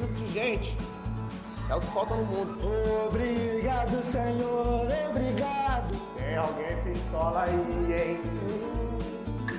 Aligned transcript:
tipo 0.00 0.14
de 0.14 0.28
gente 0.32 0.74
é 1.68 1.74
o 1.74 1.80
que 1.80 1.86
falta 1.88 2.14
no 2.16 2.24
mundo. 2.24 2.58
Obrigado, 3.06 4.02
Senhor, 4.02 4.88
obrigado. 5.10 5.94
Tem 6.16 6.36
alguém 6.36 6.74
pistola 6.82 7.42
aí, 7.42 7.92
hein? 7.92 8.18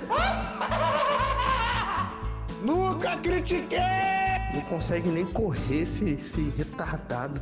Nunca 2.63 3.17
critiquei! 3.17 3.79
Não 4.53 4.61
consegue 4.61 5.09
nem 5.09 5.25
correr 5.25 5.83
esse, 5.83 6.11
esse 6.11 6.49
retardado. 6.57 7.39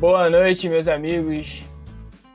Boa 0.00 0.28
noite, 0.28 0.68
meus 0.68 0.88
amigos. 0.88 1.62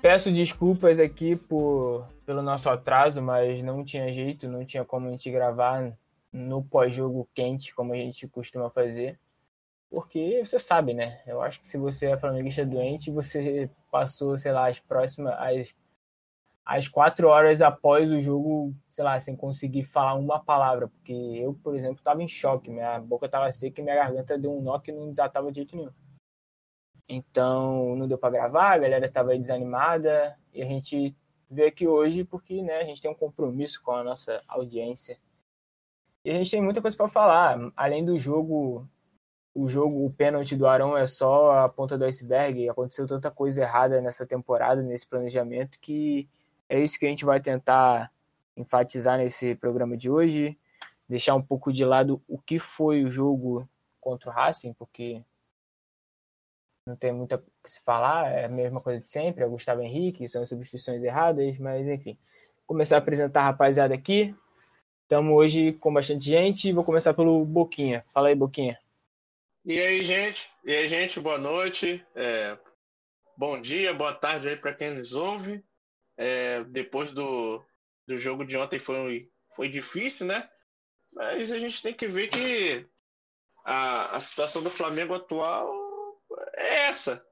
Peço 0.02 0.31
desculpas 0.31 0.97
aqui 1.00 1.36
por, 1.36 2.07
pelo 2.25 2.41
nosso 2.41 2.70
atraso, 2.70 3.21
mas 3.21 3.61
não 3.61 3.84
tinha 3.84 4.13
jeito, 4.13 4.47
não 4.47 4.63
tinha 4.63 4.86
como 4.86 5.07
a 5.07 5.11
gente 5.11 5.29
gravar 5.29 5.91
no 6.31 6.63
pós-jogo 6.63 7.27
quente, 7.34 7.75
como 7.75 7.91
a 7.91 7.97
gente 7.97 8.25
costuma 8.27 8.70
fazer. 8.70 9.20
Porque 9.89 10.46
você 10.46 10.60
sabe, 10.60 10.93
né? 10.93 11.21
Eu 11.25 11.42
acho 11.42 11.60
que 11.61 11.68
se 11.68 11.78
você 11.78 12.11
é 12.11 12.18
flamenguista 12.18 12.66
doente, 12.66 13.10
você 13.10 13.70
passou, 13.92 14.38
sei 14.38 14.52
lá, 14.52 14.68
as 14.68 14.80
próximas. 14.80 15.34
As, 15.39 15.75
as 16.64 16.88
quatro 16.88 17.28
horas 17.28 17.61
após 17.64 18.10
o 18.11 18.21
jogo, 18.21 18.75
sei 18.92 19.04
lá, 19.04 19.20
sem 19.20 19.36
conseguir 19.36 19.83
falar 19.86 20.14
uma 20.14 20.39
palavra. 20.39 20.88
Porque 20.88 21.11
eu, 21.11 21.56
por 21.56 21.75
exemplo, 21.75 21.97
estava 21.97 22.21
em 22.21 22.28
choque. 22.28 22.70
Minha 22.70 23.00
boca 23.00 23.25
estava 23.25 23.52
seca 23.52 23.82
e 23.82 23.83
minha 23.83 23.96
garganta 23.96 24.38
deu 24.38 24.56
um 24.56 24.61
nó 24.61 24.78
que 24.78 24.92
não 24.92 25.10
desatava 25.10 25.52
de 25.52 25.57
jeito 25.61 25.75
nenhum. 25.75 25.92
Então, 27.10 27.96
não 27.96 28.08
deu 28.08 28.19
para 28.19 28.30
gravar, 28.30 28.74
a 28.74 28.78
galera 28.78 29.08
estava 29.08 29.36
desanimada. 29.36 30.38
E 30.54 30.61
a 30.61 30.66
gente 30.66 31.16
veio 31.50 31.68
aqui 31.68 31.88
hoje 31.88 32.23
porque 32.23 32.61
né, 32.61 32.78
a 32.78 32.83
gente 32.83 33.02
tem 33.02 33.09
um 33.09 33.16
compromisso 33.16 33.81
com 33.81 33.94
a 33.94 34.03
nossa 34.03 34.44
audiência. 34.47 35.17
E 36.23 36.30
a 36.30 36.33
gente 36.33 36.52
tem 36.52 36.61
muita 36.61 36.81
coisa 36.81 36.95
para 36.95 37.09
falar. 37.09 37.58
Além 37.75 38.06
do 38.06 38.19
jogo 38.19 38.88
o 39.61 39.67
jogo, 39.67 40.05
o 40.05 40.11
pênalti 40.11 40.55
do 40.55 40.67
Arão 40.67 40.97
é 40.97 41.05
só 41.05 41.52
a 41.65 41.69
ponta 41.69 41.97
do 41.97 42.05
iceberg. 42.05 42.69
Aconteceu 42.69 43.05
tanta 43.05 43.29
coisa 43.29 43.63
errada 43.63 44.01
nessa 44.01 44.25
temporada, 44.25 44.81
nesse 44.81 45.05
planejamento, 45.05 45.77
que 45.79 46.27
é 46.69 46.79
isso 46.79 46.97
que 46.97 47.05
a 47.05 47.09
gente 47.09 47.25
vai 47.25 47.41
tentar 47.41 48.11
enfatizar 48.55 49.17
nesse 49.17 49.55
programa 49.55 49.97
de 49.97 50.09
hoje. 50.09 50.57
Deixar 51.07 51.35
um 51.35 51.41
pouco 51.41 51.73
de 51.73 51.83
lado 51.83 52.21
o 52.27 52.38
que 52.38 52.59
foi 52.59 53.03
o 53.03 53.11
jogo 53.11 53.67
contra 53.99 54.29
o 54.29 54.33
Racing, 54.33 54.73
porque 54.73 55.21
não 56.85 56.95
tem 56.95 57.11
muito 57.11 57.35
o 57.35 57.39
que 57.63 57.71
se 57.71 57.81
falar, 57.81 58.31
é 58.31 58.45
a 58.45 58.49
mesma 58.49 58.79
coisa 58.79 59.01
de 59.01 59.07
sempre, 59.07 59.44
é 59.44 59.47
o 59.47 59.51
Gustavo 59.51 59.81
Henrique, 59.81 60.27
são 60.29 60.45
substituições 60.45 61.03
erradas, 61.03 61.57
mas 61.57 61.88
enfim. 61.88 62.17
Começar 62.66 62.95
a 62.95 62.99
apresentar 62.99 63.41
a 63.41 63.45
rapaziada 63.45 63.94
aqui. 63.94 64.35
Estamos 65.03 65.35
hoje 65.35 65.73
com 65.73 65.91
bastante 65.91 66.25
gente. 66.25 66.71
Vou 66.71 66.83
começar 66.83 67.13
pelo 67.13 67.44
Boquinha. 67.44 68.05
Fala 68.13 68.27
aí, 68.27 68.35
Boquinha. 68.35 68.79
E 69.65 69.77
aí, 69.77 70.03
gente? 70.03 70.49
E 70.63 70.73
aí, 70.73 70.88
gente, 70.88 71.19
boa 71.19 71.38
noite. 71.38 72.03
É, 72.15 72.57
bom 73.38 73.59
dia, 73.59 73.93
boa 73.93 74.13
tarde 74.13 74.47
aí 74.47 74.55
para 74.55 74.73
quem 74.73 74.91
nos 74.91 75.11
ouve. 75.11 75.61
É, 76.16 76.63
depois 76.63 77.11
do, 77.11 77.61
do 78.07 78.17
jogo 78.17 78.45
de 78.45 78.55
ontem 78.55 78.79
foi, 78.79 79.29
foi 79.57 79.67
difícil, 79.67 80.27
né? 80.27 80.49
Mas 81.11 81.51
a 81.51 81.59
gente 81.59 81.81
tem 81.81 81.93
que 81.93 82.07
ver 82.07 82.29
que 82.29 82.88
a, 83.66 84.16
a 84.16 84.21
situação 84.21 84.63
do 84.63 84.69
Flamengo 84.69 85.13
atual 85.13 85.69
é 86.55 86.85
essa. 86.85 87.23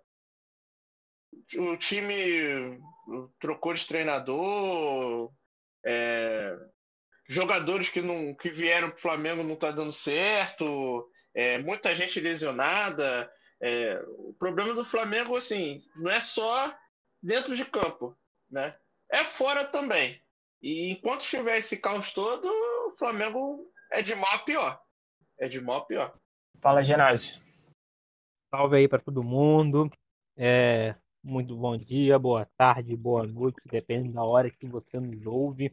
O 1.56 1.78
time 1.78 2.78
trocou 3.39 3.73
de 3.73 3.88
treinador, 3.88 5.31
é, 5.86 6.58
jogadores 7.30 7.88
que, 7.88 8.02
não, 8.02 8.36
que 8.36 8.50
vieram 8.50 8.89
para 8.89 8.97
o 8.97 9.02
Flamengo 9.02 9.44
não 9.44 9.56
tá 9.56 9.72
dando 9.72 9.94
certo 9.94 11.09
é, 11.38 11.60
muita 11.60 11.94
gente 11.94 12.20
lesionada. 12.20 13.32
É, 13.62 14.04
o 14.18 14.34
problema 14.40 14.74
do 14.74 14.84
Flamengo, 14.84 15.38
assim, 15.38 15.84
não 15.96 16.10
é 16.10 16.20
só 16.20 16.76
dentro 17.22 17.56
de 17.56 17.64
campo, 17.64 18.18
né? 18.50 18.75
É 19.12 19.24
fora 19.24 19.64
também. 19.64 20.20
E 20.59 20.90
enquanto 20.90 21.22
tiver 21.22 21.59
esse 21.59 21.78
caos 21.78 22.12
todo, 22.12 22.47
o 22.47 22.97
Flamengo 22.97 23.72
é 23.92 24.02
de 24.02 24.16
mal 24.16 24.34
a 24.34 24.40
pior. 24.40 24.81
É 25.40 25.47
de 25.47 25.62
mal 25.62 25.78
a 25.78 25.86
pior. 25.86 26.18
Fala, 26.59 26.84
Genásio. 26.84 27.40
Salve 28.50 28.78
aí 28.78 28.88
para 28.88 29.00
todo 29.00 29.24
mundo. 29.24 29.92
É, 30.36 30.96
muito 31.24 31.56
bom 31.56 31.78
dia, 31.78 32.18
boa 32.18 32.47
tarde, 32.58 32.96
boa 32.96 33.28
noite, 33.28 33.62
depende 33.66 34.12
da 34.12 34.24
hora 34.24 34.50
que 34.50 34.66
você 34.68 35.00
nos 35.00 35.24
ouve. 35.28 35.72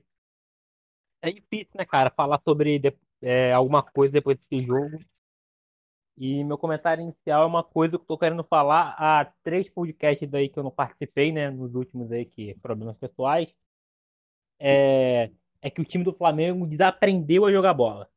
É 1.23 1.33
difícil, 1.33 1.73
né, 1.75 1.87
cara, 1.87 2.11
falar 2.11 2.39
sobre 2.47 2.83
é, 3.23 3.51
alguma 3.55 3.83
coisa 3.83 4.13
depois 4.13 4.37
desse 4.37 4.63
jogo. 4.67 4.99
E 6.17 6.45
meu 6.45 6.57
comentário 6.57 7.03
inicial 7.03 7.43
é 7.43 7.47
uma 7.47 7.65
coisa 7.65 7.97
que 7.99 8.03
eu 8.03 8.07
tô 8.07 8.19
querendo 8.19 8.45
falar 8.45 8.95
há 8.99 9.25
três 9.43 9.69
podcasts 9.69 10.33
aí 10.33 10.49
que 10.49 10.59
eu 10.59 10.63
não 10.63 10.71
participei, 10.71 11.33
né? 11.33 11.51
Nos 11.51 11.75
últimos 11.75 12.13
aí, 12.13 12.25
que 12.25 12.55
problemas 12.63 12.97
pessoais. 12.99 13.49
É, 14.59 15.31
é 15.61 15.71
que 15.71 15.81
o 15.81 15.85
time 15.85 16.05
do 16.05 16.13
Flamengo 16.13 16.67
desaprendeu 16.67 17.45
a 17.47 17.53
jogar 17.53 17.75
bola. 17.75 18.09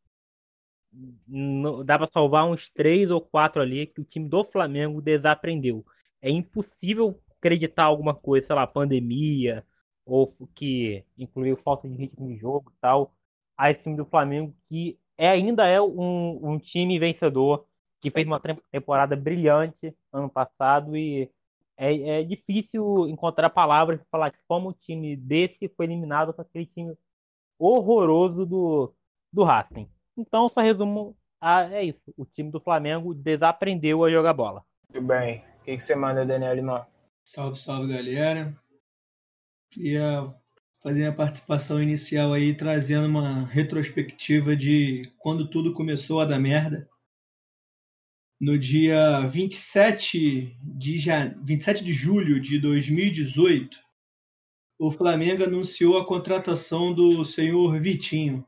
dá 1.86 1.98
para 1.98 2.08
salvar 2.08 2.46
uns 2.48 2.70
três 2.70 3.10
ou 3.10 3.22
quatro 3.22 3.62
ali 3.62 3.88
que 3.88 4.02
o 4.02 4.06
time 4.06 4.30
do 4.30 4.44
Flamengo 4.44 5.02
desaprendeu. 5.02 5.86
É 6.22 6.30
impossível 6.30 7.20
acreditar 7.38 7.86
alguma 7.86 8.16
coisa, 8.16 8.48
sei 8.48 8.56
lá, 8.56 8.68
pandemia, 8.68 9.66
ou 10.06 10.36
que 10.56 11.04
incluiu 11.18 11.58
falta 11.58 11.88
de 11.88 11.96
ritmo 11.96 12.28
de 12.28 12.38
jogo 12.38 12.72
e 12.72 12.80
tal, 12.80 13.14
a 13.58 13.72
esse 13.72 13.84
time 13.84 13.98
do 13.98 14.06
Flamengo 14.06 14.56
que 14.70 15.00
é, 15.18 15.30
ainda 15.30 15.66
é 15.68 15.82
um, 15.82 16.54
um 16.54 16.60
time 16.60 17.00
vencedor 17.00 17.67
que 18.00 18.12
fez 18.12 18.26
uma 18.28 18.42
temporada 18.72 19.16
brilhante 19.16 19.96
ano 20.14 20.30
passado 20.30 20.96
e 20.96 21.30
é, 21.78 22.22
é 22.22 22.24
difícil 22.24 23.08
encontrar 23.08 23.50
palavras 23.50 24.00
para 24.00 24.08
falar 24.10 24.34
como 24.48 24.70
o 24.70 24.74
time 24.74 25.16
desse 25.16 25.70
foi 25.70 25.86
eliminado 25.86 26.34
com 26.34 26.42
aquele 26.42 26.66
time 26.66 26.96
horroroso 27.60 28.46
do, 28.46 28.94
do 29.32 29.44
Racing. 29.44 29.90
Então, 30.18 30.50
só 30.50 30.62
resumo, 30.62 31.16
é 31.72 31.84
isso. 31.84 32.02
O 32.18 32.26
time 32.26 32.50
do 32.50 32.60
Flamengo 32.60 33.14
desaprendeu 33.14 34.04
a 34.04 34.10
jogar 34.10 34.34
bola. 34.34 34.64
Muito 34.92 35.06
bem. 35.06 35.44
O 35.60 35.64
que, 35.64 35.78
que 35.78 35.84
você 35.84 35.96
manda, 35.96 36.26
Daniel 36.26 36.56
Limão? 36.56 36.86
Salve, 37.24 37.58
salve, 37.58 37.94
galera. 37.94 38.56
Queria 39.70 40.34
fazer 40.82 41.06
a 41.06 41.14
participação 41.14 41.82
inicial 41.82 42.34
aí, 42.34 42.56
trazendo 42.56 43.08
uma 43.08 43.44
retrospectiva 43.46 44.56
de 44.56 45.12
quando 45.20 45.48
tudo 45.50 45.74
começou 45.74 46.22
a 46.22 46.26
dar 46.26 46.40
merda 46.40 46.88
no 48.40 48.58
dia 48.58 49.28
27 49.28 50.58
de, 50.62 51.00
jan... 51.00 51.36
27 51.44 51.84
de 51.84 51.94
julho 51.94 52.40
de 52.40 52.60
2018, 52.60 53.80
o 54.80 54.92
Flamengo 54.92 55.44
anunciou 55.44 55.98
a 55.98 56.06
contratação 56.06 56.94
do 56.94 57.26
senhor 57.26 57.80
Vitinho, 57.82 58.48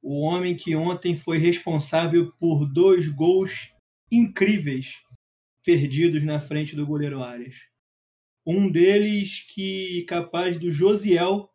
o 0.00 0.20
homem 0.20 0.54
que 0.54 0.76
ontem 0.76 1.16
foi 1.16 1.38
responsável 1.38 2.32
por 2.38 2.64
dois 2.64 3.08
gols 3.08 3.72
incríveis 4.12 5.02
perdidos 5.64 6.22
na 6.22 6.40
frente 6.40 6.76
do 6.76 6.86
goleiro 6.86 7.22
Arias. 7.22 7.56
Um 8.46 8.70
deles 8.70 9.40
que 9.52 10.04
capaz 10.04 10.56
do 10.56 10.70
Josiel, 10.70 11.52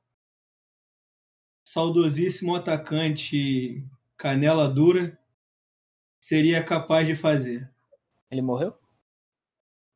saudosíssimo 1.63 2.53
atacante 2.53 3.83
canela 4.17 4.67
dura, 4.67 5.17
seria 6.23 6.63
capaz 6.63 7.05
de 7.05 7.17
fazer. 7.17 7.69
Ele 8.31 8.41
morreu? 8.41 8.73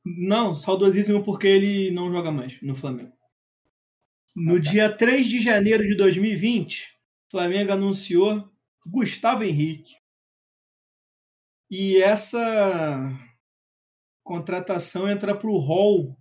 Não, 0.06 0.58
saudosíssimo 0.58 1.24
porque 1.24 1.48
ele 1.48 1.90
não 1.92 2.12
joga 2.12 2.32
mais 2.32 2.62
no 2.62 2.76
Flamengo. 2.76 3.14
No 4.36 4.58
ah, 4.58 4.62
tá. 4.62 4.70
dia 4.70 4.94
3 4.94 5.26
de 5.26 5.40
janeiro 5.42 5.84
de 5.84 5.96
2020, 5.96 6.84
o 7.28 7.32
Flamengo 7.32 7.72
anunciou 7.72 8.46
Gustavo 8.86 9.46
Henrique. 9.46 9.96
E 11.72 12.02
essa 12.02 13.10
contratação 14.22 15.10
entra 15.10 15.34
para 15.34 15.50
o 15.50 15.60
hall 15.60 16.18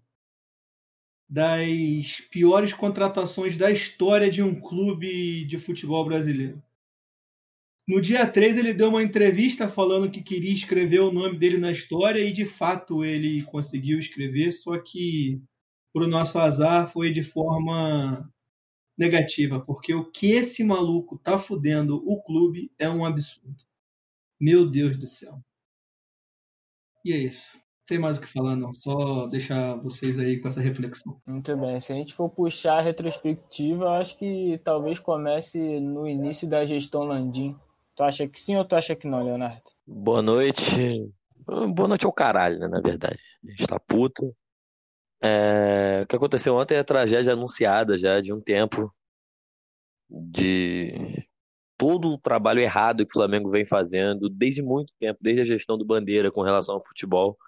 das 1.28 2.20
piores 2.30 2.72
contratações 2.72 3.56
da 3.56 3.72
história 3.72 4.30
de 4.30 4.40
um 4.40 4.60
clube 4.60 5.44
de 5.46 5.58
futebol 5.58 6.04
brasileiro. 6.04 6.62
No 7.88 8.00
dia 8.00 8.26
3, 8.26 8.58
ele 8.58 8.74
deu 8.74 8.88
uma 8.88 9.02
entrevista 9.02 9.68
falando 9.68 10.10
que 10.10 10.20
queria 10.20 10.52
escrever 10.52 10.98
o 10.98 11.12
nome 11.12 11.38
dele 11.38 11.56
na 11.56 11.70
história 11.70 12.18
e 12.18 12.32
de 12.32 12.44
fato 12.44 13.04
ele 13.04 13.44
conseguiu 13.44 13.96
escrever, 13.96 14.50
só 14.50 14.76
que 14.76 15.40
pro 15.92 16.08
nosso 16.08 16.36
azar 16.40 16.90
foi 16.90 17.12
de 17.12 17.22
forma 17.22 18.28
negativa, 18.98 19.60
porque 19.60 19.94
o 19.94 20.10
que 20.10 20.32
esse 20.32 20.64
maluco 20.64 21.16
tá 21.16 21.38
fudendo 21.38 22.02
o 22.04 22.20
clube 22.24 22.72
é 22.76 22.88
um 22.88 23.04
absurdo. 23.04 23.62
Meu 24.40 24.68
Deus 24.68 24.96
do 24.96 25.06
céu. 25.06 25.40
E 27.04 27.12
é 27.12 27.18
isso. 27.18 27.54
Não 27.54 27.62
tem 27.86 27.98
mais 28.00 28.18
o 28.18 28.20
que 28.20 28.26
falar, 28.26 28.56
não. 28.56 28.74
Só 28.74 29.28
deixar 29.28 29.76
vocês 29.76 30.18
aí 30.18 30.40
com 30.40 30.48
essa 30.48 30.60
reflexão. 30.60 31.20
Muito 31.24 31.56
bem. 31.56 31.80
Se 31.80 31.92
a 31.92 31.96
gente 31.96 32.14
for 32.14 32.28
puxar 32.28 32.78
a 32.78 32.82
retrospectiva, 32.82 33.98
acho 33.98 34.18
que 34.18 34.60
talvez 34.64 34.98
comece 34.98 35.78
no 35.78 36.08
início 36.08 36.48
da 36.48 36.66
gestão 36.66 37.04
Landim 37.04 37.56
Tu 37.96 38.02
acha 38.02 38.28
que 38.28 38.38
sim 38.38 38.56
ou 38.56 38.64
tu 38.64 38.76
acha 38.76 38.94
que 38.94 39.08
não, 39.08 39.24
Leonardo? 39.24 39.62
Boa 39.86 40.20
noite. 40.20 41.10
Boa 41.74 41.88
noite 41.88 42.04
ao 42.04 42.12
caralho, 42.12 42.58
né? 42.58 42.68
Na 42.68 42.80
verdade. 42.80 43.20
A 43.42 43.50
gente 43.50 43.66
tá 43.66 43.80
puto. 43.80 44.36
É, 45.22 46.02
O 46.02 46.06
que 46.06 46.14
aconteceu 46.14 46.54
ontem 46.54 46.74
é 46.74 46.80
a 46.80 46.84
tragédia 46.84 47.32
anunciada 47.32 47.96
já 47.96 48.20
de 48.20 48.34
um 48.34 48.40
tempo. 48.40 48.94
De 50.10 51.26
todo 51.78 52.08
o 52.08 52.18
trabalho 52.18 52.60
errado 52.60 53.06
que 53.06 53.16
o 53.16 53.18
Flamengo 53.18 53.50
vem 53.50 53.66
fazendo 53.66 54.28
desde 54.28 54.62
muito 54.62 54.92
tempo, 55.00 55.18
desde 55.22 55.40
a 55.40 55.46
gestão 55.46 55.78
do 55.78 55.84
Bandeira 55.84 56.30
com 56.30 56.42
relação 56.42 56.74
ao 56.74 56.84
futebol. 56.84 57.38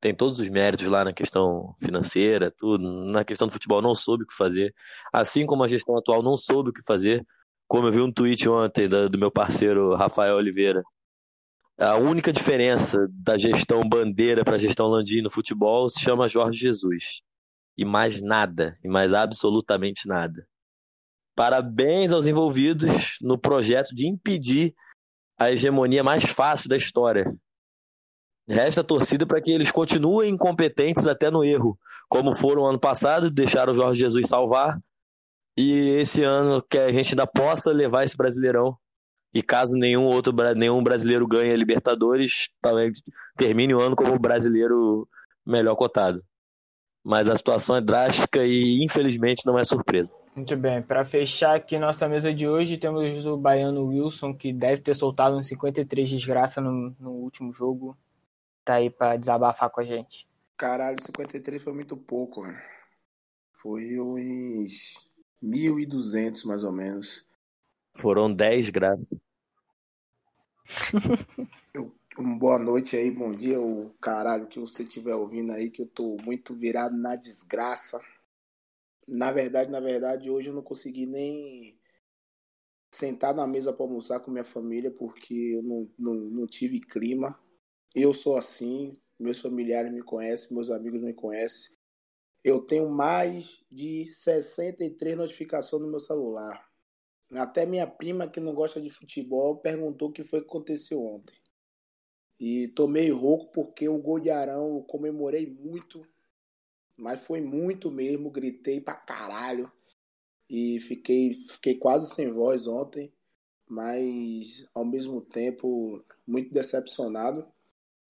Tem 0.00 0.14
todos 0.14 0.38
os 0.38 0.48
méritos 0.48 0.86
lá 0.86 1.04
na 1.04 1.12
questão 1.12 1.74
financeira, 1.78 2.50
tudo. 2.50 2.82
Na 3.04 3.24
questão 3.26 3.46
do 3.46 3.52
futebol 3.52 3.82
não 3.82 3.94
soube 3.94 4.24
o 4.24 4.26
que 4.26 4.34
fazer. 4.34 4.74
Assim 5.12 5.44
como 5.44 5.62
a 5.62 5.68
gestão 5.68 5.98
atual 5.98 6.22
não 6.22 6.34
soube 6.34 6.70
o 6.70 6.72
que 6.72 6.82
fazer. 6.86 7.26
Como 7.70 7.86
eu 7.86 7.92
vi 7.92 8.00
um 8.00 8.12
tweet 8.12 8.48
ontem 8.48 8.88
da- 8.88 9.06
do 9.06 9.16
meu 9.16 9.30
parceiro 9.30 9.94
Rafael 9.94 10.34
Oliveira. 10.34 10.82
A 11.78 11.94
única 11.94 12.32
diferença 12.32 12.98
da 13.08 13.38
gestão 13.38 13.88
Bandeira 13.88 14.44
para 14.44 14.56
a 14.56 14.58
gestão 14.58 14.88
Landim 14.88 15.22
no 15.22 15.30
futebol 15.30 15.88
se 15.88 16.00
chama 16.00 16.28
Jorge 16.28 16.58
Jesus. 16.58 17.20
E 17.78 17.84
mais 17.84 18.20
nada, 18.20 18.76
e 18.82 18.88
mais 18.88 19.12
absolutamente 19.12 20.08
nada. 20.08 20.44
Parabéns 21.36 22.10
aos 22.10 22.26
envolvidos 22.26 23.18
no 23.22 23.38
projeto 23.38 23.94
de 23.94 24.04
impedir 24.04 24.74
a 25.38 25.52
hegemonia 25.52 26.02
mais 26.02 26.24
fácil 26.24 26.68
da 26.68 26.76
história. 26.76 27.32
Resta 28.48 28.80
a 28.80 28.84
torcida 28.84 29.24
para 29.24 29.40
que 29.40 29.52
eles 29.52 29.70
continuem 29.70 30.30
incompetentes 30.30 31.06
até 31.06 31.30
no 31.30 31.44
erro, 31.44 31.78
como 32.08 32.34
foram 32.34 32.66
ano 32.66 32.80
passado, 32.80 33.30
deixaram 33.30 33.72
o 33.72 33.76
Jorge 33.76 34.00
Jesus 34.00 34.26
salvar, 34.26 34.76
e 35.56 35.96
esse 36.00 36.22
ano 36.22 36.62
que 36.62 36.78
a 36.78 36.92
gente 36.92 37.12
ainda 37.12 37.26
possa 37.26 37.70
levar 37.70 38.04
esse 38.04 38.16
Brasileirão. 38.16 38.76
E 39.32 39.42
caso 39.42 39.78
nenhum 39.78 40.04
outro 40.06 40.32
nenhum 40.56 40.82
brasileiro 40.82 41.24
ganhe 41.26 41.52
a 41.52 41.56
Libertadores, 41.56 42.48
talvez 42.60 43.00
termine 43.36 43.72
o 43.72 43.80
ano 43.80 43.94
como 43.94 44.12
o 44.12 44.18
brasileiro 44.18 45.08
melhor 45.46 45.76
cotado. 45.76 46.20
Mas 47.04 47.28
a 47.28 47.36
situação 47.36 47.76
é 47.76 47.80
drástica 47.80 48.44
e 48.44 48.84
infelizmente 48.84 49.46
não 49.46 49.56
é 49.56 49.62
surpresa. 49.62 50.12
Muito 50.34 50.56
bem, 50.56 50.82
para 50.82 51.04
fechar 51.04 51.56
aqui 51.56 51.78
nossa 51.78 52.08
mesa 52.08 52.32
de 52.32 52.46
hoje, 52.46 52.76
temos 52.76 53.24
o 53.26 53.36
baiano 53.36 53.86
Wilson, 53.86 54.34
que 54.34 54.52
deve 54.52 54.82
ter 54.82 54.94
soltado 54.94 55.36
uns 55.36 55.46
53 55.48 56.08
desgraça 56.08 56.60
no, 56.60 56.94
no 56.98 57.10
último 57.10 57.52
jogo. 57.52 57.96
Tá 58.64 58.74
aí 58.74 58.90
para 58.90 59.16
desabafar 59.16 59.70
com 59.70 59.80
a 59.80 59.84
gente. 59.84 60.26
Caralho, 60.56 61.00
53 61.00 61.62
foi 61.62 61.72
muito 61.72 61.96
pouco, 61.96 62.42
velho. 62.42 62.58
Foi 63.52 64.00
uns 64.00 65.09
1.200 65.42 66.44
mais 66.44 66.64
ou 66.64 66.72
menos. 66.72 67.24
Foram 67.94 68.32
10 68.32 68.70
graças. 68.70 69.18
Um 72.18 72.36
boa 72.36 72.58
noite 72.58 72.96
aí, 72.96 73.10
bom 73.10 73.30
dia, 73.30 73.58
o 73.60 73.94
caralho 74.00 74.48
que 74.48 74.58
você 74.58 74.82
estiver 74.82 75.14
ouvindo 75.14 75.52
aí, 75.52 75.70
que 75.70 75.80
eu 75.80 75.86
tô 75.86 76.16
muito 76.24 76.54
virado 76.54 76.94
na 76.94 77.14
desgraça. 77.14 77.98
Na 79.06 79.30
verdade, 79.32 79.70
na 79.70 79.80
verdade, 79.80 80.28
hoje 80.28 80.50
eu 80.50 80.54
não 80.54 80.62
consegui 80.62 81.06
nem 81.06 81.80
sentar 82.92 83.32
na 83.32 83.46
mesa 83.46 83.72
para 83.72 83.86
almoçar 83.86 84.20
com 84.20 84.30
minha 84.30 84.44
família, 84.44 84.90
porque 84.90 85.32
eu 85.34 85.62
não, 85.62 85.88
não, 85.98 86.14
não 86.14 86.46
tive 86.46 86.80
clima. 86.80 87.34
Eu 87.94 88.12
sou 88.12 88.36
assim, 88.36 89.00
meus 89.18 89.38
familiares 89.38 89.92
me 89.92 90.02
conhecem, 90.02 90.52
meus 90.54 90.70
amigos 90.70 91.00
me 91.00 91.14
conhecem. 91.14 91.74
Eu 92.42 92.60
tenho 92.62 92.88
mais 92.88 93.62
de 93.70 94.06
63 94.12 95.16
notificações 95.16 95.82
no 95.82 95.90
meu 95.90 96.00
celular. 96.00 96.68
Até 97.32 97.66
minha 97.66 97.86
prima, 97.86 98.28
que 98.28 98.40
não 98.40 98.54
gosta 98.54 98.80
de 98.80 98.90
futebol, 98.90 99.58
perguntou 99.58 100.08
o 100.08 100.12
que 100.12 100.24
foi 100.24 100.40
que 100.40 100.46
aconteceu 100.46 101.04
ontem. 101.04 101.36
E 102.40 102.68
tomei 102.68 103.10
rouco 103.10 103.52
porque 103.52 103.88
o 103.88 103.98
gol 103.98 104.18
de 104.18 104.30
Arão 104.30 104.76
eu 104.76 104.82
comemorei 104.82 105.46
muito, 105.46 106.06
mas 106.96 107.20
foi 107.20 107.40
muito 107.40 107.90
mesmo, 107.90 108.30
gritei 108.30 108.80
pra 108.80 108.94
caralho. 108.94 109.70
E 110.48 110.80
fiquei, 110.80 111.34
fiquei 111.34 111.76
quase 111.76 112.12
sem 112.12 112.32
voz 112.32 112.66
ontem, 112.66 113.12
mas 113.68 114.66
ao 114.74 114.84
mesmo 114.84 115.20
tempo 115.20 116.02
muito 116.26 116.52
decepcionado. 116.52 117.46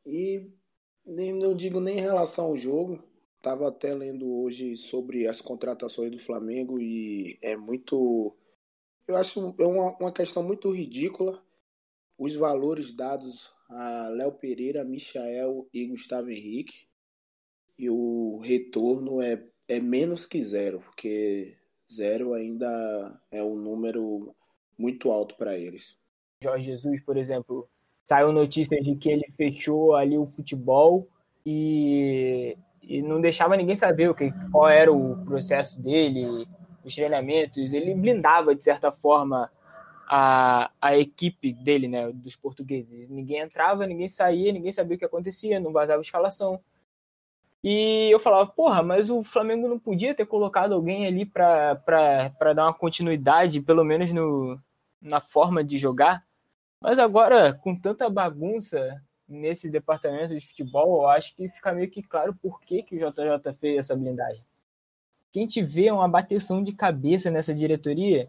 E 0.07 0.51
nem, 1.05 1.33
não 1.33 1.55
digo 1.55 1.81
nem 1.81 1.99
em 1.99 2.01
relação 2.01 2.47
ao 2.47 2.57
jogo, 2.57 3.03
Tava 3.43 3.69
até 3.69 3.95
lendo 3.95 4.31
hoje 4.31 4.77
sobre 4.77 5.27
as 5.27 5.41
contratações 5.41 6.11
do 6.11 6.19
Flamengo 6.19 6.79
e 6.79 7.39
é 7.41 7.57
muito. 7.57 8.37
Eu 9.07 9.17
acho 9.17 9.55
é 9.59 9.67
uma, 9.67 9.97
uma 9.97 10.13
questão 10.13 10.43
muito 10.43 10.71
ridícula 10.71 11.43
os 12.21 12.37
valores 12.37 12.93
dados 12.93 13.51
a 13.71 14.09
Léo 14.09 14.33
Pereira, 14.33 14.85
Michael 14.85 15.67
e 15.73 15.87
Gustavo 15.87 16.31
Henrique. 16.31 16.87
E 17.79 17.89
o 17.89 18.39
retorno 18.45 19.23
é, 19.23 19.43
é 19.67 19.81
menos 19.81 20.27
que 20.27 20.45
zero, 20.45 20.81
porque 20.81 21.57
zero 21.91 22.35
ainda 22.35 23.19
é 23.31 23.43
um 23.43 23.57
número 23.57 24.35
muito 24.77 25.11
alto 25.11 25.35
para 25.37 25.57
eles. 25.57 25.97
Jorge 26.43 26.65
Jesus, 26.65 27.03
por 27.05 27.17
exemplo, 27.17 27.67
saiu 28.05 28.33
notícias 28.33 28.85
de 28.85 28.95
que 28.97 29.11
ele 29.11 29.33
fechou 29.35 29.95
ali 29.95 30.19
o 30.19 30.27
futebol 30.27 31.09
e, 31.47 32.55
e 32.83 33.03
não 33.03 33.21
deixava 33.21 33.57
ninguém 33.57 33.75
saber 33.75 34.11
o 34.11 34.15
que, 34.15 34.33
qual 34.51 34.69
era 34.69 34.93
o 34.93 35.25
processo 35.25 35.81
dele, 35.81 36.47
os 36.85 36.95
treinamentos. 36.95 37.73
Ele 37.73 37.95
blindava, 37.95 38.55
de 38.55 38.65
certa 38.65 38.91
forma, 38.91 39.51
a, 40.09 40.71
a 40.81 40.97
equipe 40.97 41.53
dele, 41.53 41.87
né, 41.87 42.11
dos 42.13 42.35
portugueses. 42.35 43.09
Ninguém 43.09 43.39
entrava, 43.39 43.87
ninguém 43.87 44.09
saía, 44.09 44.53
ninguém 44.53 44.73
sabia 44.73 44.97
o 44.97 44.99
que 44.99 45.05
acontecia, 45.05 45.61
não 45.61 45.73
vazava 45.73 46.03
escalação. 46.03 46.61
E 47.63 48.09
eu 48.11 48.19
falava, 48.19 48.51
porra, 48.51 48.83
mas 48.83 49.11
o 49.11 49.23
Flamengo 49.23 49.69
não 49.69 49.79
podia 49.79 50.15
ter 50.15 50.27
colocado 50.27 50.73
alguém 50.73 51.07
ali 51.07 51.27
para 51.27 51.75
dar 52.55 52.65
uma 52.65 52.75
continuidade, 52.75 53.61
pelo 53.61 53.85
menos 53.85 54.11
no, 54.11 54.59
na 55.01 55.21
forma 55.21 55.63
de 55.63 55.77
jogar. 55.77 56.25
Mas 56.81 56.99
agora, 56.99 57.53
com 57.53 57.77
tanta 57.77 58.09
bagunça 58.09 59.01
nesse 59.31 59.71
departamento 59.71 60.35
de 60.35 60.47
futebol, 60.47 61.03
eu 61.03 61.09
acho 61.09 61.35
que 61.37 61.49
fica 61.49 61.73
meio 61.73 61.89
que 61.89 62.03
claro 62.03 62.35
por 62.35 62.61
que, 62.61 62.83
que 62.83 62.97
o 62.97 62.99
JJ 62.99 63.55
fez 63.59 63.79
essa 63.79 63.97
blindagem. 63.97 64.45
Quem 65.33 65.47
te 65.47 65.63
vê 65.63 65.87
é 65.87 65.93
uma 65.93 66.09
bateção 66.09 66.63
de 66.63 66.73
cabeça 66.73 67.31
nessa 67.31 67.55
diretoria, 67.55 68.29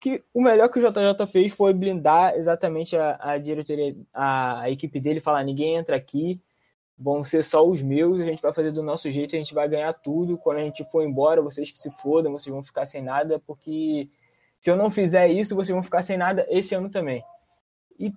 que 0.00 0.22
o 0.32 0.42
melhor 0.42 0.68
que 0.68 0.78
o 0.78 0.82
JJ 0.82 1.26
fez 1.26 1.52
foi 1.52 1.72
blindar 1.72 2.34
exatamente 2.34 2.96
a, 2.96 3.18
a 3.20 3.38
diretoria, 3.38 3.94
a, 4.12 4.62
a 4.62 4.70
equipe 4.70 4.98
dele, 4.98 5.20
falar, 5.20 5.44
ninguém 5.44 5.76
entra 5.76 5.94
aqui, 5.96 6.40
vão 6.96 7.22
ser 7.24 7.44
só 7.44 7.66
os 7.66 7.82
meus, 7.82 8.20
a 8.20 8.24
gente 8.24 8.42
vai 8.42 8.52
fazer 8.52 8.70
do 8.70 8.82
nosso 8.82 9.10
jeito, 9.10 9.34
a 9.34 9.38
gente 9.38 9.54
vai 9.54 9.68
ganhar 9.68 9.92
tudo. 9.92 10.38
Quando 10.38 10.58
a 10.58 10.64
gente 10.64 10.84
for 10.90 11.02
embora, 11.02 11.42
vocês 11.42 11.70
que 11.70 11.78
se 11.78 11.90
fodam, 12.00 12.32
vocês 12.32 12.52
vão 12.52 12.62
ficar 12.62 12.86
sem 12.86 13.02
nada, 13.02 13.38
porque 13.46 14.08
se 14.60 14.70
eu 14.70 14.76
não 14.76 14.90
fizer 14.90 15.28
isso, 15.28 15.54
vocês 15.54 15.74
vão 15.74 15.82
ficar 15.82 16.02
sem 16.02 16.16
nada 16.16 16.46
esse 16.48 16.74
ano 16.74 16.88
também. 16.88 17.22
E 17.98 18.12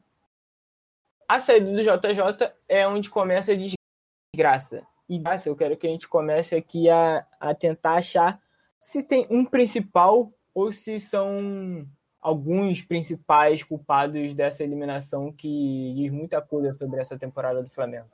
a 1.27 1.39
saída 1.39 1.71
do 1.71 1.81
JJ 1.81 2.53
é 2.69 2.87
onde 2.87 3.09
começa 3.09 3.51
a 3.51 3.55
desgraça. 3.55 4.87
E 5.09 5.19
graça, 5.19 5.49
eu 5.49 5.55
quero 5.55 5.77
que 5.77 5.87
a 5.87 5.89
gente 5.89 6.07
comece 6.07 6.55
aqui 6.55 6.89
a, 6.89 7.25
a 7.39 7.53
tentar 7.53 7.95
achar 7.95 8.41
se 8.77 9.03
tem 9.03 9.27
um 9.29 9.45
principal 9.45 10.31
ou 10.53 10.71
se 10.71 10.99
são 10.99 11.87
alguns 12.19 12.81
principais 12.81 13.63
culpados 13.63 14.33
dessa 14.33 14.63
eliminação 14.63 15.31
que 15.31 15.93
diz 15.95 16.11
muita 16.11 16.41
coisa 16.41 16.73
sobre 16.73 16.99
essa 16.99 17.17
temporada 17.17 17.63
do 17.63 17.69
Flamengo. 17.69 18.09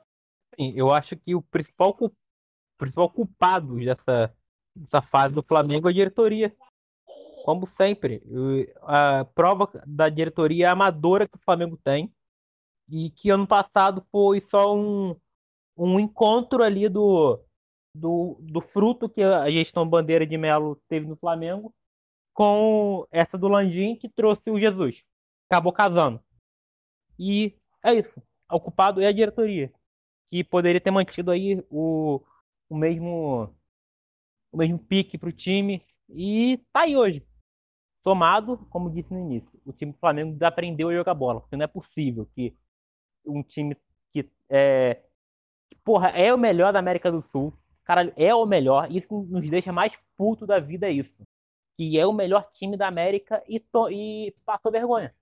Sim, 0.54 0.72
eu 0.76 0.92
acho 0.92 1.16
que 1.16 1.34
o 1.34 1.42
principal, 1.42 1.96
principal 2.78 3.10
culpado 3.10 3.76
dessa, 3.76 4.32
dessa 4.74 5.02
fase 5.02 5.34
do 5.34 5.42
Flamengo 5.42 5.88
é 5.88 5.90
a 5.90 5.94
diretoria. 5.94 6.54
Como 7.44 7.66
sempre, 7.66 8.22
a 8.82 9.24
prova 9.34 9.68
da 9.86 10.08
diretoria 10.08 10.70
amadora 10.70 11.28
que 11.28 11.36
o 11.36 11.40
Flamengo 11.44 11.76
tem 11.76 12.12
e 12.94 13.10
que 13.10 13.28
ano 13.28 13.44
passado 13.44 14.06
foi 14.12 14.38
só 14.38 14.72
um, 14.76 15.16
um 15.76 15.98
encontro 15.98 16.62
ali 16.62 16.88
do, 16.88 17.44
do, 17.92 18.38
do 18.40 18.60
fruto 18.60 19.08
que 19.08 19.20
a 19.20 19.50
gestão 19.50 19.88
Bandeira 19.88 20.24
de 20.24 20.38
Melo 20.38 20.80
teve 20.88 21.04
no 21.04 21.16
Flamengo 21.16 21.74
com 22.32 23.04
essa 23.10 23.36
do 23.36 23.48
Landim 23.48 23.96
que 23.96 24.08
trouxe 24.08 24.48
o 24.48 24.60
Jesus. 24.60 25.04
Acabou 25.50 25.72
casando. 25.72 26.22
E 27.18 27.58
é 27.82 27.94
isso. 27.94 28.22
O 28.48 28.60
culpado 28.60 29.00
é 29.00 29.08
a 29.08 29.12
diretoria 29.12 29.72
que 30.30 30.44
poderia 30.44 30.80
ter 30.80 30.92
mantido 30.92 31.32
aí 31.32 31.64
o, 31.68 32.20
o 32.68 32.76
mesmo 32.76 33.52
o 34.52 34.56
mesmo 34.56 34.78
pique 34.78 35.18
para 35.18 35.28
o 35.28 35.32
time 35.32 35.82
e 36.08 36.64
tá 36.72 36.82
aí 36.82 36.96
hoje. 36.96 37.26
Tomado, 38.04 38.58
como 38.70 38.88
disse 38.88 39.12
no 39.12 39.18
início, 39.18 39.50
o 39.64 39.72
time 39.72 39.90
do 39.90 39.98
Flamengo 39.98 40.32
desaprendeu 40.34 40.90
a 40.90 40.94
jogar 40.94 41.14
bola, 41.14 41.40
porque 41.40 41.56
não 41.56 41.64
é 41.64 41.66
possível 41.66 42.28
que 42.36 42.56
um 43.26 43.42
time 43.42 43.76
que 44.12 44.28
é 44.48 45.00
porra, 45.84 46.08
é 46.08 46.32
o 46.32 46.38
melhor 46.38 46.72
da 46.72 46.78
América 46.78 47.12
do 47.12 47.20
Sul, 47.20 47.52
caralho, 47.84 48.12
é 48.16 48.34
o 48.34 48.46
melhor, 48.46 48.90
isso 48.90 49.26
nos 49.28 49.48
deixa 49.48 49.72
mais 49.72 49.92
puto 50.16 50.46
da 50.46 50.58
vida 50.58 50.88
é 50.88 50.92
isso. 50.92 51.22
Que 51.76 51.98
é 51.98 52.06
o 52.06 52.12
melhor 52.12 52.48
time 52.50 52.76
da 52.76 52.88
América 52.88 53.42
e, 53.48 53.60
to, 53.60 53.90
e 53.90 54.34
passou 54.46 54.72
vergonha. 54.72 55.12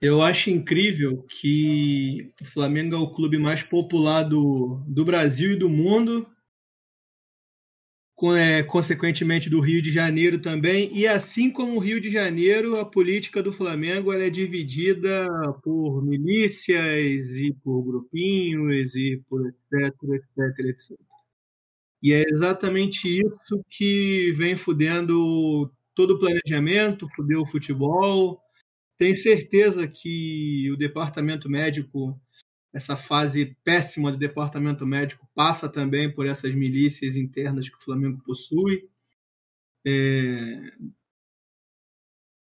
Eu 0.00 0.20
acho 0.20 0.50
incrível 0.50 1.22
que 1.22 2.30
o 2.42 2.44
Flamengo 2.44 2.94
é 2.94 2.98
o 2.98 3.10
clube 3.10 3.38
mais 3.38 3.62
popular 3.62 4.22
do, 4.24 4.82
do 4.86 5.04
Brasil 5.04 5.52
e 5.52 5.58
do 5.58 5.70
mundo, 5.70 6.28
consequentemente 8.66 9.50
do 9.50 9.60
Rio 9.60 9.82
de 9.82 9.92
Janeiro 9.92 10.40
também. 10.40 10.90
E 10.96 11.06
assim 11.06 11.50
como 11.50 11.76
o 11.76 11.78
Rio 11.78 12.00
de 12.00 12.10
Janeiro, 12.10 12.80
a 12.80 12.84
política 12.84 13.42
do 13.42 13.52
Flamengo 13.52 14.12
é 14.12 14.30
dividida 14.30 15.26
por 15.62 16.02
milícias 16.04 17.36
e 17.36 17.52
por 17.62 17.82
grupinhos 17.82 18.96
e 18.96 19.22
por 19.28 19.46
etc, 19.46 19.94
etc, 20.14 20.66
etc. 20.66 20.98
E 22.02 22.12
é 22.12 22.24
exatamente 22.30 23.08
isso 23.08 23.64
que 23.68 24.32
vem 24.32 24.56
fudendo 24.56 25.70
todo 25.94 26.12
o 26.14 26.18
planejamento, 26.18 27.08
fudeu 27.16 27.42
o 27.42 27.46
futebol. 27.46 28.40
Tenho 28.98 29.16
certeza 29.16 29.86
que 29.88 30.70
o 30.72 30.76
departamento 30.76 31.50
médico, 31.50 32.18
essa 32.76 32.94
fase 32.94 33.56
péssima 33.64 34.12
do 34.12 34.18
departamento 34.18 34.86
médico, 34.86 35.26
passa 35.34 35.66
também 35.66 36.14
por 36.14 36.26
essas 36.26 36.54
milícias 36.54 37.16
internas 37.16 37.66
que 37.70 37.76
o 37.76 37.82
Flamengo 37.82 38.22
possui. 38.22 38.86
É, 39.86 40.72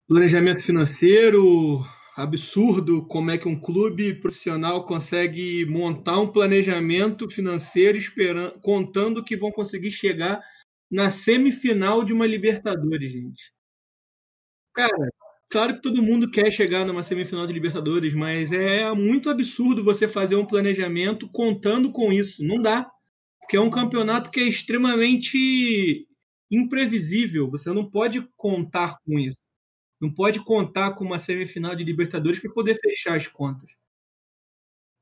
Planejamento 0.07 0.63
financeiro, 0.63 1.85
absurdo 2.17 3.05
como 3.07 3.33
é 3.33 3.39
que 3.39 3.49
um 3.49 3.61
clube 3.61 4.15
profissional 4.15 4.87
consegue 4.87 5.65
montar 5.67 6.21
um 6.21 6.31
planejamento 6.31 7.29
financeiro 7.29 7.99
esperando, 7.99 8.61
contando 8.61 9.25
que 9.25 9.37
vão 9.37 9.51
conseguir 9.51 9.91
chegar 9.91 10.41
na 10.91 11.11
semifinal 11.11 12.05
de 12.05 12.13
uma 12.13 12.27
Libertadores, 12.27 13.13
gente. 13.13 13.53
Cara, 14.73 15.11
claro 15.51 15.75
que 15.75 15.83
todo 15.83 16.03
mundo 16.03 16.31
quer 16.31 16.53
chegar 16.53 16.87
numa 16.87 17.03
semifinal 17.03 17.47
de 17.47 17.53
Libertadores, 17.53 18.15
mas 18.15 18.53
é 18.53 18.93
muito 18.95 19.31
absurdo 19.31 19.85
você 19.85 20.09
fazer 20.09 20.37
um 20.37 20.47
planejamento 20.47 21.29
contando 21.31 21.93
com 21.93 22.13
isso. 22.13 22.43
Não 22.45 22.61
dá. 22.63 22.91
Porque 23.41 23.57
é 23.57 23.61
um 23.61 23.71
campeonato 23.71 24.31
que 24.31 24.41
é 24.41 24.45
extremamente 24.45 26.07
imprevisível. 26.51 27.51
Você 27.51 27.73
não 27.73 27.91
pode 27.91 28.27
contar 28.37 28.97
com 29.05 29.19
isso. 29.19 29.39
Não 30.01 30.13
pode 30.13 30.41
contar 30.45 30.93
com 30.95 31.05
uma 31.05 31.19
semifinal 31.19 31.75
de 31.77 31.85
Libertadores 31.85 32.41
para 32.41 32.53
poder 32.53 32.77
fechar 32.81 33.17
as 33.17 33.29
contas. 33.29 33.71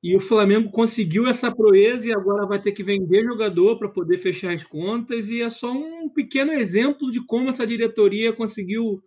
E 0.03 0.15
o 0.17 0.21
Flamengo 0.21 0.71
conseguiu 0.71 1.27
essa 1.27 1.55
proeza 1.55 2.07
e 2.09 2.13
agora 2.13 2.47
vai 2.47 2.61
ter 2.61 2.73
que 2.73 2.85
vender 2.85 3.25
jogador 3.25 3.79
para 3.79 3.89
poder 3.89 4.19
fechar 4.19 4.55
as 4.55 4.63
contas. 4.63 5.29
E 5.29 5.43
é 5.43 5.51
só 5.51 5.73
um 5.73 6.09
pequeno 6.09 6.53
exemplo 6.53 7.11
de 7.11 7.25
como 7.25 7.51
essa 7.51 7.67
diretoria 7.67 8.33
conseguiu 8.33 9.03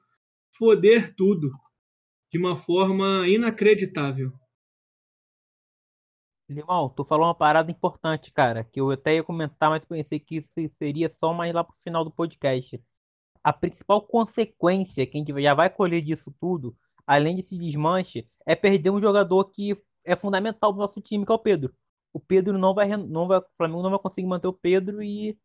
foder 0.57 1.15
tudo 1.15 1.49
de 2.31 2.37
uma 2.37 2.55
forma 2.55 3.27
inacreditável. 3.27 4.31
Limão, 6.49 6.89
tu 6.89 7.05
falou 7.05 7.27
uma 7.27 7.35
parada 7.35 7.71
importante, 7.71 8.31
cara, 8.31 8.63
que 8.63 8.79
eu 8.79 8.91
até 8.91 9.15
ia 9.15 9.23
comentar, 9.23 9.69
mas 9.69 9.85
pensei 9.85 10.19
que 10.19 10.37
isso 10.37 10.51
seria 10.77 11.13
só 11.19 11.33
mais 11.33 11.53
lá 11.53 11.63
pro 11.63 11.75
final 11.83 12.03
do 12.03 12.11
podcast. 12.11 12.81
A 13.43 13.53
principal 13.53 14.01
consequência 14.01 15.05
que 15.07 15.17
a 15.17 15.19
gente 15.19 15.41
já 15.41 15.53
vai 15.53 15.69
colher 15.69 16.01
disso 16.01 16.33
tudo, 16.39 16.75
além 17.07 17.35
desse 17.35 17.57
desmanche, 17.57 18.27
é 18.45 18.55
perder 18.55 18.89
um 18.89 19.01
jogador 19.01 19.45
que 19.45 19.81
é 20.03 20.15
fundamental 20.15 20.73
pro 20.73 20.81
nosso 20.81 21.01
time, 21.01 21.25
que 21.25 21.31
é 21.31 21.35
o 21.35 21.39
Pedro. 21.39 21.73
O 22.13 22.19
Pedro 22.19 22.57
não 22.57 22.73
vai, 22.73 22.87
não 22.97 23.27
vai, 23.27 23.39
o 23.39 23.45
Flamengo 23.57 23.83
não 23.83 23.89
vai 23.91 23.99
conseguir 23.99 24.27
manter 24.27 24.47
o 24.47 24.53
Pedro 24.53 25.01
e 25.01 25.37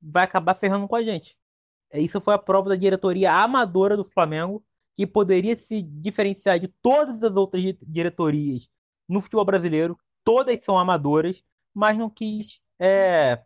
vai 0.00 0.24
acabar 0.24 0.54
ferrando 0.54 0.86
com 0.86 0.96
a 0.96 1.02
gente. 1.02 1.36
É, 1.90 2.00
Isso 2.00 2.20
foi 2.20 2.34
a 2.34 2.38
prova 2.38 2.70
da 2.70 2.76
diretoria 2.76 3.32
amadora 3.32 3.96
do 3.96 4.04
Flamengo, 4.04 4.64
que 4.94 5.06
poderia 5.06 5.56
se 5.56 5.82
diferenciar 5.82 6.58
de 6.58 6.68
todas 6.82 7.22
as 7.22 7.36
outras 7.36 7.62
di- 7.62 7.78
diretorias 7.82 8.68
no 9.08 9.20
futebol 9.20 9.44
brasileiro. 9.44 9.98
Todas 10.24 10.58
são 10.64 10.78
amadoras, 10.78 11.42
mas 11.74 11.96
não 11.98 12.10
quis, 12.10 12.60
é, 12.78 13.44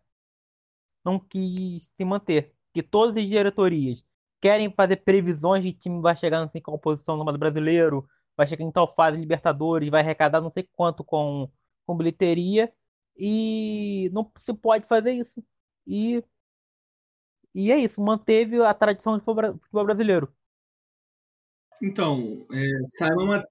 não 1.04 1.18
quis 1.18 1.85
se 1.97 2.04
manter. 2.04 2.54
Que 2.73 2.82
todas 2.82 3.16
as 3.16 3.28
diretorias 3.28 4.04
querem 4.40 4.73
fazer 4.73 4.97
previsões 4.99 5.64
de 5.64 5.73
time 5.73 6.00
vai 6.00 6.16
chegar 6.16 6.40
não 6.40 6.49
sei 6.50 6.61
qual 6.61 6.78
posição 6.78 7.16
no 7.16 7.38
Brasileiro, 7.38 8.06
vai 8.37 8.47
chegar 8.47 8.64
em 8.64 8.73
tal 8.73 8.94
fase 8.94 9.18
Libertadores, 9.18 9.90
vai 9.90 10.00
arrecadar 10.02 10.40
não 10.40 10.50
sei 10.50 10.68
quanto 10.73 11.04
com, 11.04 11.50
com 11.87 11.97
bilheteria, 11.97 12.73
e 13.16 14.09
não 14.12 14.30
se 14.38 14.54
pode 14.54 14.87
fazer 14.87 15.12
isso. 15.12 15.42
E 15.87 16.23
e 17.54 17.71
é 17.71 17.78
isso, 17.78 18.00
manteve 18.00 18.62
a 18.62 18.75
tradição 18.75 19.14
do 19.14 19.19
futebol 19.21 19.35
bra- 19.35 19.52
futebol 19.52 19.85
brasileiro. 19.85 20.35
Então, 21.83 22.47
é, 22.52 22.66
saiu, 22.99 23.19
uma, 23.19 23.45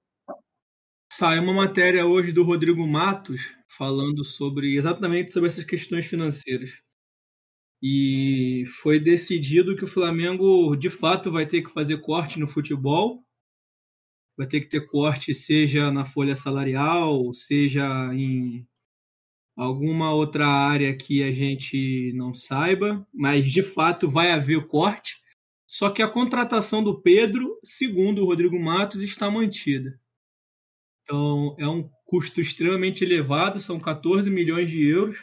saiu 1.12 1.44
uma 1.44 1.54
matéria 1.54 2.06
hoje 2.06 2.32
do 2.32 2.44
Rodrigo 2.44 2.86
Matos 2.88 3.56
falando 3.68 4.24
sobre 4.24 4.76
exatamente 4.76 5.32
sobre 5.32 5.48
essas 5.50 5.64
questões 5.64 6.06
financeiras. 6.06 6.82
E 7.82 8.66
foi 8.82 9.00
decidido 9.00 9.76
que 9.76 9.86
o 9.86 9.88
Flamengo 9.88 10.76
de 10.76 10.90
fato 10.90 11.32
vai 11.32 11.48
ter 11.48 11.62
que 11.62 11.72
fazer 11.72 12.02
corte 12.02 12.40
no 12.40 12.48
futebol, 12.48 13.24
vai 14.38 14.48
ter 14.48 14.62
que 14.62 14.70
ter 14.70 14.86
corte 14.88 15.34
seja 15.34 15.92
na 15.92 16.06
folha 16.06 16.36
salarial, 16.36 17.34
seja 17.34 18.14
em 18.14 18.68
alguma 19.60 20.14
outra 20.14 20.48
área 20.48 20.96
que 20.96 21.22
a 21.22 21.34
gente 21.34 22.14
não 22.16 22.34
saiba, 22.34 23.06
mas 23.14 23.52
de 23.52 23.62
fato 23.62 24.10
vai 24.10 24.32
haver 24.32 24.66
corte. 24.68 25.22
Só 25.68 25.90
que 25.90 26.02
a 26.02 26.08
contratação 26.08 26.82
do 26.82 27.02
Pedro, 27.02 27.60
segundo 27.62 28.24
o 28.24 28.26
Rodrigo 28.26 28.58
Matos, 28.58 29.02
está 29.02 29.30
mantida. 29.30 30.00
Então 31.02 31.58
é 31.60 31.68
um 31.68 31.90
custo 32.06 32.40
extremamente 32.40 33.04
elevado, 33.04 33.60
são 33.60 33.78
14 33.78 34.30
milhões 34.30 34.70
de 34.70 34.82
euros, 34.88 35.18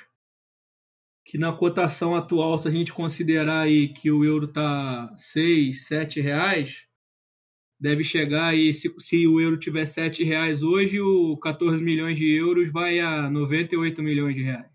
que 1.25 1.38
na 1.38 1.52
cotação 1.52 2.14
atual, 2.14 2.59
se 2.59 2.69
a 2.69 2.71
gente 2.71 2.93
considerar 2.93 3.62
aí 3.62 3.88
que 3.88 4.11
o 4.11 4.23
euro 4.23 4.45
está 4.45 5.12
6, 5.16 5.87
7 5.87 6.21
reais, 6.21 6.86
deve 7.78 8.02
chegar 8.02 8.49
aí, 8.49 8.73
se, 8.73 8.92
se 8.99 9.26
o 9.26 9.40
euro 9.40 9.59
tiver 9.59 9.87
7 9.87 10.25
reais 10.25 10.62
hoje, 10.62 11.00
o 11.00 11.37
14 11.38 11.83
milhões 11.83 12.16
de 12.16 12.30
euros 12.35 12.71
vai 12.73 12.99
a 13.00 13.28
98 13.30 14.02
milhões 14.02 14.35
de 14.35 14.42
reais. 14.42 14.66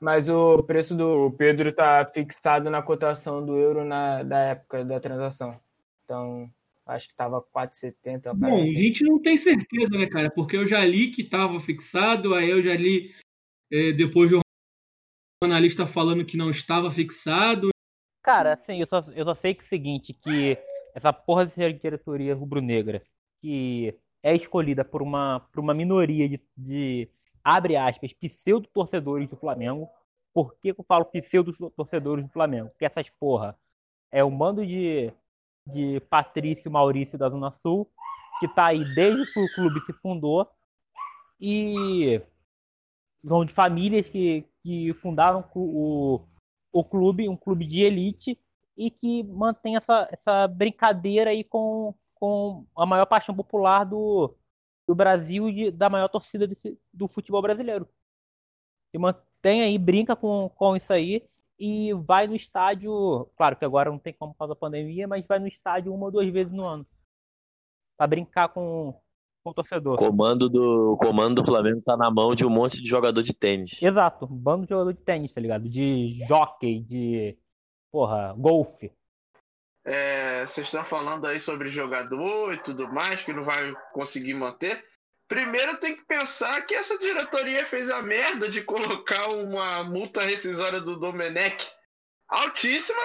Mas 0.00 0.28
o 0.28 0.62
preço 0.62 0.94
do 0.94 1.30
Pedro 1.32 1.72
tá 1.72 2.08
fixado 2.12 2.70
na 2.70 2.80
cotação 2.80 3.44
do 3.44 3.56
euro 3.56 3.84
na, 3.84 4.22
da 4.22 4.38
época 4.38 4.84
da 4.84 5.00
transação. 5.00 5.60
Então, 6.04 6.48
acho 6.86 7.08
que 7.08 7.16
tava 7.16 7.42
4,70. 7.42 8.32
Bom, 8.34 8.62
a 8.62 8.66
gente 8.66 9.02
não 9.04 9.20
tem 9.20 9.36
certeza, 9.36 9.98
né, 9.98 10.06
cara? 10.06 10.30
Porque 10.30 10.56
eu 10.56 10.66
já 10.66 10.84
li 10.84 11.10
que 11.10 11.22
estava 11.22 11.58
fixado, 11.58 12.34
aí 12.34 12.48
eu 12.48 12.62
já 12.62 12.74
li 12.76 13.12
eh, 13.72 13.92
depois 13.92 14.30
do 14.30 14.40
jornalista 15.42 15.86
falando 15.86 16.24
que 16.24 16.36
não 16.36 16.50
estava 16.50 16.90
fixado. 16.90 17.70
Cara, 18.22 18.54
assim, 18.54 18.80
eu 18.80 18.86
só, 18.86 19.04
eu 19.14 19.24
só 19.24 19.34
sei 19.34 19.54
que 19.54 19.62
é 19.62 19.66
o 19.66 19.68
seguinte, 19.68 20.12
que 20.12 20.56
essa 20.94 21.12
porra 21.12 21.44
dessa 21.44 21.72
diretoria 21.72 22.34
rubro-negra, 22.34 23.02
que 23.40 23.94
é 24.22 24.34
escolhida 24.34 24.84
por 24.84 25.02
uma, 25.02 25.40
por 25.52 25.60
uma 25.60 25.74
minoria 25.74 26.28
de, 26.28 26.40
de, 26.56 27.08
abre 27.42 27.76
aspas, 27.76 28.12
pseudo-torcedores 28.12 29.28
do 29.28 29.36
Flamengo. 29.36 29.88
Por 30.34 30.56
que 30.58 30.68
eu 30.70 30.84
falo 30.86 31.04
pseudo-torcedores 31.04 32.24
do 32.24 32.32
Flamengo? 32.32 32.70
Porque 32.70 32.84
essas 32.84 33.10
porra 33.10 33.56
é 34.10 34.24
um 34.24 34.36
bando 34.36 34.66
de, 34.66 35.12
de 35.66 36.00
Patrício 36.08 36.70
Maurício 36.70 37.18
da 37.18 37.28
Zona 37.28 37.50
Sul, 37.50 37.90
que 38.40 38.48
tá 38.48 38.68
aí 38.68 38.84
desde 38.94 39.24
que 39.32 39.40
o 39.40 39.54
clube 39.54 39.80
se 39.80 39.92
fundou, 39.92 40.48
e 41.40 42.20
são 43.18 43.44
de 43.44 43.52
famílias 43.52 44.08
que, 44.08 44.44
que 44.62 44.92
fundaram 44.94 45.44
o, 45.54 46.20
o 46.72 46.84
clube, 46.84 47.28
um 47.28 47.36
clube 47.36 47.64
de 47.64 47.82
elite, 47.82 48.38
e 48.78 48.92
que 48.92 49.24
mantém 49.24 49.74
essa, 49.74 50.08
essa 50.10 50.46
brincadeira 50.46 51.30
aí 51.30 51.42
com, 51.42 51.92
com 52.14 52.64
a 52.76 52.86
maior 52.86 53.06
paixão 53.06 53.34
popular 53.34 53.82
do, 53.82 54.32
do 54.86 54.94
Brasil 54.94 55.48
e 55.48 55.70
da 55.72 55.90
maior 55.90 56.06
torcida 56.08 56.46
desse, 56.46 56.78
do 56.94 57.08
futebol 57.08 57.42
brasileiro. 57.42 57.88
Se 58.92 58.98
mantém 58.98 59.62
aí, 59.62 59.76
brinca 59.76 60.14
com, 60.14 60.48
com 60.54 60.76
isso 60.76 60.92
aí 60.92 61.28
e 61.58 61.92
vai 61.92 62.28
no 62.28 62.36
estádio. 62.36 63.28
Claro 63.36 63.56
que 63.56 63.64
agora 63.64 63.90
não 63.90 63.98
tem 63.98 64.14
como 64.14 64.32
por 64.32 64.38
causa 64.38 64.54
da 64.54 64.60
pandemia, 64.60 65.08
mas 65.08 65.26
vai 65.26 65.40
no 65.40 65.48
estádio 65.48 65.92
uma 65.92 66.06
ou 66.06 66.12
duas 66.12 66.28
vezes 66.30 66.52
no 66.52 66.64
ano. 66.64 66.86
Pra 67.96 68.06
brincar 68.06 68.48
com, 68.50 68.94
com 69.42 69.50
o 69.50 69.54
torcedor. 69.54 69.98
Comando 69.98 70.48
do, 70.48 70.92
o 70.92 70.96
comando 70.96 71.42
do 71.42 71.44
Flamengo 71.44 71.82
tá 71.82 71.96
na 71.96 72.12
mão 72.12 72.32
de 72.32 72.46
um 72.46 72.50
monte 72.50 72.80
de 72.80 72.88
jogador 72.88 73.22
de 73.22 73.34
tênis. 73.34 73.82
Exato, 73.82 74.24
um 74.26 74.36
bando 74.36 74.62
de 74.62 74.68
jogador 74.68 74.92
de 74.92 75.00
tênis, 75.00 75.34
tá 75.34 75.40
ligado? 75.40 75.68
De 75.68 76.12
jockey, 76.28 76.78
de. 76.78 77.36
Porra, 77.90 78.34
golfe. 78.36 78.92
É, 79.84 80.46
vocês 80.46 80.66
estão 80.66 80.84
falando 80.84 81.26
aí 81.26 81.40
sobre 81.40 81.70
jogador 81.70 82.52
e 82.52 82.62
tudo 82.62 82.92
mais, 82.92 83.22
que 83.22 83.32
não 83.32 83.42
vai 83.42 83.74
conseguir 83.92 84.34
manter. 84.34 84.84
Primeiro 85.26 85.78
tem 85.78 85.96
que 85.96 86.04
pensar 86.04 86.60
que 86.66 86.74
essa 86.74 86.98
diretoria 86.98 87.66
fez 87.66 87.88
a 87.90 88.02
merda 88.02 88.48
de 88.50 88.62
colocar 88.62 89.28
uma 89.28 89.84
multa 89.84 90.22
rescisória 90.22 90.80
do 90.80 90.98
Domenech 90.98 91.66
altíssima. 92.28 93.00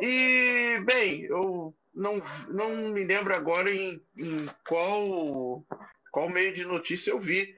E, 0.00 0.80
bem, 0.84 1.22
eu 1.22 1.74
não, 1.94 2.22
não 2.48 2.70
me 2.90 3.04
lembro 3.04 3.34
agora 3.34 3.70
em, 3.70 4.00
em 4.16 4.50
qual, 4.68 5.64
qual 6.12 6.28
meio 6.28 6.54
de 6.54 6.64
notícia 6.64 7.10
eu 7.10 7.20
vi. 7.20 7.54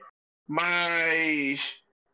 Mas 0.47 1.59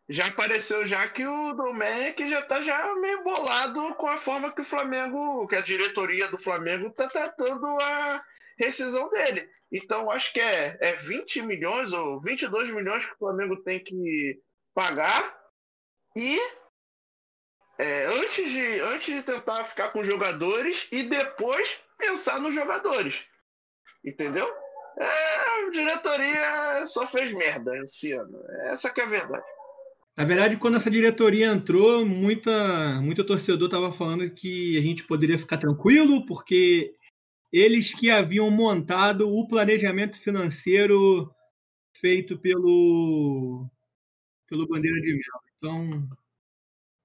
já 0.08 0.28
apareceu 0.28 0.86
já 0.88 1.08
que 1.08 1.26
o 1.26 1.54
Domenic 1.54 2.30
já 2.30 2.42
tá 2.44 2.62
já 2.62 2.94
meio 2.96 3.24
bolado 3.24 3.96
com 3.96 4.08
a 4.08 4.20
forma 4.20 4.52
que 4.52 4.62
o 4.62 4.70
Flamengo, 4.70 5.48
que 5.48 5.56
a 5.56 5.62
diretoria 5.62 6.28
do 6.28 6.38
Flamengo 6.38 6.92
tá 6.92 7.08
tratando 7.08 7.66
a 7.82 8.24
rescisão 8.58 9.10
dele. 9.10 9.50
Então 9.72 10.12
acho 10.12 10.32
que 10.32 10.40
é, 10.40 10.78
é 10.80 10.96
20 10.98 11.42
milhões 11.42 11.92
ou 11.92 12.22
22 12.22 12.70
milhões 12.74 13.06
que 13.06 13.14
o 13.14 13.18
Flamengo 13.18 13.58
tem 13.64 13.84
que 13.84 14.40
pagar 14.74 15.36
e 16.16 16.40
é, 17.78 18.06
antes, 18.06 18.50
de, 18.50 18.80
antes 18.80 19.14
de 19.16 19.24
tentar 19.24 19.66
ficar 19.66 19.90
com 19.90 20.00
os 20.00 20.08
jogadores 20.08 20.88
e 20.92 21.04
depois 21.04 21.68
pensar 21.98 22.40
nos 22.40 22.54
jogadores. 22.54 23.16
Entendeu? 24.04 24.48
É, 24.98 25.66
a 25.68 25.70
diretoria 25.72 26.88
só 26.88 27.08
fez 27.08 27.34
merda 27.34 27.76
esse 27.80 28.12
ano. 28.14 28.40
Essa 28.68 28.90
que 28.90 29.02
é 29.02 29.04
a 29.04 29.08
verdade. 29.08 29.55
Na 30.18 30.24
verdade, 30.24 30.56
quando 30.56 30.78
essa 30.78 30.90
diretoria 30.90 31.48
entrou, 31.48 32.06
muita, 32.06 33.02
muito 33.02 33.26
torcedor 33.26 33.68
estava 33.68 33.92
falando 33.92 34.30
que 34.30 34.78
a 34.78 34.82
gente 34.82 35.06
poderia 35.06 35.38
ficar 35.38 35.58
tranquilo, 35.58 36.26
porque 36.26 36.96
eles 37.52 37.94
que 37.94 38.10
haviam 38.10 38.50
montado 38.50 39.30
o 39.30 39.46
planejamento 39.46 40.20
financeiro 40.20 41.30
feito 41.98 42.38
pelo, 42.40 43.70
pelo 44.48 44.68
Bandeira 44.68 45.02
de 45.02 45.12
Mel. 45.12 45.42
Então, 45.58 46.10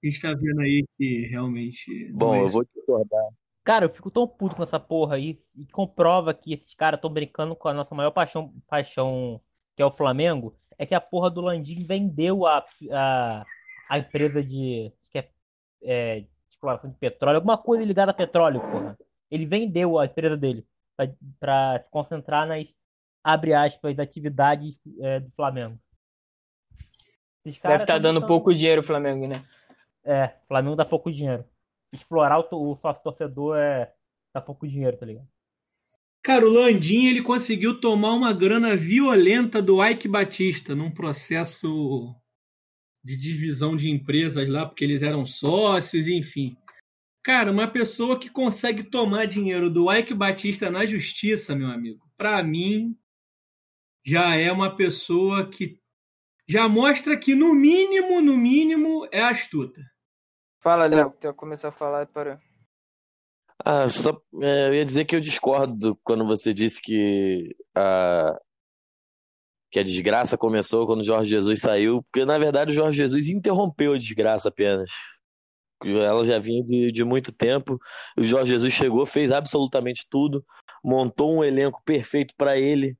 a 0.02 0.06
gente 0.06 0.14
está 0.14 0.32
vendo 0.32 0.60
aí 0.60 0.84
que 0.96 1.26
realmente. 1.26 2.12
Bom, 2.12 2.36
é 2.36 2.42
eu 2.42 2.48
vou 2.48 2.64
discordar. 2.64 3.28
Cara, 3.64 3.86
eu 3.86 3.90
fico 3.90 4.10
tão 4.10 4.26
puto 4.26 4.54
com 4.54 4.62
essa 4.62 4.78
porra 4.78 5.16
aí 5.16 5.38
e 5.54 5.66
comprova 5.66 6.32
que 6.32 6.54
esses 6.54 6.74
caras 6.74 6.98
estão 6.98 7.12
brincando 7.12 7.56
com 7.56 7.68
a 7.68 7.74
nossa 7.74 7.94
maior 7.94 8.10
paixão, 8.12 8.54
paixão, 8.68 9.40
que 9.76 9.82
é 9.82 9.84
o 9.84 9.92
Flamengo, 9.92 10.56
é 10.80 10.86
que 10.86 10.94
a 10.94 11.00
porra 11.00 11.28
do 11.30 11.42
Landim 11.42 11.84
vendeu 11.84 12.46
a, 12.46 12.64
a, 12.90 13.44
a 13.86 13.98
empresa 13.98 14.42
de, 14.42 14.90
que 15.10 15.18
é, 15.18 15.28
é, 15.82 16.20
de 16.20 16.28
exploração 16.50 16.88
de 16.88 16.96
petróleo, 16.96 17.36
alguma 17.36 17.58
coisa 17.58 17.84
ligada 17.84 18.12
a 18.12 18.14
petróleo, 18.14 18.60
porra. 18.62 18.96
Ele 19.30 19.44
vendeu 19.44 19.98
a 19.98 20.06
empresa 20.06 20.38
dele 20.38 20.66
pra, 20.96 21.06
pra 21.38 21.80
se 21.84 21.90
concentrar 21.90 22.46
nas, 22.48 22.66
abre 23.22 23.52
aspas, 23.52 23.98
atividades 23.98 24.80
é, 25.00 25.20
do 25.20 25.30
Flamengo. 25.32 25.78
Deve 27.44 27.56
estar 27.58 27.86
tão 27.86 28.00
dando 28.00 28.14
botando- 28.20 28.28
pouco 28.28 28.54
dinheiro 28.54 28.80
o 28.80 28.84
Flamengo, 28.84 29.26
né? 29.26 29.44
É, 30.02 30.34
o 30.44 30.46
Flamengo 30.48 30.76
dá 30.76 30.84
pouco 30.86 31.12
dinheiro. 31.12 31.44
Explorar 31.92 32.38
o, 32.40 32.72
o 32.72 32.76
sócio 32.76 33.02
torcedor 33.02 33.58
é 33.58 33.92
dá 34.32 34.40
pouco 34.40 34.66
dinheiro, 34.66 34.96
tá 34.96 35.04
ligado? 35.04 35.28
Cara, 36.22 36.46
o 36.46 36.50
Landim 36.50 37.06
ele 37.06 37.22
conseguiu 37.22 37.80
tomar 37.80 38.12
uma 38.12 38.32
grana 38.32 38.76
violenta 38.76 39.62
do 39.62 39.84
Ike 39.84 40.06
Batista 40.06 40.74
num 40.74 40.90
processo 40.90 42.14
de 43.02 43.16
divisão 43.16 43.76
de 43.76 43.88
empresas 43.88 44.48
lá, 44.48 44.66
porque 44.66 44.84
eles 44.84 45.02
eram 45.02 45.24
sócios, 45.24 46.06
enfim. 46.08 46.56
Cara, 47.22 47.50
uma 47.50 47.66
pessoa 47.66 48.18
que 48.18 48.28
consegue 48.28 48.82
tomar 48.82 49.26
dinheiro 49.26 49.70
do 49.70 49.90
Ike 49.92 50.14
Batista 50.14 50.70
na 50.70 50.84
justiça, 50.84 51.54
meu 51.54 51.68
amigo, 51.68 52.06
pra 52.16 52.42
mim 52.42 52.98
já 54.04 54.36
é 54.36 54.50
uma 54.50 54.74
pessoa 54.74 55.48
que 55.48 55.80
já 56.46 56.68
mostra 56.68 57.16
que 57.16 57.34
no 57.34 57.54
mínimo, 57.54 58.20
no 58.20 58.36
mínimo 58.36 59.06
é 59.12 59.22
astuta. 59.22 59.80
Fala, 60.60 60.86
Léo, 60.86 61.14
tu 61.18 61.26
ia 61.26 61.32
começar 61.32 61.68
a 61.68 61.72
falar 61.72 62.06
para. 62.06 62.40
Ah, 63.64 63.88
só, 63.88 64.20
é, 64.42 64.68
eu 64.68 64.74
ia 64.74 64.84
dizer 64.84 65.04
que 65.04 65.14
eu 65.14 65.20
discordo 65.20 65.98
quando 66.02 66.26
você 66.26 66.54
disse 66.54 66.80
que 66.80 67.54
a, 67.74 68.38
que 69.70 69.78
a 69.78 69.82
desgraça 69.82 70.36
começou 70.38 70.86
quando 70.86 71.00
o 71.00 71.04
Jorge 71.04 71.30
Jesus 71.30 71.60
saiu, 71.60 72.02
porque 72.04 72.24
na 72.24 72.38
verdade 72.38 72.72
o 72.72 72.74
Jorge 72.74 72.96
Jesus 72.96 73.28
interrompeu 73.28 73.92
a 73.92 73.98
desgraça 73.98 74.48
apenas. 74.48 74.90
Ela 75.84 76.24
já 76.24 76.38
vinha 76.38 76.62
de, 76.62 76.92
de 76.92 77.04
muito 77.04 77.32
tempo. 77.32 77.78
O 78.16 78.22
Jorge 78.22 78.52
Jesus 78.52 78.72
chegou, 78.72 79.06
fez 79.06 79.32
absolutamente 79.32 80.06
tudo, 80.10 80.44
montou 80.84 81.38
um 81.38 81.44
elenco 81.44 81.82
perfeito 81.84 82.34
para 82.36 82.58
ele 82.58 82.96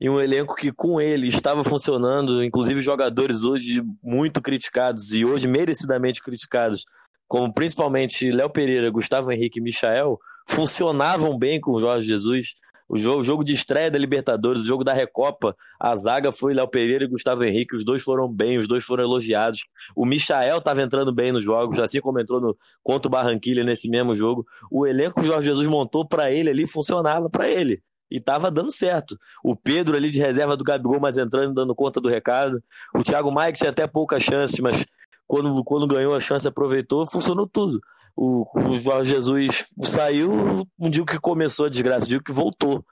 e 0.00 0.08
um 0.08 0.20
elenco 0.20 0.54
que 0.54 0.72
com 0.72 1.00
ele 1.00 1.28
estava 1.28 1.62
funcionando, 1.62 2.42
inclusive 2.42 2.80
jogadores 2.80 3.42
hoje 3.44 3.82
muito 4.02 4.40
criticados 4.40 5.12
e 5.12 5.24
hoje 5.24 5.46
merecidamente 5.46 6.22
criticados, 6.22 6.84
como 7.30 7.54
principalmente 7.54 8.28
Léo 8.28 8.50
Pereira, 8.50 8.90
Gustavo 8.90 9.30
Henrique 9.30 9.60
e 9.60 9.62
Michael, 9.62 10.18
funcionavam 10.48 11.38
bem 11.38 11.60
com 11.60 11.70
o 11.70 11.80
Jorge 11.80 12.08
Jesus. 12.08 12.56
O 12.88 12.98
jogo, 12.98 13.20
o 13.20 13.22
jogo 13.22 13.44
de 13.44 13.52
estreia 13.52 13.88
da 13.88 13.96
Libertadores, 13.96 14.62
o 14.62 14.66
jogo 14.66 14.82
da 14.82 14.92
Recopa, 14.92 15.54
a 15.78 15.94
zaga 15.94 16.32
foi 16.32 16.52
Léo 16.52 16.66
Pereira 16.66 17.04
e 17.04 17.06
Gustavo 17.06 17.44
Henrique, 17.44 17.76
os 17.76 17.84
dois 17.84 18.02
foram 18.02 18.26
bem, 18.28 18.58
os 18.58 18.66
dois 18.66 18.82
foram 18.82 19.04
elogiados. 19.04 19.62
O 19.94 20.04
Michael 20.04 20.58
estava 20.58 20.82
entrando 20.82 21.14
bem 21.14 21.30
nos 21.30 21.44
jogos, 21.44 21.78
assim 21.78 22.00
como 22.00 22.18
entrou 22.18 22.40
no, 22.40 22.58
contra 22.82 23.06
o 23.06 23.10
Barranquilha 23.12 23.62
nesse 23.62 23.88
mesmo 23.88 24.16
jogo. 24.16 24.44
O 24.68 24.84
elenco 24.84 25.20
que 25.20 25.28
o 25.28 25.30
Jorge 25.30 25.50
Jesus 25.50 25.68
montou 25.68 26.04
para 26.04 26.32
ele 26.32 26.50
ali 26.50 26.66
funcionava 26.66 27.30
para 27.30 27.48
ele. 27.48 27.80
E 28.10 28.16
estava 28.16 28.50
dando 28.50 28.72
certo. 28.72 29.16
O 29.44 29.54
Pedro 29.54 29.96
ali 29.96 30.10
de 30.10 30.18
reserva 30.18 30.56
do 30.56 30.64
Gabigol, 30.64 30.98
mas 30.98 31.16
entrando, 31.16 31.54
dando 31.54 31.76
conta 31.76 32.00
do 32.00 32.08
recado. 32.08 32.60
O 32.92 33.04
Thiago 33.04 33.30
Maia, 33.30 33.52
que 33.52 33.58
tinha 33.58 33.70
até 33.70 33.86
poucas 33.86 34.20
chances, 34.20 34.58
mas 34.58 34.84
quando, 35.30 35.62
quando 35.62 35.86
ganhou 35.86 36.12
a 36.12 36.18
chance, 36.18 36.48
aproveitou, 36.48 37.06
funcionou 37.06 37.46
tudo. 37.48 37.80
O, 38.16 38.44
o 38.68 38.72
Jorge 38.80 39.14
Jesus 39.14 39.68
saiu, 39.84 40.66
não 40.76 40.90
digo 40.90 41.06
que 41.06 41.20
começou 41.20 41.66
a 41.66 41.68
desgraça, 41.68 42.04
digo 42.08 42.24
que 42.24 42.32
voltou. 42.32 42.84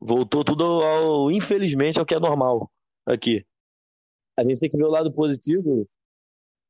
Voltou 0.00 0.42
tudo, 0.42 0.64
ao, 0.64 1.30
infelizmente, 1.30 2.00
ao 2.00 2.04
que 2.04 2.16
é 2.16 2.18
normal 2.18 2.68
aqui. 3.06 3.46
A 4.36 4.42
gente 4.42 4.58
tem 4.58 4.68
que 4.68 4.76
ver 4.76 4.82
o 4.82 4.90
lado 4.90 5.12
positivo, 5.12 5.88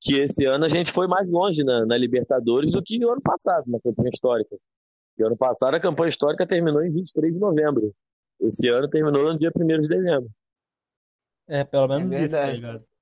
que 0.02 0.16
esse 0.18 0.44
ano 0.44 0.66
a 0.66 0.68
gente 0.68 0.92
foi 0.92 1.08
mais 1.08 1.26
longe 1.30 1.64
na, 1.64 1.86
na 1.86 1.96
Libertadores 1.96 2.72
do 2.72 2.82
que 2.82 2.98
no 2.98 3.10
ano 3.10 3.22
passado, 3.22 3.64
na 3.68 3.80
campanha 3.80 4.10
histórica. 4.12 4.54
E 5.18 5.22
ano 5.24 5.36
passado 5.36 5.74
a 5.74 5.80
campanha 5.80 6.10
histórica 6.10 6.46
terminou 6.46 6.84
em 6.84 6.92
23 6.92 7.32
de 7.32 7.40
novembro. 7.40 7.90
Esse 8.38 8.68
ano 8.68 8.86
terminou 8.86 9.32
no 9.32 9.38
dia 9.38 9.50
1 9.56 9.80
de 9.80 9.88
dezembro. 9.88 10.28
É, 11.48 11.64
pelo 11.64 11.88
menos 11.88 12.12
É 12.12 12.20
isso, 12.20 12.30
tá 12.30 12.36
verdade. 12.46 12.56
ligado? 12.60 12.95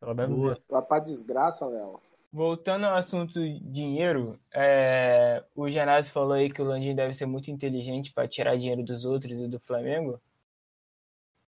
Pelo 0.00 0.14
menos 0.14 0.34
Boa. 0.34 0.52
isso. 0.52 0.62
Vai 0.68 0.82
pra 0.82 0.98
desgraça, 0.98 1.66
Léo. 1.66 2.00
Voltando 2.30 2.84
ao 2.84 2.96
assunto 2.96 3.40
dinheiro, 3.62 4.38
é, 4.52 5.42
o 5.54 5.68
Genásio 5.70 6.12
falou 6.12 6.34
aí 6.34 6.50
que 6.50 6.60
o 6.60 6.64
Landim 6.64 6.94
deve 6.94 7.14
ser 7.14 7.24
muito 7.24 7.50
inteligente 7.50 8.12
para 8.12 8.28
tirar 8.28 8.56
dinheiro 8.56 8.84
dos 8.84 9.04
outros 9.04 9.40
e 9.40 9.48
do 9.48 9.58
Flamengo. 9.58 10.20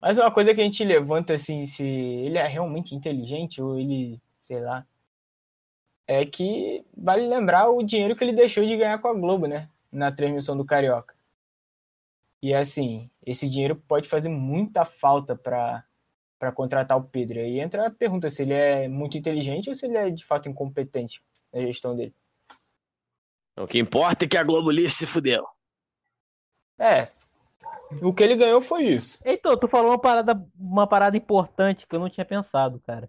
Mas 0.00 0.18
uma 0.18 0.32
coisa 0.32 0.52
que 0.52 0.60
a 0.60 0.64
gente 0.64 0.84
levanta 0.84 1.34
assim, 1.34 1.64
se 1.64 1.84
ele 1.84 2.38
é 2.38 2.46
realmente 2.46 2.94
inteligente 2.94 3.62
ou 3.62 3.78
ele, 3.78 4.20
sei 4.42 4.60
lá, 4.60 4.84
é 6.06 6.26
que 6.26 6.84
vale 6.94 7.26
lembrar 7.26 7.68
o 7.70 7.82
dinheiro 7.82 8.16
que 8.16 8.24
ele 8.24 8.32
deixou 8.32 8.66
de 8.66 8.76
ganhar 8.76 8.98
com 8.98 9.08
a 9.08 9.14
Globo, 9.14 9.46
né? 9.46 9.70
Na 9.90 10.12
transmissão 10.12 10.56
do 10.56 10.64
Carioca. 10.64 11.14
E 12.42 12.52
assim, 12.52 13.08
esse 13.24 13.48
dinheiro 13.48 13.76
pode 13.76 14.08
fazer 14.08 14.28
muita 14.28 14.84
falta 14.84 15.34
para 15.34 15.84
para 16.38 16.52
contratar 16.52 16.96
o 16.96 17.04
Pedro. 17.04 17.38
Aí 17.38 17.60
entra 17.60 17.86
a 17.86 17.90
pergunta 17.90 18.28
se 18.30 18.42
ele 18.42 18.52
é 18.52 18.88
muito 18.88 19.16
inteligente 19.16 19.68
ou 19.70 19.76
se 19.76 19.86
ele 19.86 19.96
é 19.96 20.10
de 20.10 20.24
fato 20.24 20.48
incompetente 20.48 21.22
na 21.52 21.60
gestão 21.60 21.96
dele. 21.96 22.14
O 23.56 23.66
que 23.66 23.78
importa 23.78 24.24
é 24.24 24.28
que 24.28 24.36
a 24.36 24.42
Globo 24.42 24.70
Lixo 24.70 24.96
se 24.96 25.06
fudeu. 25.06 25.46
É. 26.78 27.08
O 28.02 28.12
que 28.12 28.24
ele 28.24 28.34
ganhou 28.34 28.60
foi 28.60 28.84
isso. 28.84 29.18
Então, 29.24 29.56
tu 29.56 29.68
falou 29.68 29.92
uma 29.92 29.98
parada, 29.98 30.46
uma 30.58 30.86
parada 30.86 31.16
importante 31.16 31.86
que 31.86 31.94
eu 31.94 32.00
não 32.00 32.10
tinha 32.10 32.24
pensado, 32.24 32.80
cara. 32.80 33.08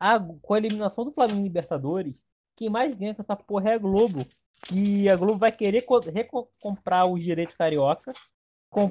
A, 0.00 0.18
com 0.18 0.54
a 0.54 0.58
eliminação 0.58 1.04
do 1.04 1.12
Flamengo 1.12 1.40
em 1.40 1.44
Libertadores, 1.44 2.14
quem 2.56 2.70
mais 2.70 2.94
ganha 2.94 3.14
com 3.14 3.22
essa 3.22 3.36
porra 3.36 3.70
é 3.70 3.74
a 3.74 3.78
Globo. 3.78 4.26
Que 4.66 5.08
a 5.10 5.16
Globo 5.16 5.36
vai 5.36 5.52
querer 5.52 5.82
co- 5.82 6.48
comprar 6.60 7.04
os 7.06 7.22
direitos 7.22 7.54
carioca 7.54 8.12
com 8.70 8.88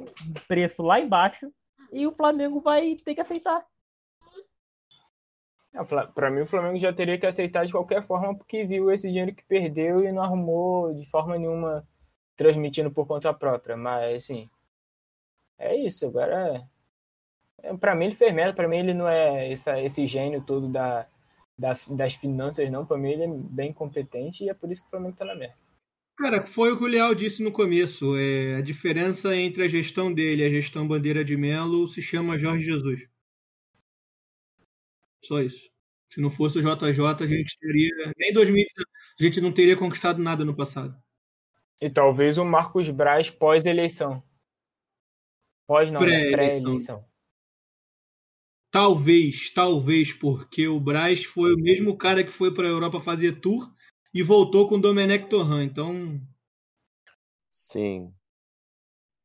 preço 0.48 0.84
lá 0.84 1.00
embaixo 1.00 1.52
e 1.94 2.08
o 2.08 2.12
Flamengo 2.12 2.60
vai 2.62 2.96
ter 2.96 3.16
que 3.16 3.22
aceitar. 3.22 3.66
É, 5.74 5.84
Para 6.14 6.30
mim, 6.32 6.42
o 6.42 6.48
Flamengo 6.48 6.78
já 6.80 6.94
teria 6.94 7.20
que 7.20 7.26
aceitar 7.26 7.66
de 7.66 7.72
qualquer 7.72 8.04
forma, 8.06 8.36
porque 8.38 8.66
viu 8.66 8.92
esse 8.92 9.08
dinheiro 9.10 9.34
que 9.36 9.44
perdeu 9.46 10.04
e 10.04 10.12
não 10.12 10.24
arrumou 10.24 10.94
de 10.94 11.06
forma 11.10 11.38
nenhuma 11.38 11.88
transmitindo 12.38 12.92
por 12.92 13.08
conta 13.08 13.34
própria. 13.34 13.76
Mas, 13.78 14.24
assim, 14.24 14.50
é 15.58 15.76
isso. 15.76 16.06
Agora, 16.08 16.68
é, 17.64 17.76
para 17.78 17.96
mim, 17.96 18.06
ele 18.08 18.16
fez 18.16 18.34
merda. 18.34 18.54
Para 18.56 18.68
mim, 18.68 18.78
ele 18.80 18.94
não 18.94 19.08
é 19.10 19.52
essa, 19.52 19.80
esse 19.82 20.08
gênio 20.08 20.44
todo 20.46 20.70
da, 20.70 21.08
da- 21.58 21.80
das 21.90 22.16
finanças, 22.16 22.70
não. 22.72 22.86
Para 22.86 22.98
mim, 22.98 23.12
ele 23.12 23.24
é 23.26 23.28
bem 23.30 23.74
competente 23.74 24.46
e 24.46 24.50
é 24.50 24.54
por 24.54 24.72
isso 24.72 24.82
que 24.82 24.88
o 24.88 24.92
Flamengo 24.92 25.18
tá 25.18 25.26
na 25.26 25.36
merda. 25.36 25.58
Cara, 26.18 26.46
foi 26.46 26.72
o 26.72 26.78
que 26.78 26.84
o 26.84 26.88
Leal 26.88 27.16
disse 27.16 27.42
no 27.42 27.52
começo. 27.52 28.16
É, 28.16 28.56
a 28.56 28.62
diferença 28.62 29.36
entre 29.36 29.64
a 29.64 29.68
gestão 29.68 30.14
dele 30.14 30.44
e 30.44 30.46
a 30.46 30.50
gestão 30.50 30.88
Bandeira 30.88 31.24
de 31.24 31.36
Melo 31.36 31.88
se 31.88 32.02
chama 32.02 32.38
Jorge 32.38 32.66
Jesus. 32.66 33.08
Só 35.20 35.42
isso. 35.42 35.72
Se 36.10 36.22
não 36.22 36.30
fosse 36.30 36.60
o 36.60 36.62
JJ, 36.62 37.24
a 37.24 37.28
gente 37.28 37.58
teria. 37.58 38.14
Nem 38.18 38.32
2000, 38.32 38.66
a 39.20 39.24
gente 39.24 39.42
não 39.42 39.52
teria 39.52 39.76
conquistado 39.76 40.22
nada 40.22 40.46
no 40.46 40.56
passado. 40.56 40.96
E 41.82 41.90
talvez 41.90 42.38
o 42.38 42.46
Marcos 42.46 42.90
Braz 42.90 43.32
pós-eleição. 43.32 44.24
Pós 45.66 45.92
não, 45.92 46.00
né? 46.00 46.06
Pré-eleição. 46.06 46.64
pré-eleição. 46.64 47.06
Talvez, 48.70 49.50
talvez, 49.52 50.14
porque 50.14 50.68
o 50.68 50.80
Braz 50.80 51.24
foi 51.24 51.54
o 51.54 51.60
mesmo 51.60 51.98
cara 51.98 52.24
que 52.24 52.32
foi 52.32 52.54
para 52.54 52.68
a 52.68 52.72
Europa 52.72 53.00
fazer 53.00 53.40
tour 53.40 53.72
e 54.14 54.22
voltou 54.22 54.68
com 54.68 54.76
o 54.76 54.82
Domenech 54.82 55.28
Torran. 55.28 55.64
Então, 55.64 55.94
Sim. 57.50 58.14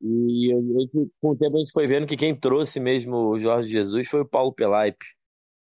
E 0.01 0.48
gente- 0.48 1.11
com 1.20 1.31
o 1.31 1.37
tempo 1.37 1.57
a 1.57 1.59
gente 1.59 1.72
foi 1.72 1.87
vendo 1.87 2.07
que 2.07 2.16
quem 2.16 2.35
trouxe 2.38 2.79
mesmo 2.79 3.16
o 3.16 3.38
Jorge 3.38 3.68
Jesus 3.70 4.09
foi 4.09 4.20
o 4.20 4.29
Paulo 4.29 4.53
Pelaipe, 4.53 5.05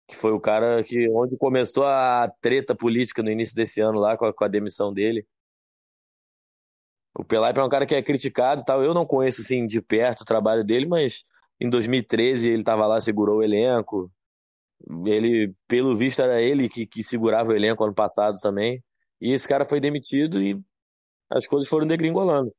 que 0.06 0.16
foi 0.16 0.30
o 0.32 0.40
cara 0.40 0.84
que 0.84 1.08
onde 1.10 1.36
começou 1.36 1.84
a 1.84 2.30
treta 2.40 2.74
política 2.74 3.22
no 3.22 3.30
início 3.30 3.56
desse 3.56 3.80
ano 3.80 3.98
lá 3.98 4.16
com 4.16 4.26
a, 4.26 4.32
com 4.32 4.44
a 4.44 4.48
demissão 4.48 4.92
dele. 4.92 5.26
O 7.14 7.24
Pelaipe 7.24 7.58
é 7.58 7.64
um 7.64 7.68
cara 7.68 7.84
que 7.84 7.94
é 7.94 8.02
criticado 8.02 8.62
e 8.62 8.64
tal. 8.64 8.82
Eu 8.82 8.94
não 8.94 9.04
conheço 9.04 9.40
assim 9.42 9.66
de 9.66 9.82
perto 9.82 10.22
o 10.22 10.26
trabalho 10.26 10.64
dele, 10.64 10.86
mas 10.86 11.24
em 11.60 11.68
2013 11.68 12.48
ele 12.48 12.62
estava 12.62 12.86
lá, 12.86 13.00
segurou 13.00 13.38
o 13.38 13.42
elenco. 13.42 14.10
Ele, 15.04 15.52
pelo 15.68 15.96
visto, 15.96 16.22
era 16.22 16.40
ele 16.40 16.68
que, 16.68 16.86
que 16.86 17.02
segurava 17.02 17.50
o 17.50 17.56
elenco 17.56 17.84
ano 17.84 17.94
passado 17.94 18.36
também. 18.40 18.82
E 19.22 19.32
esse 19.32 19.48
cara 19.48 19.64
foi 19.64 19.80
demitido 19.80 20.42
e 20.42 20.60
as 21.30 21.46
coisas 21.46 21.68
foram 21.68 21.86
degringolando. 21.86 22.52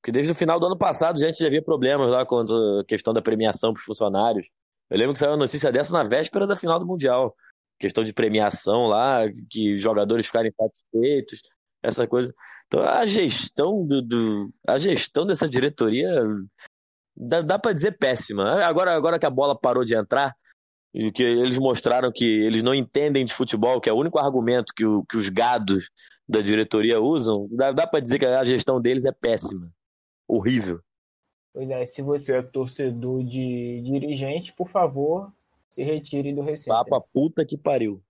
Porque 0.00 0.12
desde 0.12 0.30
o 0.30 0.34
final 0.34 0.60
do 0.60 0.66
ano 0.66 0.76
passado 0.78 1.16
a 1.16 1.26
gente 1.26 1.38
já 1.38 1.46
havia 1.46 1.62
problemas 1.62 2.10
lá 2.10 2.24
com 2.24 2.40
a 2.40 2.84
questão 2.86 3.12
da 3.12 3.22
premiação 3.22 3.72
para 3.72 3.80
os 3.80 3.84
funcionários. 3.86 4.46
Eu 4.90 4.98
lembro 4.98 5.14
que 5.14 5.18
saiu 5.18 5.32
uma 5.32 5.38
notícia 5.38 5.72
dessa 5.72 5.92
na 5.92 6.04
véspera 6.04 6.46
da 6.46 6.54
final 6.54 6.78
do 6.78 6.86
Mundial. 6.86 7.34
Questão 7.80 8.04
de 8.04 8.12
premiação 8.12 8.86
lá, 8.86 9.22
que 9.50 9.76
jogadores 9.78 10.26
ficarem 10.26 10.52
satisfeitos, 10.52 11.40
essa 11.82 12.06
coisa. 12.06 12.32
Então 12.66 12.82
a 12.82 13.04
gestão 13.06 13.84
do, 13.86 14.00
do- 14.02 14.50
a 14.66 14.78
gestão 14.78 15.26
dessa 15.26 15.48
diretoria 15.48 16.08
dá, 17.16 17.40
dá 17.40 17.58
para 17.58 17.72
dizer 17.72 17.98
péssima. 17.98 18.64
Agora, 18.64 18.94
agora 18.94 19.18
que 19.18 19.26
a 19.26 19.30
bola 19.30 19.58
parou 19.58 19.82
de 19.84 19.94
entrar, 19.96 20.34
e 20.98 21.12
que 21.12 21.22
eles 21.22 21.58
mostraram 21.58 22.10
que 22.10 22.24
eles 22.24 22.62
não 22.62 22.74
entendem 22.74 23.22
de 23.24 23.34
futebol, 23.34 23.80
que 23.82 23.90
é 23.90 23.92
o 23.92 23.98
único 23.98 24.18
argumento 24.18 24.72
que, 24.74 24.84
o- 24.86 25.04
que 25.04 25.16
os 25.18 25.28
gados 25.28 25.90
da 26.26 26.40
diretoria 26.40 26.98
usam, 27.00 27.46
dá, 27.50 27.70
dá 27.70 27.86
para 27.86 28.00
dizer 28.00 28.18
que 28.18 28.24
a 28.24 28.42
gestão 28.44 28.80
deles 28.80 29.04
é 29.04 29.12
péssima. 29.12 29.70
Horrível. 30.26 30.80
Pois 31.52 31.68
é, 31.70 31.84
se 31.84 32.00
você 32.02 32.36
é 32.38 32.42
torcedor 32.42 33.22
de 33.22 33.80
dirigente, 33.82 34.52
por 34.54 34.68
favor, 34.68 35.30
se 35.70 35.82
retire 35.82 36.32
do 36.32 36.40
recinto. 36.40 36.74
Pra 36.88 37.00
puta 37.00 37.44
que 37.44 37.56
pariu. 37.58 38.00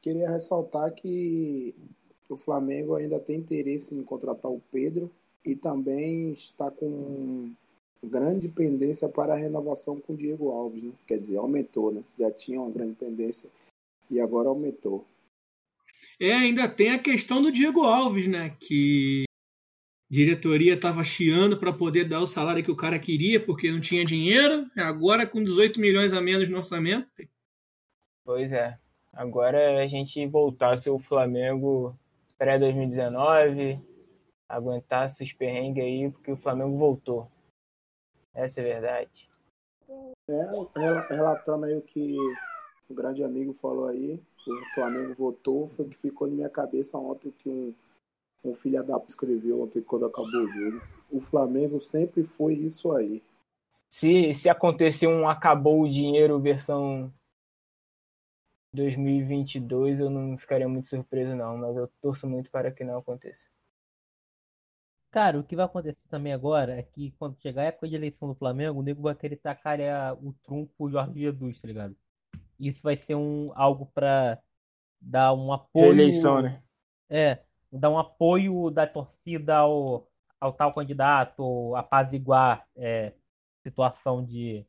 Queria 0.00 0.28
ressaltar 0.28 0.92
que 0.92 1.74
o 2.28 2.36
Flamengo 2.36 2.96
ainda 2.96 3.20
tem 3.20 3.36
interesse 3.38 3.94
em 3.94 4.02
contratar 4.02 4.50
o 4.50 4.60
Pedro 4.72 5.10
e 5.46 5.54
também 5.54 6.32
está 6.32 6.70
com 6.70 7.52
grande 8.02 8.48
pendência 8.48 9.08
para 9.08 9.34
a 9.34 9.36
renovação 9.36 10.00
com 10.00 10.12
o 10.12 10.16
Diego 10.16 10.50
Alves, 10.50 10.82
né? 10.82 10.92
Quer 11.06 11.18
dizer, 11.18 11.36
aumentou, 11.36 11.92
né? 11.92 12.02
Já 12.18 12.30
tinha 12.30 12.60
uma 12.60 12.70
grande 12.70 12.94
pendência 12.94 13.48
e 14.10 14.20
agora 14.20 14.48
aumentou. 14.48 15.06
É, 16.20 16.32
ainda 16.32 16.68
tem 16.68 16.90
a 16.90 16.98
questão 16.98 17.40
do 17.40 17.52
Diego 17.52 17.84
Alves, 17.84 18.26
né? 18.26 18.56
Que 18.60 19.24
a 20.10 20.14
diretoria 20.14 20.74
estava 20.74 21.02
chiando 21.02 21.58
para 21.58 21.72
poder 21.72 22.04
dar 22.04 22.20
o 22.20 22.26
salário 22.26 22.62
que 22.62 22.70
o 22.70 22.76
cara 22.76 22.98
queria, 22.98 23.44
porque 23.44 23.70
não 23.70 23.80
tinha 23.80 24.04
dinheiro. 24.04 24.70
Agora, 24.76 25.26
com 25.26 25.42
18 25.42 25.80
milhões 25.80 26.12
a 26.12 26.20
menos 26.20 26.48
no 26.48 26.58
orçamento, 26.58 27.08
Pois 28.24 28.52
é. 28.52 28.78
Agora 29.12 29.58
é 29.58 29.82
a 29.82 29.86
gente 29.86 30.24
voltar 30.26 30.74
a 30.74 30.76
ser 30.76 30.90
o 30.90 30.98
Flamengo 30.98 31.98
pré-2019, 32.38 33.82
aguentar 34.48 35.06
esses 35.06 35.32
perrengues 35.32 35.84
aí, 35.84 36.10
porque 36.10 36.32
o 36.32 36.36
Flamengo 36.36 36.76
voltou. 36.78 37.31
Essa 38.34 38.60
é 38.60 38.64
verdade. 38.64 39.28
É, 40.28 40.42
rela- 40.76 41.06
relatando 41.08 41.66
aí 41.66 41.76
o 41.76 41.82
que 41.82 42.16
o 42.88 42.94
grande 42.94 43.22
amigo 43.22 43.52
falou 43.52 43.86
aí, 43.88 44.20
o 44.46 44.74
Flamengo 44.74 45.14
votou, 45.14 45.68
foi 45.68 45.86
o 45.86 45.88
que 45.88 45.98
ficou 45.98 46.26
na 46.28 46.34
minha 46.34 46.50
cabeça 46.50 46.98
ontem 46.98 47.30
que 47.30 47.48
um, 47.48 47.74
um 48.44 48.54
filho 48.54 48.82
da 48.82 48.98
escreveu 49.06 49.62
ontem 49.62 49.82
quando 49.82 50.06
acabou 50.06 50.44
o 50.44 50.48
jogo. 50.48 50.82
O 51.10 51.20
Flamengo 51.20 51.78
sempre 51.78 52.24
foi 52.24 52.54
isso 52.54 52.92
aí. 52.92 53.22
Se, 53.88 54.32
se 54.32 54.48
acontecer 54.48 55.06
um 55.06 55.28
acabou 55.28 55.82
o 55.82 55.88
dinheiro 55.88 56.40
versão 56.40 57.12
2022, 58.74 60.00
eu 60.00 60.08
não 60.08 60.36
ficaria 60.36 60.68
muito 60.68 60.88
surpreso 60.88 61.36
não, 61.36 61.58
mas 61.58 61.76
eu 61.76 61.86
torço 62.00 62.26
muito 62.26 62.50
para 62.50 62.70
que 62.72 62.82
não 62.84 62.98
aconteça. 62.98 63.50
Cara, 65.12 65.38
o 65.38 65.44
que 65.44 65.54
vai 65.54 65.66
acontecer 65.66 65.98
também 66.08 66.32
agora 66.32 66.74
é 66.78 66.82
que 66.82 67.10
quando 67.18 67.38
chegar 67.38 67.62
a 67.62 67.66
época 67.66 67.86
de 67.86 67.94
eleição 67.94 68.26
do 68.28 68.34
Flamengo, 68.34 68.80
o 68.80 68.82
nego 68.82 69.02
vai 69.02 69.14
querer 69.14 69.36
tacar 69.36 69.78
a- 69.78 70.14
o 70.14 70.32
trunfo 70.42 70.88
Jorge 70.90 71.20
Jesus, 71.20 71.60
tá 71.60 71.68
ligado? 71.68 71.94
Isso 72.58 72.82
vai 72.82 72.96
ser 72.96 73.14
um 73.14 73.52
algo 73.54 73.86
pra 73.94 74.38
dar 74.98 75.34
um 75.34 75.52
apoio. 75.52 75.88
Reeleição, 75.88 76.40
né? 76.40 76.62
É, 77.10 77.40
dar 77.70 77.90
um 77.90 77.98
apoio 77.98 78.70
da 78.70 78.86
torcida 78.86 79.56
ao, 79.56 80.08
ao 80.40 80.52
tal 80.54 80.72
candidato, 80.72 81.76
apaziguar 81.76 82.66
é, 82.74 83.12
situação 83.62 84.24
de 84.24 84.66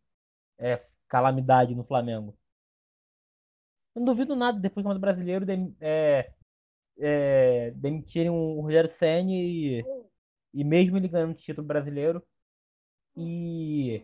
é, 0.59 0.85
calamidade 1.07 1.73
no 1.73 1.85
Flamengo. 1.85 2.37
Eu 3.95 4.01
não 4.01 4.05
duvido 4.05 4.35
nada 4.35 4.59
depois 4.59 4.85
do 4.85 4.99
brasileiro 4.99 5.45
dem- 5.45 5.73
é, 5.79 6.33
é, 6.99 7.71
demitirem 7.71 8.29
o 8.29 8.59
Rogério 8.59 8.89
Ceni 8.89 9.79
e, 9.79 9.85
e 10.53 10.63
mesmo 10.63 10.97
ele 10.97 11.07
ganhando 11.07 11.31
o 11.31 11.35
título 11.35 11.65
brasileiro 11.65 12.21
e 13.15 14.03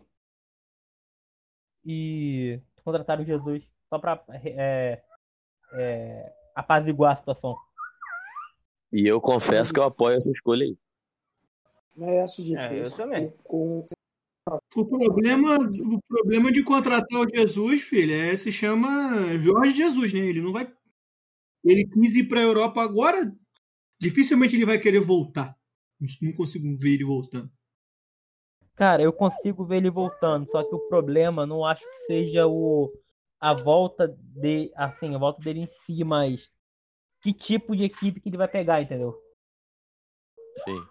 e 1.84 2.60
contrataram 2.84 3.22
o 3.22 3.26
Jesus 3.26 3.64
só 3.88 3.98
pra 3.98 4.22
é, 4.28 5.02
é, 5.72 6.32
apaziguar 6.54 7.12
a 7.12 7.16
situação. 7.16 7.56
E 8.92 9.06
eu 9.06 9.20
confesso 9.20 9.72
que 9.72 9.78
eu 9.78 9.84
apoio 9.84 10.16
essa 10.16 10.30
escolha 10.30 10.64
aí. 10.64 10.76
Mas 11.96 12.08
eu 12.08 12.24
acho 12.24 12.44
difícil. 12.44 12.76
É, 12.76 12.86
eu 12.86 12.90
também. 12.90 13.34
Com, 13.44 13.84
o 14.74 14.84
problema, 14.86 15.58
o 15.58 16.00
problema 16.08 16.50
de 16.50 16.64
contratar 16.64 17.20
o 17.20 17.28
Jesus, 17.28 17.82
filho, 17.82 18.12
é, 18.12 18.36
se 18.36 18.50
chama 18.50 19.38
Jorge 19.38 19.76
Jesus, 19.76 20.12
né? 20.12 20.20
Ele 20.20 20.40
não 20.40 20.52
vai. 20.52 20.72
Ele 21.64 21.86
quis 21.86 22.16
ir 22.16 22.24
para 22.24 22.40
a 22.40 22.44
Europa 22.44 22.82
agora, 22.82 23.32
dificilmente 23.98 24.56
ele 24.56 24.64
vai 24.64 24.78
querer 24.78 25.00
voltar. 25.00 25.56
Não 26.20 26.32
consigo 26.34 26.76
ver 26.78 26.94
ele 26.94 27.04
voltando. 27.04 27.50
Cara, 28.74 29.00
eu 29.02 29.12
consigo 29.12 29.64
ver 29.64 29.76
ele 29.76 29.90
voltando, 29.90 30.50
só 30.50 30.64
que 30.64 30.74
o 30.74 30.88
problema 30.88 31.46
não 31.46 31.64
acho 31.64 31.82
que 31.84 32.06
seja 32.06 32.46
o 32.48 32.90
a 33.38 33.54
volta 33.54 34.08
de, 34.18 34.70
assim, 34.74 35.14
a 35.14 35.18
volta 35.18 35.40
dele 35.42 35.60
em 35.60 35.68
si, 35.86 36.02
mas 36.04 36.50
que 37.22 37.32
tipo 37.34 37.76
de 37.76 37.84
equipe 37.84 38.20
que 38.20 38.28
ele 38.30 38.36
vai 38.38 38.48
pegar, 38.48 38.82
entendeu? 38.82 39.16
Sim. 40.54 40.90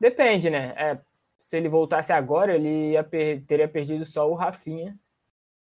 Depende, 0.00 0.48
né? 0.50 0.74
É, 0.76 1.00
se 1.36 1.56
ele 1.56 1.68
voltasse 1.68 2.12
agora, 2.12 2.54
ele 2.54 2.92
ia 2.92 3.02
per- 3.04 3.44
teria 3.46 3.68
perdido 3.68 4.04
só 4.04 4.28
o 4.30 4.34
Rafinha 4.34 4.98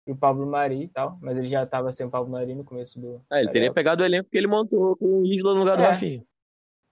e 0.07 0.11
o 0.11 0.17
Pablo 0.17 0.45
Mari 0.47 0.83
e 0.83 0.89
tal, 0.89 1.19
mas 1.21 1.37
ele 1.37 1.47
já 1.47 1.63
estava 1.63 1.91
sem 1.93 2.05
o 2.07 2.11
Pablo 2.11 2.31
Mari 2.31 2.55
no 2.55 2.63
começo 2.65 2.99
do. 2.99 3.21
Ah, 3.29 3.39
ele 3.41 3.49
teria 3.51 3.71
pegado 3.71 4.01
o 4.03 4.05
elenco 4.05 4.29
que 4.29 4.37
ele 4.37 4.47
montou 4.47 4.95
com 4.97 5.21
o 5.21 5.25
Isla 5.25 5.53
no 5.53 5.59
lugar 5.59 5.77
do 5.77 5.83
É, 5.83 5.83
Rafinha. 5.83 6.25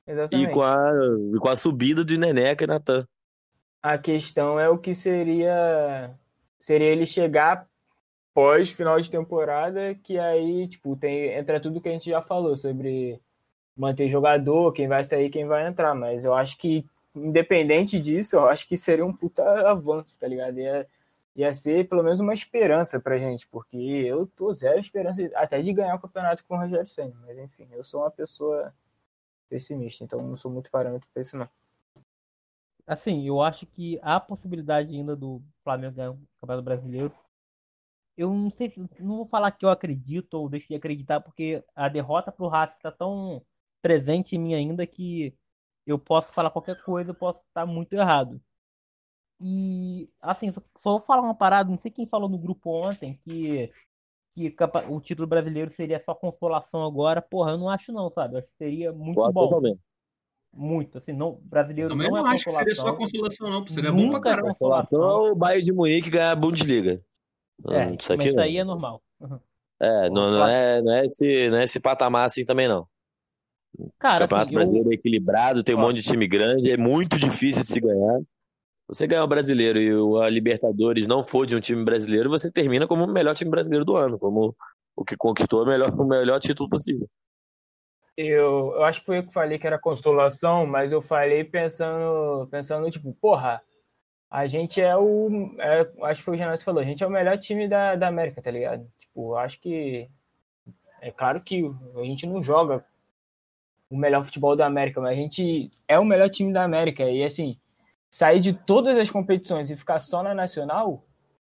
E 0.08 0.12
Exatamente. 0.12 0.54
com 0.54 0.62
a, 0.62 0.92
e 1.34 1.40
com 1.40 1.50
a 1.50 1.56
subida 1.56 2.06
de 2.06 2.18
Neneca 2.18 2.64
e 2.64 2.68
Natan. 2.68 3.08
A 3.82 3.98
questão 3.98 4.60
é 4.60 4.70
o 4.70 4.78
que 4.78 4.94
seria 4.94 6.16
seria 6.60 6.88
ele 6.88 7.06
chegar 7.06 7.68
pós 8.34 8.72
final 8.72 9.00
de 9.00 9.10
temporada, 9.10 9.96
que 9.96 10.18
aí, 10.18 10.68
tipo, 10.68 10.96
tem 10.96 11.34
entra 11.34 11.60
tudo 11.60 11.80
que 11.80 11.90
a 11.90 11.92
gente 11.92 12.10
já 12.10 12.22
falou 12.22 12.58
sobre 12.58 13.22
manter 13.76 14.10
jogador, 14.10 14.72
quem 14.74 14.88
vai 14.88 15.04
sair, 15.04 15.30
quem 15.30 15.46
vai 15.46 15.68
entrar, 15.68 15.94
mas 15.96 16.26
eu 16.26 16.34
acho 16.34 16.58
que 16.58 16.86
independente 17.16 18.00
disso, 18.00 18.36
eu 18.36 18.48
acho 18.48 18.68
que 18.68 18.78
seria 18.78 19.06
um 19.06 19.14
puta 19.14 19.44
avanço, 19.70 20.20
tá 20.20 20.28
ligado? 20.28 20.60
Ia, 20.60 20.88
ia 21.36 21.54
ser 21.54 21.88
pelo 21.88 22.04
menos 22.04 22.20
uma 22.20 22.34
esperança 22.34 23.00
pra 23.00 23.18
gente, 23.18 23.48
porque 23.48 23.78
eu 23.78 24.28
tô 24.36 24.52
zero 24.54 24.80
esperança 24.80 25.30
até 25.36 25.62
de 25.62 25.72
ganhar 25.74 25.96
o 25.96 26.00
campeonato 26.00 26.44
com 26.46 26.56
o 26.56 26.60
Rogério 26.60 26.90
Senna, 26.90 27.16
mas 27.26 27.38
enfim, 27.38 27.68
eu 27.72 27.84
sou 27.84 28.02
uma 28.02 28.12
pessoa 28.12 28.74
pessimista, 29.50 30.04
então 30.04 30.20
não 30.20 30.36
sou 30.36 30.52
muito 30.52 30.72
parâmetro 30.72 31.08
pra 31.14 31.22
isso 31.22 31.38
não. 31.38 31.50
Assim, 32.88 33.26
eu 33.26 33.42
acho 33.42 33.66
que 33.66 34.00
há 34.02 34.20
possibilidade 34.20 34.96
ainda 34.96 35.16
do 35.16 35.42
Flamengo 35.64 35.96
ganhar 35.96 36.12
o 36.12 36.20
Campeonato 36.40 36.64
Brasileiro. 36.64 37.14
Eu 38.16 38.34
não 38.34 38.50
sei 38.50 38.70
se 38.70 38.80
não 39.00 39.18
vou 39.18 39.26
falar 39.26 39.52
que 39.52 39.66
eu 39.66 39.70
acredito 39.70 40.36
ou 40.36 40.48
deixo 40.50 40.68
de 40.68 40.76
acreditar, 40.76 41.20
porque 41.20 41.64
a 41.76 41.90
derrota 41.90 42.32
pro 42.32 42.48
Racing 42.48 42.80
tá 42.82 42.92
tão 42.92 43.46
presente 43.82 44.36
em 44.36 44.40
mim 44.40 44.54
ainda 44.54 44.86
que 44.88 45.36
eu 45.86 46.00
posso 46.00 46.32
falar 46.34 46.52
qualquer 46.52 46.82
coisa, 46.84 47.12
eu 47.12 47.16
posso 47.16 47.40
estar 47.48 47.66
muito 47.66 47.94
errado. 47.94 48.42
E 49.40 50.10
assim, 50.22 50.52
só, 50.52 50.62
só 50.78 50.92
vou 50.92 51.02
falar 51.02 51.22
uma 51.22 51.36
parada, 51.36 51.70
não 51.70 51.78
sei 51.78 51.92
quem 51.92 52.08
falou 52.08 52.30
no 52.30 52.38
grupo 52.38 52.70
ontem 52.70 53.20
que 53.24 53.72
que 54.36 54.56
o 54.90 55.02
título 55.02 55.28
brasileiro 55.28 55.72
seria 55.72 56.00
só 56.00 56.14
consolação 56.14 56.84
agora. 56.86 57.22
Porra, 57.22 57.52
eu 57.54 57.58
não 57.58 57.70
acho 57.70 57.92
não, 57.94 58.10
sabe? 58.12 58.36
Eu 58.36 58.40
acho 58.40 58.48
que 58.50 58.58
seria 58.58 58.92
muito 58.92 59.08
Concordo 59.16 59.34
bom. 59.34 59.48
totalmente. 59.48 59.80
Muito, 60.54 60.98
assim, 61.00 61.14
não, 61.14 61.40
brasileiro 61.44 61.90
Também 61.90 62.10
não 62.10 62.24
não 62.24 62.28
é 62.32 62.36
acho 62.36 62.46
que 62.46 62.52
seria 62.52 62.76
só 62.76 62.94
consolação. 62.94 62.98
consolação, 62.98 63.50
não. 63.50 63.68
Seria 63.68 63.92
bom 63.92 64.10
pra 64.10 64.20
Nunca 64.20 64.30
é 64.32 64.36
caralho. 64.36 64.56
Consolação 64.56 65.02
é 65.02 65.32
o 65.32 65.36
Bayern 65.36 65.64
de 65.64 65.74
Munique 65.74 66.10
ganhar 66.10 66.32
a 66.32 66.36
Bundesliga. 66.36 67.04
É, 67.70 67.88
Hum, 67.88 67.96
isso 68.00 68.14
aqui 68.14 68.18
mas 68.18 68.28
isso 68.32 68.40
aí 68.42 68.58
é 68.58 68.64
normal. 68.64 69.02
Uhum. 69.20 69.40
É, 69.80 70.10
não, 70.10 70.32
não 70.32 70.48
é, 70.48 70.82
não, 70.82 70.94
é 70.94 71.06
esse, 71.06 71.50
não 71.50 71.58
é 71.58 71.64
esse 71.66 71.80
patamar 71.80 72.26
assim 72.26 72.46
também, 72.46 72.68
não. 72.68 72.88
O 73.78 73.92
Cara, 74.00 74.20
Campeonato 74.20 74.50
assim, 74.50 74.56
eu, 74.56 74.60
Brasileiro 74.60 74.92
é 74.92 74.96
equilibrado, 74.96 75.64
tem 75.64 75.76
um 75.76 75.80
Ó. 75.80 75.82
monte 75.82 75.98
de 75.98 76.04
time 76.04 76.28
grande, 76.28 76.72
é 76.72 76.78
muito 76.78 77.20
difícil 77.20 77.64
de 77.64 77.70
se 77.70 77.80
ganhar. 77.82 78.22
Você 78.88 79.08
ganhar 79.08 79.24
o 79.24 79.28
brasileiro 79.28 79.80
e 79.80 80.24
a 80.24 80.30
Libertadores 80.30 81.08
não 81.08 81.26
for 81.26 81.46
de 81.46 81.56
um 81.56 81.60
time 81.60 81.84
brasileiro, 81.84 82.30
você 82.30 82.52
termina 82.52 82.88
como 82.88 83.04
o 83.04 83.12
melhor 83.12 83.36
time 83.36 83.50
brasileiro 83.50 83.84
do 83.84 83.96
ano, 83.96 84.20
como 84.20 84.56
o 84.96 85.04
que 85.04 85.18
conquistou 85.18 85.64
o 85.64 85.66
melhor, 85.66 85.90
o 86.00 86.06
melhor 86.06 86.40
título 86.40 86.70
possível. 86.70 87.10
Eu, 88.16 88.74
eu 88.76 88.84
acho 88.84 89.02
que 89.02 89.06
foi 89.06 89.18
eu 89.18 89.28
que 89.28 89.34
falei 89.34 89.60
que 89.60 89.68
era 89.68 89.78
consolação, 89.78 90.66
mas 90.66 90.92
eu 90.92 91.02
falei 91.02 91.44
pensando, 91.44 92.48
pensando 92.50 92.90
tipo, 92.90 93.14
porra, 93.14 93.62
a 94.30 94.46
gente 94.48 94.82
é 94.82 94.96
o. 94.96 95.56
é- 95.60 95.92
acho 96.04 96.20
que 96.20 96.26
foi 96.26 96.36
o 96.36 96.38
Janus 96.38 96.62
que 96.62 96.66
falou, 96.66 96.82
a 96.82 96.86
gente 96.86 97.04
é 97.04 97.08
o 97.08 97.10
melhor 97.10 97.38
time 97.38 97.68
da, 97.68 97.96
da 97.96 98.08
América, 98.08 98.42
tá 98.42 98.52
ligado? 98.52 98.88
Tipo, 99.00 99.36
acho 99.36 99.60
que. 99.60 100.10
É 101.02 101.12
claro 101.12 101.42
que 101.42 101.70
a 101.96 102.04
gente 102.04 102.26
não 102.26 102.42
joga 102.42 102.86
o 103.90 103.98
melhor 103.98 104.24
futebol 104.26 104.56
da 104.56 104.66
América, 104.66 105.00
mas 105.02 105.12
a 105.12 105.16
gente 105.16 105.72
é 105.88 106.00
o 106.00 106.06
melhor 106.06 106.30
time 106.30 106.52
da 106.52 106.64
América. 106.64 107.10
E 107.10 107.24
assim, 107.24 107.58
sair 108.16 108.40
de 108.40 108.54
todas 108.54 108.98
as 108.98 109.12
competições 109.12 109.70
e 109.70 109.76
ficar 109.76 110.00
só 110.00 110.24
na 110.24 110.34
nacional, 110.34 111.06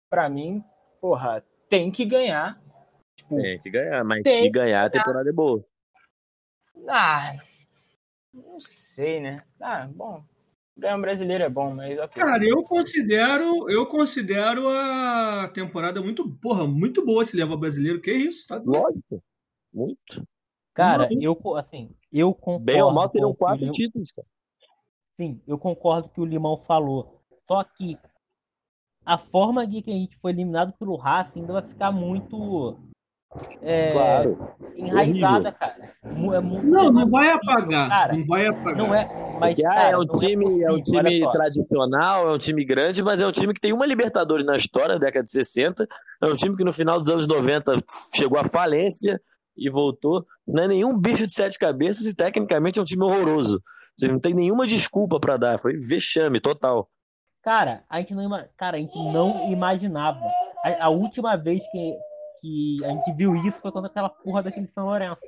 pra 0.09 0.27
mim, 0.27 0.63
porra, 0.99 1.45
tem 1.69 1.91
que 1.91 2.03
ganhar. 2.03 2.59
Tipo, 3.15 3.35
Tem 3.39 3.59
que 3.59 3.69
ganhar, 3.69 4.03
mas 4.03 4.23
se 4.23 4.49
ganhar, 4.49 4.85
a 4.85 4.89
temporada 4.89 5.29
é 5.29 5.31
boa. 5.31 5.63
Ah, 6.89 7.35
não 8.33 8.59
sei, 8.59 9.19
né? 9.19 9.43
Ah, 9.61 9.87
bom. 9.87 10.23
Ganhar 10.75 10.97
um 10.97 11.01
brasileiro 11.01 11.43
é 11.43 11.49
bom, 11.49 11.71
mas 11.71 11.99
ok. 11.99 12.23
Cara, 12.23 12.43
eu 12.43 12.63
considero, 12.63 13.69
eu 13.69 13.85
considero 13.85 14.67
a 14.67 15.47
temporada 15.53 16.01
muito, 16.01 16.27
porra, 16.37 16.65
muito 16.65 17.05
boa 17.05 17.23
se 17.23 17.37
leva 17.37 17.55
brasileiro. 17.55 18.01
Que 18.01 18.11
isso? 18.11 18.47
Tá 18.47 18.57
doido. 18.57 18.81
Lógico. 18.81 19.23
Muito. 19.71 20.27
cara, 20.73 21.03
Nossa. 21.03 21.23
eu, 21.23 21.57
assim, 21.57 21.91
eu 22.11 22.33
concordo. 22.33 22.65
Bem 22.65 22.81
ou 22.81 22.91
mal, 22.91 23.11
seriam 23.11 23.29
o 23.29 23.33
o 23.33 23.35
quatro 23.35 23.69
títulos, 23.69 24.11
cara. 24.11 24.27
Sim, 25.17 25.39
eu 25.47 25.57
concordo 25.57 26.09
que 26.09 26.19
o 26.19 26.25
Limão 26.25 26.57
falou. 26.67 27.21
Só 27.47 27.63
que 27.63 27.97
a 29.05 29.17
forma 29.17 29.65
de 29.65 29.81
que 29.81 29.91
a 29.91 29.93
gente 29.93 30.17
foi 30.19 30.31
eliminado 30.31 30.73
pelo 30.77 30.95
Racing 30.95 31.41
ainda 31.41 31.53
vai 31.53 31.61
ficar 31.61 31.91
muito 31.91 32.77
é, 33.61 33.91
Claro. 33.93 34.55
enraizada, 34.75 35.51
cara. 35.51 35.93
Mu- 36.03 36.33
é 36.33 36.39
mu- 36.39 36.63
Não, 36.63 36.87
é 36.87 36.91
não 36.91 37.09
vai 37.09 37.29
muito 37.31 37.49
apagar. 37.51 37.89
Cara, 37.89 38.13
Não 38.15 38.25
vai 38.25 38.47
apagar. 38.47 38.75
não 38.77 38.93
é. 38.95 39.07
Mas, 39.39 39.59
ah, 39.59 39.63
cara, 39.63 39.89
é 39.89 39.97
um 39.97 39.99
não 39.99 40.07
time, 40.19 40.63
é 40.63 40.71
um 40.71 40.77
possível, 40.79 40.99
olha 40.99 41.09
time 41.11 41.31
tradicional, 41.31 42.27
é 42.29 42.31
um 42.33 42.37
time 42.37 42.63
grande, 42.65 43.03
mas 43.03 43.19
é 43.21 43.27
um 43.27 43.31
time 43.31 43.53
que 43.53 43.59
tem 43.59 43.73
uma 43.73 43.85
Libertadores 43.85 44.45
na 44.45 44.55
história, 44.55 44.97
década 44.97 45.25
de 45.25 45.31
60. 45.31 45.85
É 46.21 46.25
um 46.25 46.35
time 46.35 46.55
que 46.55 46.63
no 46.63 46.71
final 46.73 46.97
dos 46.97 47.09
anos 47.09 47.27
90 47.27 47.73
chegou 48.13 48.39
à 48.39 48.45
falência 48.47 49.21
e 49.57 49.69
voltou. 49.69 50.25
Não 50.47 50.63
é 50.63 50.67
nenhum 50.69 50.97
bicho 50.97 51.27
de 51.27 51.33
sete 51.33 51.59
cabeças 51.59 52.05
e 52.05 52.15
tecnicamente 52.15 52.79
é 52.79 52.81
um 52.81 52.85
time 52.85 53.03
horroroso. 53.03 53.61
Você 53.97 54.07
não 54.07 54.19
tem 54.19 54.33
nenhuma 54.33 54.67
desculpa 54.67 55.19
pra 55.19 55.37
dar. 55.37 55.59
Foi 55.59 55.77
vexame 55.77 56.39
total. 56.39 56.89
Cara, 57.41 57.83
a 57.89 57.99
gente 57.99 58.13
não, 58.13 58.29
cara, 58.57 58.77
a 58.77 58.79
gente 58.79 58.97
não 59.13 59.51
imaginava. 59.51 60.19
A, 60.63 60.85
a 60.85 60.89
última 60.89 61.35
vez 61.37 61.63
que, 61.71 61.93
que 62.41 62.83
a 62.83 62.89
gente 62.89 63.13
viu 63.13 63.35
isso 63.35 63.61
foi 63.61 63.71
quando 63.71 63.85
aquela 63.85 64.09
porra 64.09 64.43
daquele 64.43 64.67
São 64.67 64.85
Lourenço. 64.85 65.21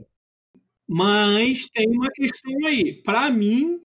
Mas 0.88 1.70
tem 1.70 1.88
uma 1.90 2.10
questão 2.12 2.54
aí. 2.66 3.02
Pra 3.04 3.30
mim, 3.30 3.82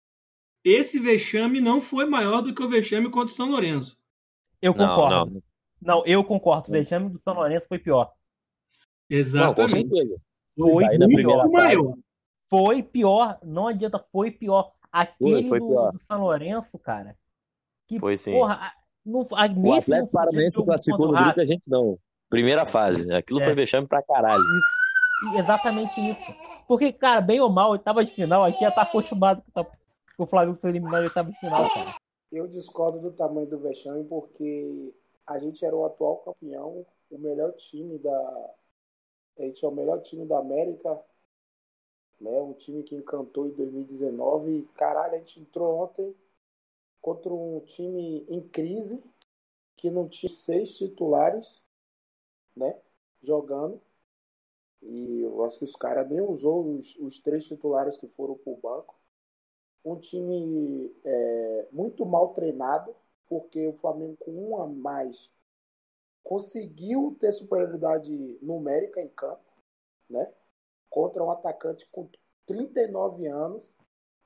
esse 0.65 0.99
vexame 0.99 1.61
não 1.61 1.81
foi 1.81 2.05
maior 2.07 2.41
do 2.41 2.55
que 2.55 2.63
o 2.63 2.69
vexame 2.69 3.09
contra 3.11 3.33
o 3.33 3.37
São 3.37 3.51
Lourenço. 3.51 3.97
Eu 4.61 4.75
Não, 4.75 4.89
concordo. 4.89 5.43
Não, 5.81 5.99
não. 5.99 6.07
eu 6.07 6.25
concordo. 6.25 6.69
O 6.69 6.73
vexame 6.73 7.09
do 7.09 7.19
São 7.19 7.35
Lourenço 7.35 7.67
foi 7.69 7.79
pior. 7.79 8.07
Não, 8.07 8.13
com 9.09 9.15
Exatamente. 9.15 9.71
certeza. 9.71 10.21
Foi 10.59 10.85
Muito 10.99 11.53
maior. 11.53 11.95
Foi 12.49 12.83
pior. 12.83 13.39
Não 13.43 13.69
adianta, 13.69 13.99
foi 14.13 14.31
pior. 14.31 14.73
Aquele 14.93 15.49
foi 15.49 15.59
do, 15.61 15.67
pior. 15.69 15.93
do 15.93 15.99
São 15.99 16.21
Lourenço, 16.21 16.79
cara. 16.79 17.17
Que, 17.87 17.99
Foi 18.01 18.17
sim. 18.17 18.33
porra, 18.33 18.73
não, 19.05 19.21
a, 19.33 19.45
O 19.47 19.49
nesse 19.49 19.79
Atlético 19.79 19.91
não- 19.93 20.07
Paranaense 20.09 20.65
classificou 20.65 21.07
no 21.09 21.13
grupo 21.17 21.41
a 21.41 21.45
gente 21.45 21.69
não. 21.71 21.99
Primeira 22.29 22.65
fase. 22.67 23.13
Aquilo 23.13 23.41
É. 23.41 23.45
foi 23.45 23.55
vexame 23.55 23.87
pra 23.87 24.03
caralho. 24.03 24.43
Racing, 24.43 25.39
Exatamente 25.39 26.01
isso. 26.01 26.35
Porque, 26.67 26.93
cara, 26.93 27.21
bem 27.21 27.41
ou 27.41 27.49
mal, 27.49 27.71
oitava 27.71 28.05
de 28.05 28.11
final, 28.13 28.43
aqui 28.45 28.61
já 28.61 28.71
tá 28.73 28.83
acostumado 28.83 29.41
que, 29.43 29.51
tá, 29.53 29.65
que 29.65 29.71
o 30.19 30.27
Flamengo 30.27 30.59
foi 30.61 30.71
eliminado 30.71 31.03
em 31.03 31.07
oitava 31.07 31.31
de 31.31 31.39
final, 31.39 31.69
cara. 31.73 31.95
Eu 32.33 32.49
discordo 32.49 32.99
do 33.01 33.13
tamanho 33.13 33.47
do 33.47 33.59
vexame 33.59 34.03
porque 34.05 34.93
a 35.27 35.39
gente 35.39 35.65
era 35.65 35.77
o 35.77 35.85
atual 35.87 36.17
campeão, 36.19 36.85
o 37.11 37.19
melhor 37.19 37.53
time 37.53 37.99
da. 37.99 38.51
A 39.39 39.43
gente 39.43 39.65
é 39.65 39.69
o 39.69 39.73
melhor 39.73 39.99
time 40.01 40.27
da 40.27 40.39
América, 40.39 40.99
né? 42.21 42.41
Um 42.41 42.53
time 42.55 42.83
que 42.83 42.95
encantou 42.95 43.47
em 43.47 43.53
2019. 43.53 44.51
E, 44.51 44.63
caralho, 44.75 45.15
a 45.15 45.19
gente 45.19 45.41
entrou 45.41 45.83
ontem 45.83 46.15
contra 47.01 47.33
um 47.33 47.61
time 47.61 48.27
em 48.29 48.41
crise 48.49 49.03
que 49.77 49.91
não 49.91 50.09
tinha 50.09 50.33
seis 50.33 50.77
titulares, 50.77 51.65
né? 52.57 52.81
Jogando. 53.23 53.81
E 54.83 55.21
eu 55.21 55.45
acho 55.45 55.59
que 55.59 55.65
os 55.65 55.77
caras 55.77 56.09
nem 56.09 56.21
usou 56.21 56.65
os, 56.65 56.97
os 56.97 57.19
três 57.19 57.47
titulares 57.47 57.97
que 57.97 58.09
foram 58.09 58.37
pro 58.37 58.57
banco. 58.57 58.95
Um 59.85 59.97
time 59.97 60.93
é, 61.05 61.69
muito 61.71 62.05
mal 62.05 62.33
treinado, 62.33 62.95
porque 63.29 63.67
o 63.67 63.73
Flamengo 63.73 64.17
com 64.19 64.33
um 64.33 64.61
a 64.61 64.67
mais 64.67 65.31
conseguiu 66.25 67.17
ter 67.21 67.31
superioridade 67.31 68.37
numérica 68.43 69.01
em 69.01 69.09
campo, 69.09 69.45
né? 70.11 70.33
Contra 70.97 71.23
um 71.23 71.31
atacante 71.31 71.87
com 71.93 72.09
39 72.47 73.27
anos 73.27 73.77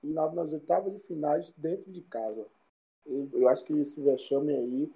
e 0.04 0.06
na- 0.06 0.30
nas 0.30 0.52
oitavas 0.52 0.92
de 0.92 1.00
finais 1.00 1.52
dentro 1.56 1.90
de 1.90 2.00
casa. 2.02 2.46
Eu, 3.04 3.28
eu 3.32 3.48
acho 3.48 3.64
que 3.64 3.72
esse 3.72 4.00
vexame 4.00 4.54
aí 4.54 4.92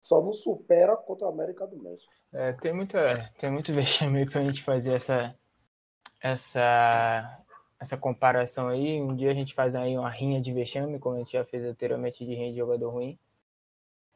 só 0.00 0.22
não 0.22 0.32
supera 0.32 0.96
contra 0.96 1.26
a 1.26 1.30
América 1.30 1.66
do 1.66 1.82
México. 1.82 2.12
É, 2.32 2.52
tem, 2.52 2.72
muita, 2.72 3.28
tem 3.40 3.50
muito 3.50 3.74
vexame 3.74 4.20
aí 4.20 4.26
pra 4.30 4.44
gente 4.44 4.62
fazer 4.62 4.92
essa, 4.92 5.36
essa, 6.22 7.44
essa 7.80 7.96
comparação 7.96 8.68
aí. 8.68 9.02
Um 9.02 9.16
dia 9.16 9.32
a 9.32 9.34
gente 9.34 9.52
faz 9.52 9.74
aí 9.74 9.98
uma 9.98 10.08
rinha 10.08 10.40
de 10.40 10.52
vexame, 10.52 11.00
como 11.00 11.16
a 11.16 11.18
gente 11.18 11.32
já 11.32 11.44
fez 11.44 11.64
anteriormente 11.64 12.24
de 12.24 12.36
rinha 12.36 12.52
de 12.52 12.58
jogador 12.58 12.90
ruim. 12.90 13.18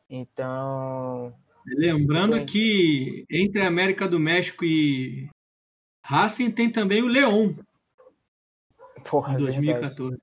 Então, 0.08 1.34
Lembrando 1.66 2.46
que 2.46 3.24
entre 3.28 3.62
a 3.62 3.66
América 3.66 4.08
do 4.08 4.20
México 4.20 4.64
e 4.64 5.28
Racing 6.10 6.50
tem 6.50 6.70
também 6.70 7.02
o 7.02 7.06
Leão, 7.08 7.54
porra, 9.08 9.32
em 9.32 9.36
é 9.36 9.38
verdade. 9.38 9.60
2014. 9.96 10.18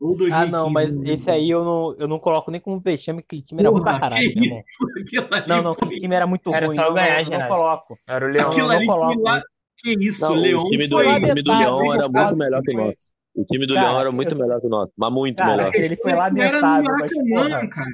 Ou 0.00 0.16
2015. 0.16 0.34
Ah, 0.34 0.46
não, 0.58 0.70
mas 0.70 0.90
esse 1.04 1.30
aí 1.30 1.48
eu 1.50 1.64
não, 1.64 1.96
eu 1.98 2.06
não 2.08 2.18
coloco 2.18 2.50
nem 2.50 2.60
como 2.60 2.78
vexame, 2.80 3.22
que 3.22 3.40
time 3.42 3.62
era 3.62 3.70
muito 3.70 3.84
Porra, 3.84 4.00
caralho, 4.00 4.32
que 4.32 4.38
ali 4.38 4.64
Não, 5.48 5.62
não, 5.62 5.74
foi- 5.74 5.86
aquele 5.88 6.00
time 6.00 6.14
era 6.14 6.26
muito 6.26 6.54
Era 6.54 6.66
ruim. 6.66 6.76
só 6.76 6.92
ganhar, 6.92 7.24
não, 7.30 7.38
não 7.38 7.48
coloco. 7.48 7.98
Era 8.06 8.26
o 8.26 8.28
Leão. 8.28 8.48
Aquilo 8.50 8.68
não 8.68 8.86
coloco. 8.86 9.20
lá. 9.22 9.42
Que 9.76 9.90
isso, 9.98 10.24
Não, 10.24 10.34
Leão 10.34 10.62
o 10.62 10.68
time 10.68 10.86
do, 10.86 10.96
foi. 10.96 11.08
o 11.08 11.20
time 11.20 11.42
do 11.42 11.56
Leão 11.58 11.92
era 11.94 12.08
muito 12.08 12.36
melhor 12.36 12.62
que 12.62 12.70
o 12.72 12.76
nosso. 12.76 13.10
O 13.34 13.44
time 13.44 13.66
do 13.66 13.74
Cara, 13.74 13.86
Leão 13.88 14.00
era 14.00 14.12
muito 14.12 14.32
eu- 14.32 14.38
melhor 14.38 14.60
que 14.60 14.66
o 14.66 14.70
nosso, 14.70 14.92
mas 14.96 15.12
muito 15.12 15.36
Cara, 15.36 15.56
melhor. 15.56 15.68
aquele 15.68 15.96
foi 15.96 16.12
porra, 17.28 17.68
cara. 17.70 17.90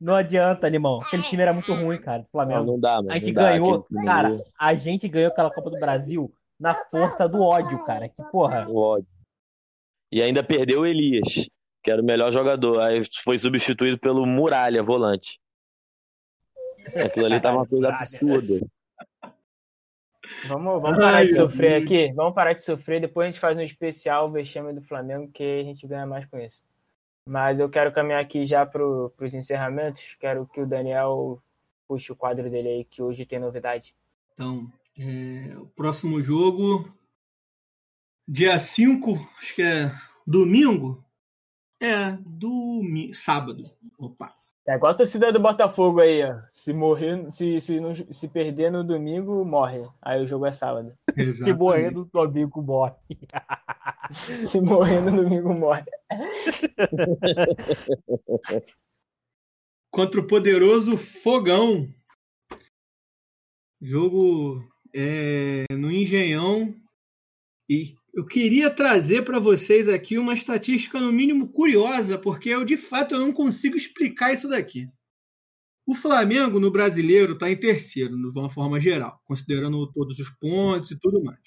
não 0.00 0.14
adianta, 0.16 0.68
Limão. 0.68 0.98
Aquele 1.00 1.22
time 1.24 1.42
era 1.42 1.52
muito 1.52 1.72
ruim, 1.74 1.98
cara, 1.98 2.18
do 2.18 2.22
Não, 2.22 2.30
Flamengo. 2.32 2.64
não 2.64 2.80
dá, 2.80 2.96
mano. 2.96 3.12
A 3.12 3.14
gente 3.14 3.26
não 3.32 3.34
dá, 3.42 3.50
ganhou, 3.50 3.82
time 3.84 4.04
cara, 4.04 4.38
a 4.58 4.74
gente 4.74 5.06
ganhou 5.08 5.28
aquela 5.30 5.50
Copa 5.50 5.70
do 5.70 5.78
Brasil 5.78 6.32
na 6.60 6.74
força 6.74 7.26
do 7.26 7.40
ódio, 7.40 7.82
cara. 7.84 8.08
Que 8.08 8.22
porra. 8.30 8.68
o 8.68 8.76
ódio. 8.76 9.08
E 10.12 10.20
ainda 10.20 10.42
perdeu 10.42 10.80
o 10.80 10.86
Elias, 10.86 11.48
que 11.82 11.90
era 11.90 12.02
o 12.02 12.04
melhor 12.04 12.30
jogador. 12.30 12.80
Aí 12.80 13.02
foi 13.24 13.38
substituído 13.38 13.98
pelo 13.98 14.26
Muralha, 14.26 14.82
volante. 14.82 15.40
Aquilo 16.94 17.26
ali 17.26 17.40
tava 17.40 17.58
uma 17.58 17.66
coisa 17.66 17.88
absurda. 17.88 18.66
Vamos, 20.46 20.80
vamos 20.80 20.98
parar 20.98 21.18
Ai, 21.18 21.26
de 21.26 21.34
sofrer 21.34 21.82
aqui. 21.82 22.12
Vamos 22.12 22.34
parar 22.34 22.52
de 22.52 22.62
sofrer. 22.62 23.00
Depois 23.00 23.26
a 23.26 23.30
gente 23.30 23.40
faz 23.40 23.56
um 23.56 23.62
especial 23.62 24.30
vexame 24.30 24.72
do 24.72 24.82
Flamengo, 24.82 25.30
que 25.32 25.60
a 25.60 25.64
gente 25.64 25.86
ganha 25.86 26.06
mais 26.06 26.26
com 26.26 26.38
isso. 26.38 26.62
Mas 27.24 27.60
eu 27.60 27.68
quero 27.68 27.92
caminhar 27.92 28.20
aqui 28.20 28.44
já 28.44 28.66
para 28.66 28.84
os 28.84 29.34
encerramentos. 29.34 30.16
Quero 30.18 30.46
que 30.46 30.60
o 30.60 30.66
Daniel 30.66 31.40
puxe 31.86 32.12
o 32.12 32.16
quadro 32.16 32.50
dele 32.50 32.68
aí, 32.68 32.84
que 32.84 33.02
hoje 33.02 33.26
tem 33.26 33.38
novidade. 33.38 33.94
Então, 34.34 34.70
é, 35.00 35.56
o 35.58 35.66
próximo 35.66 36.22
jogo, 36.22 36.92
dia 38.28 38.58
5, 38.58 39.12
acho 39.38 39.54
que 39.54 39.62
é 39.62 39.90
domingo. 40.26 41.02
É, 41.82 42.12
domi 42.26 43.14
sábado. 43.14 43.64
Opa. 43.98 44.34
É 44.68 44.74
igual 44.74 44.92
a 44.92 44.94
torcida 44.94 45.32
do 45.32 45.40
Botafogo 45.40 46.00
aí, 46.00 46.22
ó. 46.22 46.38
Se 46.52 46.74
morrer, 46.74 47.32
se, 47.32 47.58
se, 47.62 47.80
não- 47.80 47.94
se 47.94 48.28
perder 48.28 48.70
no 48.70 48.84
domingo, 48.84 49.42
morre. 49.44 49.88
Aí 50.02 50.22
o 50.22 50.28
jogo 50.28 50.44
é 50.44 50.52
sábado. 50.52 50.92
Se 51.14 51.22
Exatamente. 51.22 51.58
morrer 51.58 51.90
no 51.90 52.04
domingo, 52.04 52.62
morre. 52.62 52.94
Se 54.46 54.60
morrer 54.60 55.00
no 55.00 55.22
domingo, 55.22 55.54
morre. 55.54 55.84
Contra 59.90 60.20
o 60.20 60.26
poderoso 60.26 60.96
Fogão. 60.96 61.86
Jogo 63.80 64.69
é, 64.94 65.64
no 65.72 65.90
Engenhão. 65.90 66.74
E 67.68 67.94
eu 68.12 68.26
queria 68.26 68.70
trazer 68.70 69.22
para 69.22 69.38
vocês 69.38 69.88
aqui 69.88 70.18
uma 70.18 70.34
estatística, 70.34 71.00
no 71.00 71.12
mínimo 71.12 71.48
curiosa, 71.52 72.18
porque 72.18 72.48
eu 72.48 72.64
de 72.64 72.76
fato 72.76 73.14
eu 73.14 73.20
não 73.20 73.32
consigo 73.32 73.76
explicar 73.76 74.32
isso 74.32 74.48
daqui. 74.48 74.88
O 75.86 75.94
Flamengo 75.94 76.60
no 76.60 76.70
brasileiro 76.70 77.34
está 77.34 77.50
em 77.50 77.56
terceiro, 77.56 78.16
de 78.16 78.38
uma 78.38 78.50
forma 78.50 78.78
geral, 78.78 79.20
considerando 79.24 79.90
todos 79.92 80.18
os 80.18 80.30
pontos 80.30 80.90
e 80.90 80.98
tudo 80.98 81.22
mais. 81.22 81.40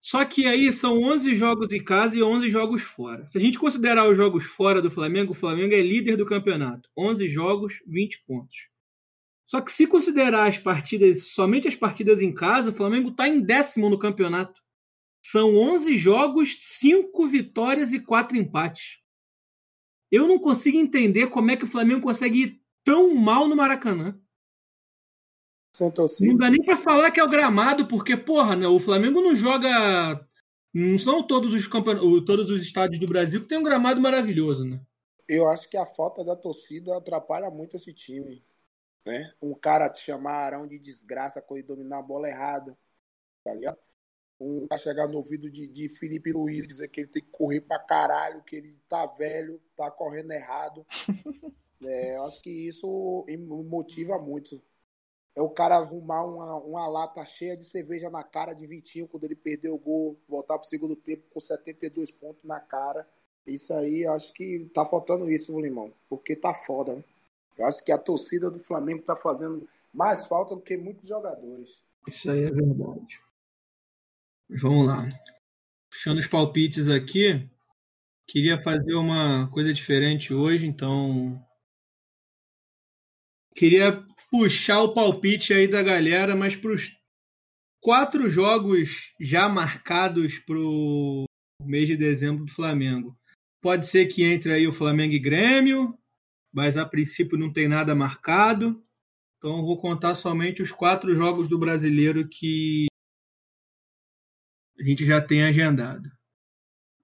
Só 0.00 0.24
que 0.24 0.46
aí 0.46 0.72
são 0.72 1.02
11 1.02 1.34
jogos 1.34 1.72
em 1.72 1.82
casa 1.82 2.16
e 2.16 2.22
11 2.22 2.48
jogos 2.48 2.82
fora. 2.82 3.26
Se 3.26 3.36
a 3.36 3.40
gente 3.40 3.58
considerar 3.58 4.08
os 4.08 4.16
jogos 4.16 4.44
fora 4.44 4.80
do 4.80 4.90
Flamengo, 4.90 5.32
o 5.32 5.34
Flamengo 5.34 5.74
é 5.74 5.80
líder 5.82 6.16
do 6.16 6.24
campeonato. 6.24 6.88
11 6.96 7.28
jogos, 7.28 7.74
20 7.86 8.24
pontos. 8.24 8.56
Só 9.48 9.62
que 9.62 9.72
se 9.72 9.86
considerar 9.86 10.46
as 10.46 10.58
partidas, 10.58 11.28
somente 11.28 11.66
as 11.66 11.74
partidas 11.74 12.20
em 12.20 12.34
casa, 12.34 12.68
o 12.68 12.72
Flamengo 12.72 13.08
está 13.08 13.26
em 13.26 13.40
décimo 13.40 13.88
no 13.88 13.98
campeonato. 13.98 14.62
São 15.24 15.56
11 15.56 15.96
jogos, 15.96 16.58
5 16.60 17.26
vitórias 17.26 17.94
e 17.94 17.98
4 17.98 18.36
empates. 18.36 19.00
Eu 20.12 20.28
não 20.28 20.38
consigo 20.38 20.76
entender 20.76 21.28
como 21.28 21.50
é 21.50 21.56
que 21.56 21.64
o 21.64 21.68
Flamengo 21.68 22.02
consegue 22.02 22.42
ir 22.42 22.62
tão 22.84 23.14
mal 23.14 23.48
no 23.48 23.56
Maracanã. 23.56 24.20
Não 26.28 26.36
dá 26.36 26.50
nem 26.50 26.62
pra 26.62 26.76
falar 26.76 27.10
que 27.10 27.20
é 27.20 27.24
o 27.24 27.28
gramado, 27.28 27.88
porque, 27.88 28.18
porra, 28.18 28.54
né, 28.54 28.66
o 28.66 28.78
Flamengo 28.78 29.22
não 29.22 29.34
joga. 29.34 30.28
Não 30.74 30.98
são 30.98 31.22
todos 31.22 31.54
os, 31.54 31.66
campeon... 31.66 32.22
todos 32.22 32.50
os 32.50 32.62
estádios 32.62 33.00
do 33.00 33.06
Brasil 33.06 33.40
que 33.40 33.48
tem 33.48 33.58
um 33.58 33.62
gramado 33.62 33.98
maravilhoso, 33.98 34.66
né? 34.66 34.78
Eu 35.26 35.48
acho 35.48 35.68
que 35.70 35.76
a 35.78 35.86
falta 35.86 36.22
da 36.22 36.36
torcida 36.36 36.96
atrapalha 36.98 37.50
muito 37.50 37.76
esse 37.76 37.94
time. 37.94 38.42
Né? 39.04 39.32
Um 39.40 39.54
cara 39.54 39.88
te 39.88 40.00
chamar 40.00 40.32
Arão 40.32 40.66
de 40.66 40.78
desgraça 40.78 41.40
quando 41.40 41.58
ele 41.58 41.66
dominar 41.66 41.98
a 41.98 42.02
bola 42.02 42.28
errada. 42.28 42.76
Tá 43.44 43.54
ligado? 43.54 43.78
Um 44.40 44.66
cara 44.68 44.80
chegar 44.80 45.08
no 45.08 45.16
ouvido 45.16 45.50
de, 45.50 45.66
de 45.66 45.88
Felipe 45.88 46.32
Luiz 46.32 46.66
dizer 46.66 46.88
que 46.88 47.00
ele 47.00 47.08
tem 47.08 47.22
que 47.22 47.30
correr 47.30 47.60
pra 47.60 47.78
caralho, 47.78 48.42
que 48.42 48.56
ele 48.56 48.78
tá 48.88 49.04
velho, 49.06 49.60
tá 49.74 49.90
correndo 49.90 50.32
errado. 50.32 50.86
é, 51.82 52.16
eu 52.16 52.24
acho 52.24 52.40
que 52.40 52.50
isso 52.50 53.26
motiva 53.68 54.18
muito 54.18 54.62
é 55.38 55.40
o 55.40 55.48
cara 55.48 55.76
arrumar 55.76 56.24
uma, 56.24 56.56
uma 56.56 56.88
lata 56.88 57.24
cheia 57.24 57.56
de 57.56 57.64
cerveja 57.64 58.10
na 58.10 58.24
cara 58.24 58.52
de 58.52 58.66
Vitinho 58.66 59.06
quando 59.06 59.22
ele 59.22 59.36
perdeu 59.36 59.76
o 59.76 59.78
gol, 59.78 60.18
voltar 60.28 60.58
pro 60.58 60.66
segundo 60.66 60.96
tempo 60.96 61.22
com 61.30 61.38
72 61.38 62.10
pontos 62.10 62.42
na 62.42 62.58
cara. 62.58 63.08
Isso 63.46 63.72
aí, 63.72 64.04
acho 64.04 64.32
que 64.32 64.68
tá 64.74 64.84
faltando 64.84 65.30
isso, 65.30 65.52
meu 65.52 65.64
irmão. 65.64 65.92
Porque 66.08 66.34
tá 66.34 66.52
foda, 66.52 66.96
né? 66.96 67.04
Eu 67.58 67.66
acho 67.66 67.84
que 67.84 67.90
a 67.90 67.98
torcida 67.98 68.50
do 68.50 68.60
Flamengo 68.60 69.02
tá 69.02 69.16
fazendo 69.16 69.68
mais 69.92 70.26
falta 70.26 70.54
do 70.54 70.62
que 70.62 70.76
muitos 70.76 71.08
jogadores. 71.08 71.82
Isso 72.06 72.30
aí 72.30 72.44
é 72.44 72.50
verdade. 72.50 73.20
Vamos 74.60 74.86
lá. 74.86 75.08
Puxando 75.90 76.18
os 76.18 76.26
palpites 76.26 76.88
aqui, 76.88 77.48
queria 78.26 78.62
fazer 78.62 78.94
uma 78.94 79.50
coisa 79.50 79.74
diferente 79.74 80.32
hoje, 80.32 80.66
então. 80.66 81.44
Queria 83.54 84.06
puxar 84.30 84.82
o 84.82 84.94
palpite 84.94 85.52
aí 85.52 85.66
da 85.66 85.82
galera, 85.82 86.36
mas 86.36 86.54
para 86.54 86.72
os 86.72 86.96
quatro 87.80 88.30
jogos 88.30 89.12
já 89.18 89.48
marcados 89.48 90.38
para 90.38 90.58
o 90.58 91.24
mês 91.64 91.88
de 91.88 91.96
dezembro 91.96 92.44
do 92.44 92.52
Flamengo. 92.52 93.18
Pode 93.60 93.86
ser 93.86 94.06
que 94.06 94.22
entre 94.22 94.52
aí 94.52 94.68
o 94.68 94.72
Flamengo 94.72 95.14
e 95.14 95.18
Grêmio, 95.18 95.98
mas 96.52 96.76
a 96.76 96.84
princípio 96.84 97.38
não 97.38 97.52
tem 97.52 97.68
nada 97.68 97.94
marcado. 97.94 98.82
Então 99.36 99.64
vou 99.64 99.78
contar 99.78 100.14
somente 100.14 100.62
os 100.62 100.72
quatro 100.72 101.14
jogos 101.14 101.48
do 101.48 101.58
brasileiro 101.58 102.28
que 102.28 102.86
a 104.78 104.82
gente 104.84 105.04
já 105.04 105.20
tem 105.20 105.44
agendado. 105.44 106.10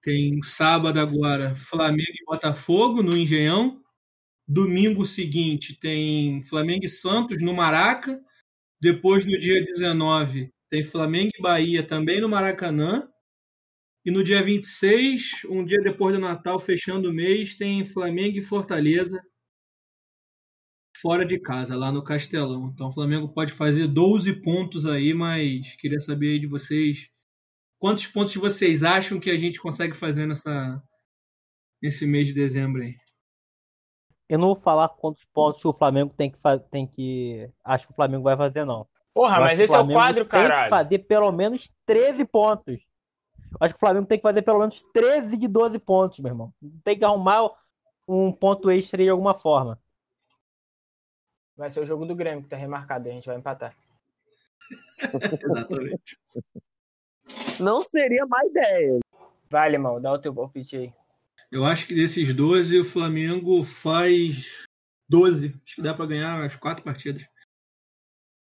Tem 0.01 0.41
sábado 0.43 0.99
agora 0.99 1.55
Flamengo 1.55 2.11
e 2.11 2.25
Botafogo 2.25 3.01
no 3.01 3.17
Engenhão. 3.17 3.81
Domingo 4.47 5.05
seguinte 5.05 5.77
tem 5.79 6.43
Flamengo 6.43 6.85
e 6.85 6.89
Santos 6.89 7.41
no 7.41 7.53
Maraca. 7.53 8.21
Depois, 8.79 9.25
no 9.25 9.39
dia 9.39 9.63
19, 9.65 10.53
tem 10.69 10.83
Flamengo 10.83 11.31
e 11.33 11.41
Bahia 11.41 11.81
também 11.81 12.21
no 12.21 12.29
Maracanã. 12.29 13.09
E 14.05 14.11
no 14.11 14.23
dia 14.23 14.43
26, 14.43 15.45
um 15.49 15.65
dia 15.65 15.81
depois 15.81 16.13
do 16.13 16.21
Natal, 16.21 16.59
fechando 16.59 17.09
o 17.09 17.13
mês, 17.13 17.55
tem 17.55 17.83
Flamengo 17.83 18.37
e 18.37 18.41
Fortaleza 18.41 19.19
fora 21.05 21.23
de 21.23 21.37
casa, 21.37 21.77
lá 21.77 21.91
no 21.91 22.03
Castelão. 22.03 22.67
Então 22.73 22.87
o 22.87 22.91
Flamengo 22.91 23.31
pode 23.31 23.53
fazer 23.53 23.87
12 23.87 24.41
pontos 24.41 24.87
aí, 24.87 25.13
mas 25.13 25.75
queria 25.75 25.99
saber 25.99 26.29
aí 26.29 26.39
de 26.39 26.47
vocês 26.47 27.11
quantos 27.77 28.07
pontos 28.07 28.35
vocês 28.37 28.81
acham 28.81 29.19
que 29.19 29.29
a 29.29 29.37
gente 29.37 29.61
consegue 29.61 29.95
fazer 29.95 30.25
nessa, 30.25 30.81
nesse 31.79 32.07
mês 32.07 32.25
de 32.25 32.33
dezembro 32.33 32.81
aí. 32.81 32.95
Eu 34.27 34.39
não 34.39 34.47
vou 34.47 34.55
falar 34.55 34.89
quantos 34.89 35.23
pontos 35.25 35.63
o 35.63 35.71
Flamengo 35.71 36.11
tem 36.11 36.31
que 36.31 36.39
fazer. 36.39 36.63
Tem 36.71 36.87
que... 36.87 37.47
Acho 37.63 37.85
que 37.85 37.93
o 37.93 37.95
Flamengo 37.95 38.23
vai 38.23 38.35
fazer, 38.35 38.65
não. 38.65 38.87
Porra, 39.13 39.39
mas 39.41 39.59
esse 39.59 39.71
é 39.71 39.75
o 39.75 39.81
Flamengo 39.81 39.99
quadro, 39.99 40.25
Tem 40.25 40.41
caralho. 40.41 40.63
que 40.63 40.69
fazer 40.75 40.99
pelo 40.99 41.31
menos 41.31 41.71
13 41.85 42.25
pontos. 42.25 42.81
Eu 43.37 43.57
Acho 43.59 43.75
que 43.75 43.77
o 43.77 43.79
Flamengo 43.79 44.07
tem 44.07 44.17
que 44.17 44.23
fazer 44.23 44.41
pelo 44.41 44.57
menos 44.57 44.81
13 44.91 45.37
de 45.37 45.47
12 45.47 45.77
pontos, 45.77 46.17
meu 46.17 46.31
irmão. 46.31 46.51
Tem 46.83 46.97
que 46.97 47.05
arrumar 47.05 47.51
um 48.07 48.31
ponto 48.31 48.71
extra 48.71 49.03
de 49.03 49.09
alguma 49.09 49.35
forma. 49.35 49.79
Vai 51.57 51.69
ser 51.69 51.81
o 51.81 51.85
jogo 51.85 52.05
do 52.05 52.15
Grêmio 52.15 52.43
que 52.43 52.49
tá 52.49 52.57
remarcado, 52.57 53.07
a 53.07 53.11
gente 53.11 53.25
vai 53.25 53.37
empatar. 53.37 53.75
Exatamente. 54.99 56.17
Não 57.59 57.81
seria 57.81 58.25
má 58.25 58.43
ideia. 58.45 58.99
Vai, 59.49 59.69
Limão, 59.69 60.01
dá 60.01 60.11
o 60.11 60.19
teu 60.19 60.33
palpite 60.33 60.77
aí. 60.77 60.93
Eu 61.51 61.63
acho 61.63 61.87
que 61.87 61.95
desses 61.95 62.33
12, 62.33 62.79
o 62.79 62.85
Flamengo 62.85 63.63
faz 63.63 64.65
12. 65.07 65.59
Acho 65.63 65.75
que 65.75 65.81
dá 65.81 65.93
pra 65.93 66.05
ganhar 66.05 66.43
as 66.43 66.55
quatro 66.55 66.83
partidas. 66.83 67.21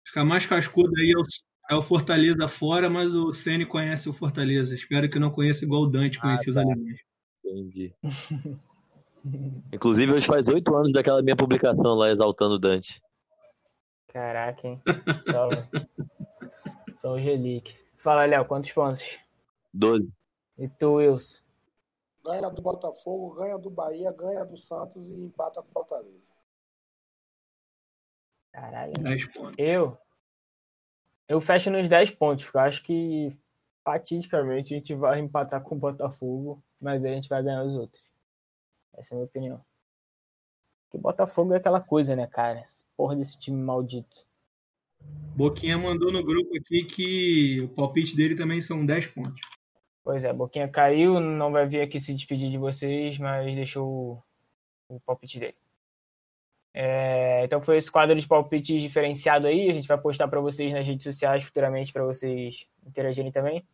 Acho 0.04 0.14
que 0.14 0.20
a 0.20 0.26
mais 0.26 0.46
cascuda 0.46 0.94
aí 0.98 1.12
é 1.12 1.20
o, 1.20 1.76
é 1.76 1.76
o 1.76 1.84
Fortaleza 1.84 2.48
fora, 2.48 2.90
mas 2.90 3.14
o 3.14 3.34
Ceni 3.34 3.66
conhece 3.66 4.08
o 4.08 4.14
Fortaleza. 4.14 4.74
Espero 4.74 5.10
que 5.10 5.20
não 5.20 5.32
conheça 5.32 5.66
igual 5.66 5.82
o 5.82 5.88
Dante 5.88 6.20
conhecia 6.20 6.52
os 6.52 6.58
alemães. 6.58 7.02
Entendi. 7.44 7.94
Inclusive, 9.74 10.14
hoje 10.14 10.28
faz 10.28 10.48
oito 10.50 10.76
anos 10.76 10.94
daquela 10.94 11.22
minha 11.22 11.36
publicação 11.36 11.96
lá 11.96 12.10
exaltando 12.10 12.56
o 12.56 12.60
Dante. 12.60 13.02
Caraca, 14.08 14.68
hein? 14.68 14.82
Só, 15.24 15.50
só 17.02 17.14
o 17.14 17.18
relíquio. 17.18 17.76
Fala, 17.98 18.26
Léo, 18.26 18.46
quantos 18.46 18.72
pontos? 18.72 19.20
12. 19.74 20.14
E 20.58 20.70
tu, 20.70 20.94
Wilson? 20.94 21.42
Ganha 22.24 22.50
do 22.50 22.62
Botafogo, 22.62 23.36
ganha 23.36 23.58
do 23.58 23.70
Bahia, 23.70 24.12
ganha 24.12 24.46
do 24.46 24.58
Santos 24.58 25.08
e 25.08 25.26
empata 25.26 25.62
com 25.62 25.70
o 25.70 25.72
Fortaleza. 25.72 26.24
Caralho. 28.52 28.94
10 28.94 29.28
pontos. 29.34 29.56
Eu? 29.58 29.98
Eu 31.28 31.42
fecho 31.42 31.70
nos 31.70 31.90
10 31.90 32.12
pontos, 32.12 32.46
porque 32.46 32.58
eu 32.58 32.62
acho 32.62 32.84
que 32.84 33.38
fatidicamente 33.84 34.74
a 34.74 34.78
gente 34.78 34.94
vai 34.94 35.20
empatar 35.20 35.62
com 35.62 35.76
o 35.76 35.80
Botafogo, 35.80 36.64
mas 36.80 37.04
aí 37.04 37.12
a 37.12 37.16
gente 37.16 37.30
vai 37.30 37.44
ganhar 37.44 37.64
os 37.64 37.74
outros. 37.74 38.04
Essa 38.98 39.14
é 39.14 39.16
a 39.16 39.18
minha 39.18 39.26
opinião. 39.26 39.66
Porque 40.86 40.98
Botafogo 40.98 41.54
é 41.54 41.58
aquela 41.58 41.82
coisa, 41.82 42.16
né, 42.16 42.28
cara? 42.28 42.60
Essa 42.60 42.84
Porra 42.96 43.16
desse 43.16 43.40
time 43.40 43.62
maldito. 43.62 44.26
Boquinha 45.36 45.78
mandou 45.78 46.12
no 46.12 46.24
grupo 46.24 46.52
aqui 46.58 46.86
que 46.86 47.62
o 47.62 47.70
palpite 47.70 48.16
dele 48.16 48.36
também 48.36 48.62
são 48.62 48.86
10 48.86 49.08
pontos. 49.08 49.42
Pois 50.04 50.24
é, 50.24 50.32
Boquinha 50.32 50.68
caiu, 50.68 51.20
não 51.20 51.52
vai 51.52 51.68
vir 51.68 51.82
aqui 51.82 52.00
se 52.00 52.14
despedir 52.14 52.50
de 52.50 52.58
vocês, 52.58 53.18
mas 53.18 53.56
deixou 53.56 54.24
o, 54.90 54.96
o 54.96 55.00
palpite 55.02 55.40
dele. 55.40 55.58
É, 56.74 57.44
então 57.46 57.62
foi 57.62 57.78
esse 57.78 57.90
quadro 57.90 58.20
de 58.20 58.28
palpites 58.28 58.82
diferenciado 58.82 59.48
aí. 59.48 59.70
A 59.70 59.74
gente 59.74 59.88
vai 59.88 59.98
postar 59.98 60.28
para 60.28 60.40
vocês 60.40 60.72
nas 60.74 60.86
redes 60.86 61.04
sociais 61.04 61.44
futuramente 61.44 61.92
para 61.92 62.06
vocês 62.06 62.68
interagirem 62.86 63.32
também. 63.32 63.66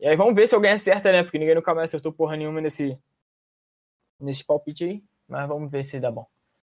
E 0.00 0.06
aí 0.06 0.16
vamos 0.16 0.34
ver 0.34 0.48
se 0.48 0.54
alguém 0.54 0.72
acerta, 0.72 1.12
né? 1.12 1.22
Porque 1.22 1.38
ninguém 1.38 1.54
nunca 1.54 1.74
mais 1.74 1.90
acertou 1.90 2.12
porra 2.12 2.36
nenhuma 2.36 2.60
nesse, 2.60 2.98
nesse 4.24 4.44
palpite 4.44 4.84
aí. 4.84 5.04
Mas 5.28 5.48
vamos 5.48 5.70
ver 5.70 5.84
se 5.84 6.00
dá 6.00 6.10
bom. 6.10 6.26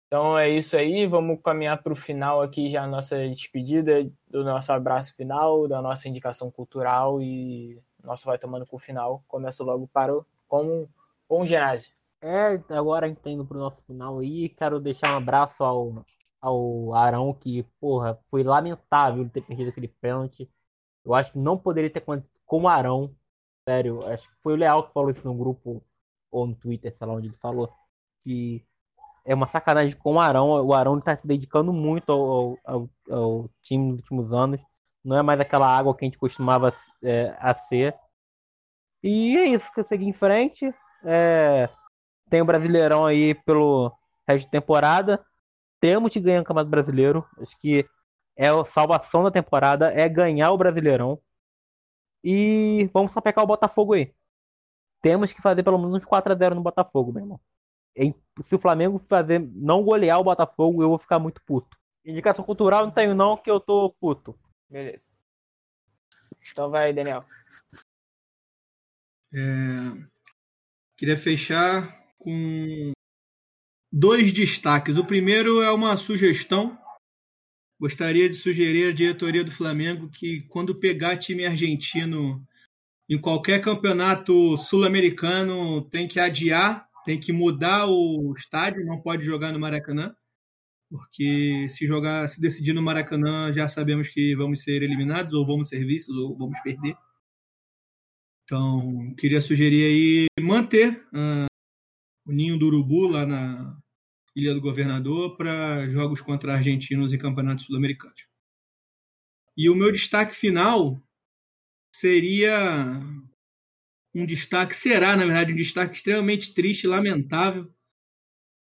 Então 0.08 0.38
é 0.38 0.50
isso 0.50 0.78
aí. 0.78 1.08
Vamos 1.08 1.41
caminhar 1.41 1.82
para 1.82 1.94
o 1.94 1.96
final 1.96 2.41
aqui 2.41 2.70
já 2.70 2.84
a 2.84 2.88
nossa 2.88 3.18
despedida, 3.30 4.10
do 4.28 4.44
nosso 4.44 4.72
abraço 4.72 5.16
final, 5.16 5.68
da 5.68 5.82
nossa 5.82 6.08
indicação 6.08 6.52
cultural 6.52 7.22
e 7.22 7.82
nosso 8.04 8.26
vai 8.26 8.38
tomando 8.38 8.66
com 8.66 8.76
o 8.76 8.80
final. 8.80 9.24
Começo 9.28 9.64
logo 9.64 9.88
para 9.88 10.16
o, 10.16 10.26
com, 10.48 10.88
com 11.28 11.41
o 11.41 11.48
ginásio. 11.48 11.91
É, 12.22 12.62
agora 12.70 13.08
entendo 13.08 13.46
pro 13.46 13.58
nosso 13.58 13.82
final 13.84 14.20
aí. 14.20 14.50
Quero 14.50 14.80
deixar 14.80 15.14
um 15.14 15.18
abraço 15.18 15.64
ao, 15.64 16.06
ao 16.39 16.94
Arão, 16.94 17.34
que, 17.34 17.64
porra, 17.80 18.20
foi 18.30 18.44
lamentável 18.44 19.28
ter 19.30 19.41
perdido 19.41 19.70
aquele 19.70 19.88
pênalti. 19.88 20.50
Eu 21.04 21.14
acho 21.14 21.32
que 21.32 21.39
não 21.39 21.58
poderia 21.58 21.89
ter 21.89 22.00
acontecido 22.00 22.39
com 22.46 22.62
o 22.62 22.68
Arão. 22.68 23.16
Sério, 23.68 24.06
acho 24.06 24.30
que 24.30 24.36
foi 24.44 24.54
o 24.54 24.58
Leal 24.58 24.88
que 24.88 24.94
falou 24.94 25.10
isso 25.10 25.26
no 25.26 25.34
grupo 25.34 25.82
ou 26.34 26.47
no 26.47 26.55
Twitter, 26.55 26.93
sei 26.97 27.07
lá 27.07 27.13
onde 27.13 27.27
ele 27.27 27.38
falou. 27.38 27.71
Que 28.23 28.65
é 29.25 29.34
uma 29.34 29.47
sacanagem 29.47 29.95
com 29.97 30.15
o 30.15 30.19
Arão. 30.19 30.49
O 30.65 30.73
Arão 30.73 30.97
está 30.97 31.15
se 31.15 31.25
dedicando 31.25 31.71
muito 31.71 32.11
ao, 32.11 32.57
ao, 32.65 32.89
ao, 33.09 33.49
time 33.61 33.91
nos 33.91 33.99
últimos 33.99 34.34
anos. 34.34 34.59
Não 35.03 35.17
é 35.17 35.21
mais 35.21 35.39
aquela 35.39 35.67
água 35.67 35.95
que 35.95 36.05
a 36.05 36.07
gente 36.07 36.17
costumava 36.17 36.73
é, 37.03 37.36
a 37.39 37.53
ser. 37.53 37.95
E 39.01 39.38
é 39.38 39.45
isso, 39.45 39.71
que 39.73 39.84
seguir 39.84 40.07
em 40.07 40.13
frente. 40.13 40.73
É, 41.03 41.69
tem 42.29 42.41
o 42.41 42.45
Brasileirão 42.45 43.05
aí 43.05 43.36
pelo 43.36 43.93
resto 44.27 44.45
de 44.45 44.51
temporada. 44.51 45.23
Temos 45.79 46.13
que 46.13 46.19
ganhar 46.19 46.41
o 46.41 46.45
Campeonato 46.45 46.71
Brasileiro. 46.71 47.25
Acho 47.38 47.57
que 47.59 47.86
é 48.38 48.47
a 48.47 48.65
salvação 48.65 49.23
da 49.23 49.31
temporada, 49.31 49.93
é 49.93 50.07
ganhar 50.09 50.51
o 50.51 50.57
Brasileirão. 50.57 51.19
E 52.23 52.89
vamos 52.93 53.11
sapecar 53.11 53.43
o 53.43 53.47
Botafogo 53.47 53.93
aí. 53.93 54.13
Temos 55.04 55.34
que 55.34 55.41
fazer 55.41 55.64
pelo 55.64 55.78
menos 55.78 55.95
uns 55.95 56.06
4x0 56.06 56.56
no 56.56 56.62
Botafogo, 56.62 57.12
meu 57.12 57.24
irmão. 57.24 57.41
Se 58.45 58.56
o 58.56 58.60
Flamengo 58.60 58.97
fazer 59.10 59.38
não 59.54 59.84
golear 59.84 60.18
o 60.18 60.24
Botafogo, 60.24 60.82
eu 60.82 60.88
vou 60.88 60.97
ficar 60.97 61.20
muito 61.20 61.43
puto. 61.45 61.78
Indicação 62.06 62.43
cultural 62.45 62.86
não 62.86 62.93
tenho 62.93 63.14
não, 63.14 63.36
que 63.36 63.51
eu 63.51 63.60
tô 63.60 63.91
puto. 63.99 64.34
Beleza. 64.70 65.01
Então 66.51 66.70
vai, 66.70 66.93
Daniel. 66.93 67.26
É... 69.34 69.39
Queria 70.95 71.18
fechar 71.18 72.01
com 72.18 72.93
dois 73.91 74.32
destaques. 74.32 74.95
O 74.95 75.06
primeiro 75.06 75.62
é 75.62 75.70
uma 75.70 75.97
sugestão. 75.97 76.80
Gostaria 77.78 78.30
de 78.30 78.36
sugerir 78.36 78.89
à 78.89 78.93
diretoria 78.93 79.43
do 79.43 79.51
Flamengo 79.51 80.10
que, 80.10 80.43
quando 80.43 80.80
pegar 80.80 81.18
time 81.18 81.45
argentino 81.45 82.41
em 83.10 83.20
qualquer 83.20 83.62
campeonato 83.62 84.58
sul-americano, 84.58 85.82
tem 85.89 86.08
que 86.08 86.20
adiar, 86.20 86.88
tem 87.06 87.20
que 87.20 87.34
mudar 87.34 87.88
o 87.88 88.34
estádio, 88.36 88.86
não 88.86 89.01
pode 89.01 89.26
jogar 89.26 89.51
no 89.51 89.60
Maracanã, 89.60 90.16
porque 90.89 91.68
se 91.70 91.86
jogar, 91.86 92.28
se 92.28 92.39
decidir 92.39 92.74
no 92.74 92.82
Maracanã, 92.82 93.51
já 93.54 93.68
sabemos 93.68 94.08
que 94.08 94.36
vamos 94.36 94.64
ser 94.64 94.84
eliminados, 94.84 95.34
ou 95.34 95.45
vamos 95.45 95.68
ser 95.68 95.86
vistos, 95.86 96.16
ou 96.16 96.38
vamos 96.38 96.60
perder. 96.62 96.95
Então, 98.43 99.14
queria 99.18 99.41
sugerir 99.41 99.86
aí 99.86 100.43
manter 100.43 101.04
uh, 101.14 101.47
o 102.26 102.32
ninho 102.32 102.60
do 102.60 102.68
urubu 102.68 103.08
lá 103.08 103.26
na 103.26 103.78
Ilha 104.36 104.54
do 104.54 104.62
Governador 104.62 105.38
para 105.38 105.89
jogos 105.89 106.22
contra 106.22 106.54
argentinos 106.54 107.14
em 107.14 107.18
campeonatos 107.18 107.66
sul-americanos. 107.66 108.28
E 109.56 109.70
o 109.70 109.76
meu 109.76 109.91
destaque 109.91 110.36
final 110.36 111.01
seria 111.94 113.00
um 114.16 114.26
destaque, 114.26 114.76
será, 114.76 115.16
na 115.16 115.26
verdade, 115.26 115.54
um 115.54 115.56
destaque 115.56 115.96
extremamente 115.96 116.54
triste 116.54 116.84
e 116.84 116.88
lamentável. 116.88 117.74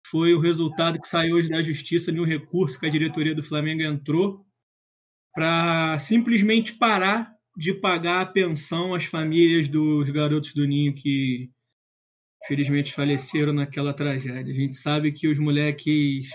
Foi 0.07 0.35
o 0.35 0.41
resultado 0.41 1.01
que 1.01 1.09
saiu 1.09 1.37
hoje 1.37 1.49
da 1.49 1.63
justiça 1.63 2.11
de 2.11 2.21
um 2.21 2.25
recurso 2.25 2.79
que 2.79 2.87
a 2.87 2.91
diretoria 2.91 3.35
do 3.35 3.43
Flamengo 3.43 3.83
entrou 3.83 4.45
para 5.33 5.99
simplesmente 5.99 6.75
parar 6.75 7.33
de 7.57 7.75
pagar 7.75 8.23
a 8.23 8.27
pensão 8.27 8.95
às 8.95 9.05
famílias 9.05 9.69
dos 9.69 10.09
garotos 10.11 10.55
do 10.55 10.67
Ninho 10.67 10.95
que 10.95 11.51
felizmente 12.47 12.93
faleceram 12.93 13.53
naquela 13.53 13.93
tragédia. 13.93 14.53
A 14.53 14.57
gente 14.57 14.75
sabe 14.75 15.13
que 15.13 15.29
os 15.29 15.39
moleques, 15.39 16.29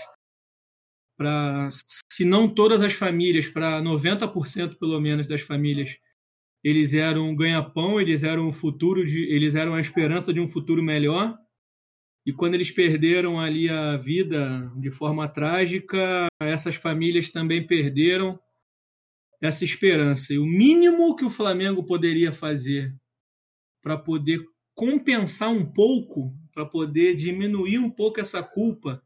para 1.18 1.68
se 2.10 2.24
não 2.24 2.52
todas 2.52 2.82
as 2.82 2.92
famílias, 2.92 3.48
para 3.48 3.80
90% 3.82 4.78
pelo 4.78 5.00
menos 5.00 5.26
das 5.26 5.40
famílias, 5.40 5.98
eles 6.68 6.94
eram 6.94 7.28
um 7.28 7.36
ganha-pão, 7.36 8.00
eles 8.00 8.24
eram 8.24 8.48
o 8.48 8.52
futuro 8.52 9.06
de, 9.06 9.22
eles 9.32 9.54
eram 9.54 9.74
a 9.74 9.78
esperança 9.78 10.32
de 10.32 10.40
um 10.40 10.48
futuro 10.48 10.82
melhor. 10.82 11.38
E 12.26 12.32
quando 12.32 12.54
eles 12.54 12.72
perderam 12.72 13.38
ali 13.38 13.68
a 13.68 13.96
vida 13.96 14.68
de 14.76 14.90
forma 14.90 15.28
trágica, 15.28 16.26
essas 16.42 16.74
famílias 16.74 17.30
também 17.30 17.64
perderam 17.64 18.36
essa 19.40 19.64
esperança. 19.64 20.34
E 20.34 20.38
o 20.40 20.44
mínimo 20.44 21.14
que 21.14 21.24
o 21.24 21.30
Flamengo 21.30 21.86
poderia 21.86 22.32
fazer 22.32 22.92
para 23.80 23.96
poder 23.96 24.44
compensar 24.74 25.52
um 25.52 25.72
pouco, 25.72 26.36
para 26.52 26.66
poder 26.66 27.14
diminuir 27.14 27.78
um 27.78 27.88
pouco 27.88 28.18
essa 28.18 28.42
culpa 28.42 29.00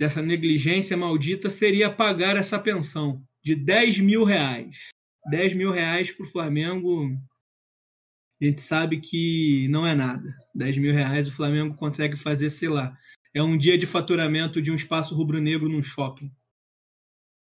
dessa 0.00 0.22
negligência 0.22 0.96
maldita, 0.96 1.50
seria 1.50 1.94
pagar 1.94 2.34
essa 2.34 2.58
pensão 2.58 3.22
de 3.42 3.54
10 3.54 3.98
mil 3.98 4.24
reais. 4.24 4.93
10 5.26 5.54
mil 5.54 5.70
reais 5.70 6.10
para 6.10 6.24
o 6.24 6.28
Flamengo, 6.28 7.10
a 8.40 8.44
gente 8.44 8.60
sabe 8.60 9.00
que 9.00 9.66
não 9.68 9.86
é 9.86 9.94
nada. 9.94 10.34
10 10.54 10.78
mil 10.78 10.92
reais 10.92 11.28
o 11.28 11.32
Flamengo 11.32 11.74
consegue 11.76 12.16
fazer, 12.16 12.50
sei 12.50 12.68
lá, 12.68 12.96
é 13.32 13.42
um 13.42 13.56
dia 13.56 13.76
de 13.78 13.86
faturamento 13.86 14.60
de 14.60 14.70
um 14.70 14.76
espaço 14.76 15.14
rubro-negro 15.14 15.68
num 15.68 15.82
shopping. 15.82 16.30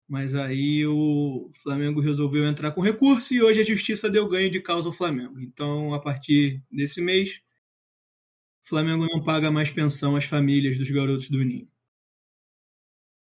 Mas 0.07 0.33
aí 0.33 0.85
o 0.87 1.51
Flamengo 1.61 2.01
resolveu 2.01 2.47
entrar 2.47 2.71
com 2.71 2.81
recurso 2.81 3.33
e 3.33 3.41
hoje 3.43 3.61
a 3.61 3.63
justiça 3.63 4.09
deu 4.09 4.27
ganho 4.27 4.49
de 4.49 4.59
causa 4.59 4.87
ao 4.87 4.93
Flamengo. 4.93 5.39
Então, 5.39 5.93
a 5.93 5.99
partir 5.99 6.63
desse 6.71 6.99
mês, 6.99 7.39
o 8.65 8.69
Flamengo 8.69 9.05
não 9.05 9.23
paga 9.23 9.51
mais 9.51 9.69
pensão 9.69 10.15
às 10.15 10.25
famílias 10.25 10.77
dos 10.77 10.89
garotos 10.89 11.29
do 11.29 11.43
Ninho. 11.43 11.67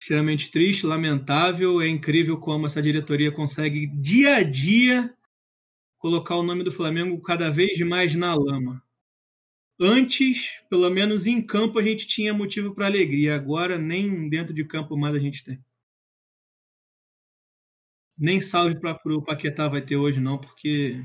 Extremamente 0.03 0.51
triste, 0.51 0.85
lamentável. 0.85 1.81
É 1.81 1.87
incrível 1.87 2.37
como 2.37 2.67
essa 2.67 2.83
diretoria 2.83 3.31
consegue, 3.31 3.87
dia 3.87 4.35
a 4.35 4.43
dia, 4.43 5.17
colocar 5.97 6.35
o 6.35 6.43
nome 6.43 6.65
do 6.65 6.73
Flamengo 6.73 7.23
cada 7.23 7.49
vez 7.49 7.79
mais 7.87 8.13
na 8.17 8.35
lama. 8.35 8.83
Antes, 9.81 10.59
pelo 10.69 10.91
menos 10.91 11.29
em 11.29 11.41
campo, 11.41 11.79
a 11.79 11.83
gente 11.85 12.05
tinha 12.09 12.35
motivo 12.35 12.75
para 12.75 12.87
alegria. 12.87 13.37
Agora, 13.37 13.79
nem 13.79 14.29
dentro 14.29 14.53
de 14.53 14.65
campo 14.65 14.97
mais 14.97 15.15
a 15.15 15.21
gente 15.21 15.45
tem. 15.45 15.65
Nem 18.19 18.41
salve 18.41 18.81
para 18.81 18.99
o 19.05 19.23
Paquetá 19.23 19.69
vai 19.69 19.83
ter 19.83 19.95
hoje, 19.95 20.19
não, 20.19 20.37
porque 20.37 21.01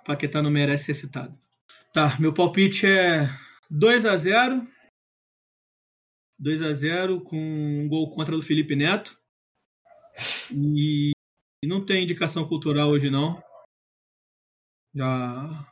o 0.00 0.04
Paquetá 0.04 0.40
não 0.40 0.52
merece 0.52 0.84
ser 0.84 0.94
citado. 0.94 1.36
Tá, 1.92 2.16
meu 2.20 2.32
palpite 2.32 2.86
é 2.86 3.28
2 3.68 4.06
a 4.06 4.16
0 4.16 4.77
2 6.38 6.62
a 6.62 6.72
0 6.72 7.20
com 7.22 7.36
um 7.36 7.88
gol 7.88 8.10
contra 8.10 8.36
do 8.36 8.42
Felipe 8.42 8.76
Neto. 8.76 9.18
E 10.50 11.10
não 11.64 11.84
tem 11.84 12.04
indicação 12.04 12.46
cultural 12.46 12.90
hoje, 12.90 13.10
não. 13.10 13.42
Já 14.94 15.66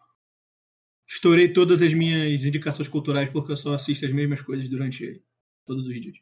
estourei 1.08 1.52
todas 1.52 1.82
as 1.82 1.94
minhas 1.94 2.44
indicações 2.44 2.88
culturais 2.88 3.30
porque 3.30 3.52
eu 3.52 3.56
só 3.56 3.74
assisto 3.74 4.04
as 4.04 4.12
mesmas 4.12 4.42
coisas 4.42 4.68
durante 4.68 5.22
todos 5.64 5.86
os 5.86 6.00
dias. 6.00 6.18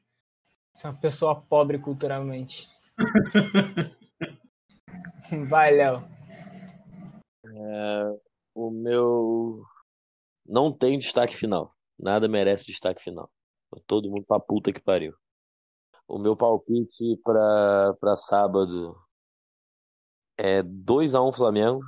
Você 0.72 0.86
é 0.86 0.90
uma 0.90 1.00
pessoa 1.00 1.40
pobre 1.40 1.78
culturalmente. 1.78 2.68
Vai, 5.48 5.72
Léo. 5.72 6.06
É, 7.46 8.18
o 8.54 8.70
meu. 8.70 9.64
Não 10.46 10.72
tem 10.72 10.98
destaque 10.98 11.36
final. 11.36 11.74
Nada 11.98 12.28
merece 12.28 12.66
destaque 12.66 13.02
final. 13.02 13.30
Todo 13.86 14.10
mundo 14.10 14.24
pra 14.24 14.40
puta 14.40 14.72
que 14.72 14.80
pariu. 14.80 15.14
O 16.06 16.18
meu 16.18 16.36
palpite 16.36 17.16
pra, 17.22 17.94
pra 18.00 18.16
sábado 18.16 18.96
é 20.38 20.62
2x1 20.62 21.34
Flamengo. 21.34 21.80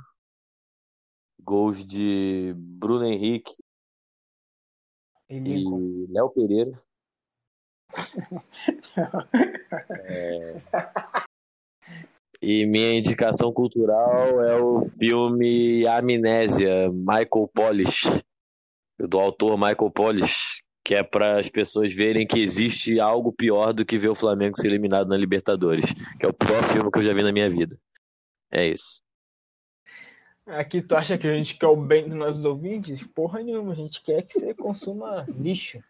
Gols 1.39 1.85
de 1.85 2.53
Bruno 2.57 3.05
Henrique 3.05 3.53
e, 5.29 5.35
e 5.35 6.07
Léo 6.09 6.29
Pereira. 6.29 6.81
é... 10.01 10.61
E 12.41 12.65
minha 12.65 12.93
indicação 12.93 13.51
cultural 13.51 14.41
é 14.43 14.61
o 14.61 14.85
filme 14.99 15.85
Amnésia, 15.87 16.89
Michael 16.91 17.49
Polish, 17.53 18.05
do 18.99 19.19
autor 19.19 19.57
Michael 19.57 19.91
Polish, 19.91 20.61
que 20.87 20.95
é 20.95 21.03
para 21.03 21.37
as 21.37 21.49
pessoas 21.49 21.93
verem 21.93 22.25
que 22.25 22.39
existe 22.39 22.97
algo 22.97 23.33
pior 23.33 23.73
do 23.73 23.85
que 23.85 23.97
ver 23.97 24.07
o 24.07 24.15
Flamengo 24.15 24.55
ser 24.55 24.67
eliminado 24.67 25.09
na 25.09 25.17
Libertadores, 25.17 25.93
que 26.17 26.25
é 26.25 26.29
o 26.29 26.31
pior 26.31 26.63
filme 26.63 26.89
que 26.89 26.99
eu 26.99 27.03
já 27.03 27.13
vi 27.13 27.21
na 27.23 27.33
minha 27.33 27.49
vida. 27.49 27.77
É 28.49 28.65
isso. 28.65 29.01
Aqui 30.45 30.81
tu 30.81 30.95
acha 30.95 31.17
que 31.17 31.27
a 31.27 31.33
gente 31.33 31.57
quer 31.57 31.67
o 31.67 31.75
bem 31.75 32.07
dos 32.07 32.17
nossos 32.17 32.45
ouvintes? 32.45 33.03
Porra 33.03 33.43
nenhuma, 33.43 33.73
a 33.73 33.75
gente 33.75 34.01
quer 34.01 34.21
que 34.21 34.31
você 34.31 34.53
consuma 34.53 35.25
lixo. 35.27 35.83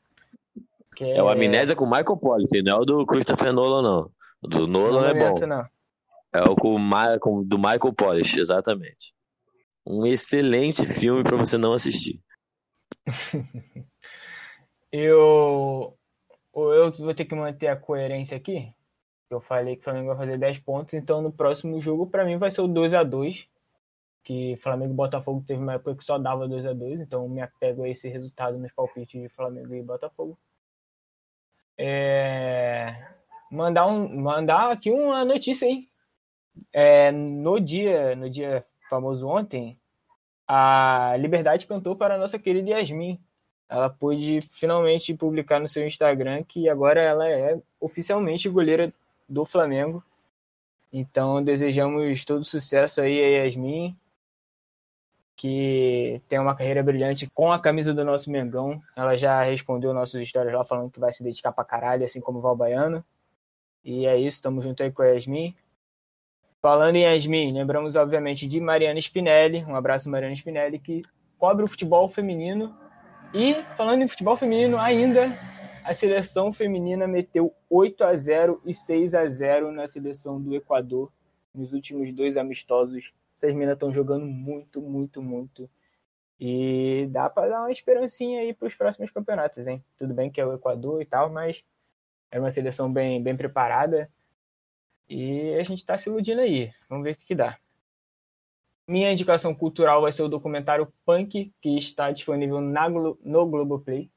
Quer... 0.96 1.18
É 1.18 1.22
o 1.22 1.30
Amnésia 1.30 1.76
com 1.76 1.86
Michael 1.86 2.18
Polish, 2.18 2.64
não 2.64 2.78
é 2.78 2.80
o 2.80 2.86
do 2.86 3.06
Christopher 3.06 3.54
Nolan, 3.54 3.84
não. 3.84 4.12
O 4.42 4.48
do 4.48 4.66
Nolan 4.66 5.02
não 5.02 5.08
é 5.10 5.14
bom. 5.14 5.46
Não. 5.46 5.66
É 6.34 6.42
o 6.42 6.56
com, 6.56 6.80
com, 7.22 7.44
do 7.44 7.60
Michael 7.60 7.94
Polish, 7.94 8.36
exatamente. 8.36 9.14
Um 9.86 10.08
excelente 10.08 10.88
filme 10.88 11.24
para 11.24 11.38
você 11.38 11.56
não 11.56 11.74
assistir. 11.74 12.20
eu, 14.92 15.98
eu 16.54 16.92
vou 16.92 17.14
ter 17.14 17.26
que 17.26 17.36
manter 17.36 17.68
a 17.68 17.76
coerência 17.76 18.38
aqui. 18.38 18.74
Eu 19.30 19.42
falei 19.42 19.76
que 19.76 19.82
o 19.82 19.84
Flamengo 19.84 20.08
vai 20.08 20.18
fazer 20.18 20.38
10 20.38 20.60
pontos, 20.60 20.94
então 20.94 21.22
no 21.22 21.32
próximo 21.32 21.80
jogo, 21.82 22.08
para 22.08 22.24
mim, 22.24 22.38
vai 22.38 22.50
ser 22.50 22.62
o 22.62 22.68
2 22.68 22.94
a 22.94 23.04
2 23.04 23.48
Que 24.24 24.58
Flamengo 24.58 24.94
e 24.94 24.96
Botafogo 24.96 25.44
teve 25.46 25.62
uma 25.62 25.74
época 25.74 25.96
que 25.96 26.06
só 26.06 26.18
dava 26.18 26.48
2 26.48 26.66
a 26.66 26.74
2 26.74 27.02
então 27.02 27.28
me 27.28 27.42
apego 27.42 27.84
a 27.84 27.90
esse 27.90 28.08
resultado 28.08 28.58
nos 28.58 28.72
palpites 28.72 29.22
de 29.22 29.30
Flamengo 29.30 29.74
e 29.76 29.84
Botafogo. 29.84 30.38
É, 31.78 33.08
mandar, 33.52 33.86
um, 33.88 34.20
mandar 34.22 34.72
aqui 34.72 34.90
uma 34.90 35.24
notícia 35.26 35.68
aí. 35.68 35.88
É, 36.74 37.12
no 37.12 37.60
dia, 37.60 38.16
no 38.16 38.30
dia 38.30 38.66
famoso 38.90 39.28
ontem, 39.28 39.80
a 40.48 41.16
Liberdade 41.20 41.68
cantou 41.68 41.96
para 41.96 42.16
a 42.16 42.18
nossa 42.18 42.40
querida 42.40 42.72
Yasmin. 42.72 43.20
Ela 43.70 43.90
pôde 43.90 44.40
finalmente 44.52 45.14
publicar 45.14 45.60
no 45.60 45.68
seu 45.68 45.86
Instagram 45.86 46.44
que 46.44 46.70
agora 46.70 47.02
ela 47.02 47.28
é 47.28 47.60
oficialmente 47.80 48.48
goleira 48.48 48.94
do 49.28 49.46
Flamengo. 49.46 50.04
Então 50.92 51.44
desejamos 51.44 52.24
todo 52.24 52.46
sucesso 52.46 53.02
aí 53.02 53.20
a 53.22 53.44
Yasmin, 53.44 53.96
que 55.36 56.22
tem 56.28 56.40
uma 56.40 56.56
carreira 56.56 56.82
brilhante 56.82 57.30
com 57.30 57.52
a 57.52 57.60
camisa 57.60 57.94
do 57.94 58.06
nosso 58.06 58.32
Mengão. 58.32 58.82
Ela 58.96 59.16
já 59.18 59.44
respondeu 59.44 59.94
nossos 59.94 60.20
histórias 60.22 60.54
lá 60.54 60.64
falando 60.64 60.90
que 60.90 61.00
vai 61.00 61.12
se 61.12 61.24
dedicar 61.24 61.52
pra 61.52 61.66
caralho, 61.66 62.06
assim 62.06 62.22
como 62.22 62.40
o. 62.40 63.04
E 63.84 64.06
é 64.06 64.18
isso, 64.18 64.38
estamos 64.38 64.64
junto 64.64 64.82
aí 64.82 64.92
com 64.92 65.02
a 65.02 65.08
Yasmin. 65.08 65.54
Falando 66.62 66.96
em 66.96 67.04
Yasmin, 67.04 67.54
lembramos 67.54 67.96
obviamente 67.96 68.48
de 68.48 68.60
Mariana 68.60 69.00
Spinelli, 69.00 69.64
um 69.66 69.76
abraço 69.76 70.10
Mariana 70.10 70.36
Spinelli, 70.36 70.80
que 70.80 71.04
cobre 71.38 71.64
o 71.64 71.68
futebol 71.68 72.10
feminino. 72.10 72.76
E 73.34 73.62
falando 73.76 74.02
em 74.02 74.08
futebol 74.08 74.38
feminino 74.38 74.78
ainda, 74.78 75.38
a 75.84 75.94
seleção 75.94 76.54
feminina 76.54 77.08
meteu 77.08 77.54
8 77.70 78.04
a 78.04 78.16
0 78.16 78.62
e 78.66 78.74
6 78.74 79.14
a 79.14 79.28
0 79.28 79.72
na 79.72 79.88
seleção 79.88 80.42
do 80.42 80.56
Equador 80.56 81.12
nos 81.54 81.74
últimos 81.74 82.12
dois 82.14 82.38
amistosos. 82.38 83.14
Essas 83.36 83.54
meninas 83.54 83.74
estão 83.76 83.94
jogando 83.94 84.26
muito, 84.26 84.82
muito, 84.82 85.22
muito. 85.22 85.70
E 86.40 87.08
dá 87.12 87.30
para 87.30 87.50
dar 87.50 87.60
uma 87.62 87.72
esperancinha 87.72 88.42
aí 88.42 88.54
para 88.54 88.68
os 88.68 88.76
próximos 88.76 89.12
campeonatos, 89.12 89.68
hein? 89.68 89.84
Tudo 89.98 90.14
bem 90.14 90.32
que 90.32 90.40
é 90.40 90.46
o 90.46 90.54
Equador 90.54 91.02
e 91.02 91.06
tal, 91.06 91.30
mas 91.30 91.64
é 92.32 92.40
uma 92.40 92.52
seleção 92.52 92.92
bem, 92.92 93.22
bem 93.22 93.36
preparada. 93.36 94.10
E 95.10 95.54
a 95.56 95.64
gente 95.64 95.80
está 95.80 95.98
se 95.98 96.10
iludindo 96.10 96.42
aí. 96.42 96.72
Vamos 96.90 97.04
ver 97.04 97.12
o 97.12 97.16
que, 97.16 97.26
que 97.26 97.36
dá. 97.36 97.58
Minha 98.88 99.12
indicação 99.12 99.54
cultural 99.54 100.02
vai 100.02 100.12
ser 100.12 100.24
o 100.24 100.30
documentário 100.30 100.92
Punk, 101.06 101.54
que 101.62 101.78
está 101.78 102.10
disponível 102.12 102.62
na, 102.62 102.88
no 102.90 103.46
Globoplay. 103.46 104.10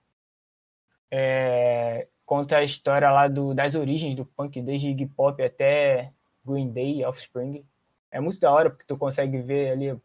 É, 1.11 2.07
conta 2.25 2.59
a 2.59 2.63
história 2.63 3.11
lá 3.11 3.27
do, 3.27 3.53
das 3.53 3.75
origens 3.75 4.15
do 4.15 4.25
punk, 4.25 4.63
desde 4.63 4.87
Iggy 4.87 5.07
Pop 5.07 5.43
até 5.43 6.13
Green 6.45 6.71
Day, 6.71 7.05
Offspring. 7.05 7.65
É 8.09 8.21
muito 8.21 8.39
da 8.39 8.53
hora, 8.53 8.71
porque 8.71 8.85
tu 8.87 8.97
consegue 8.97 9.39
ver 9.43 9.73
ali, 9.73 10.01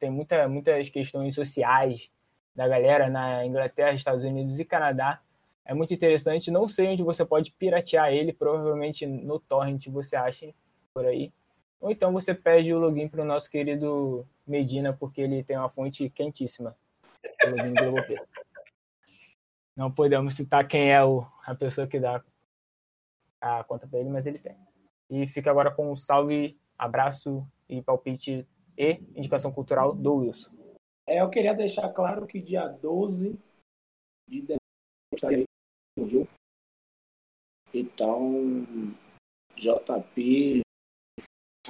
tem 0.00 0.10
muita, 0.10 0.48
muitas 0.48 0.88
questões 0.88 1.36
sociais 1.36 2.10
da 2.52 2.66
galera 2.66 3.08
na 3.08 3.46
Inglaterra, 3.46 3.92
Estados 3.92 4.24
Unidos 4.24 4.58
e 4.58 4.64
Canadá. 4.64 5.20
É 5.64 5.72
muito 5.72 5.94
interessante. 5.94 6.50
Não 6.50 6.66
sei 6.68 6.88
onde 6.88 7.04
você 7.04 7.24
pode 7.24 7.52
piratear 7.52 8.12
ele, 8.12 8.32
provavelmente 8.32 9.06
no 9.06 9.38
torrent 9.38 9.86
você 9.86 10.16
acha 10.16 10.52
por 10.92 11.06
aí. 11.06 11.32
Ou 11.80 11.90
então 11.90 12.12
você 12.12 12.34
pede 12.34 12.72
o 12.72 12.78
login 12.78 13.08
para 13.08 13.22
o 13.22 13.26
nosso 13.26 13.50
querido 13.50 14.26
Medina, 14.46 14.92
porque 14.92 15.20
ele 15.20 15.44
tem 15.44 15.56
uma 15.56 15.68
fonte 15.68 16.10
quentíssima. 16.10 16.76
O 17.44 17.50
login 17.50 17.74
do 17.74 18.26
Não 19.76 19.90
podemos 19.90 20.34
citar 20.34 20.66
quem 20.66 20.90
é 20.90 21.04
o, 21.04 21.24
a 21.44 21.54
pessoa 21.54 21.86
que 21.86 22.00
dá 22.00 22.22
a 23.40 23.62
conta 23.64 23.86
para 23.86 24.00
ele, 24.00 24.10
mas 24.10 24.26
ele 24.26 24.38
tem. 24.38 24.56
E 25.08 25.26
fica 25.28 25.50
agora 25.50 25.70
com 25.70 25.90
um 25.90 25.96
salve, 25.96 26.58
abraço 26.76 27.46
e 27.68 27.80
palpite 27.80 28.46
e 28.76 28.92
indicação 29.14 29.52
cultural 29.52 29.94
do 29.94 30.16
Wilson. 30.16 30.50
É, 31.06 31.20
eu 31.20 31.30
queria 31.30 31.54
deixar 31.54 31.88
claro 31.90 32.26
que 32.26 32.40
dia 32.40 32.68
12 32.68 33.38
de 34.28 34.42
dezembro. 34.42 36.28
Então, 37.72 38.54
JP, 39.56 40.62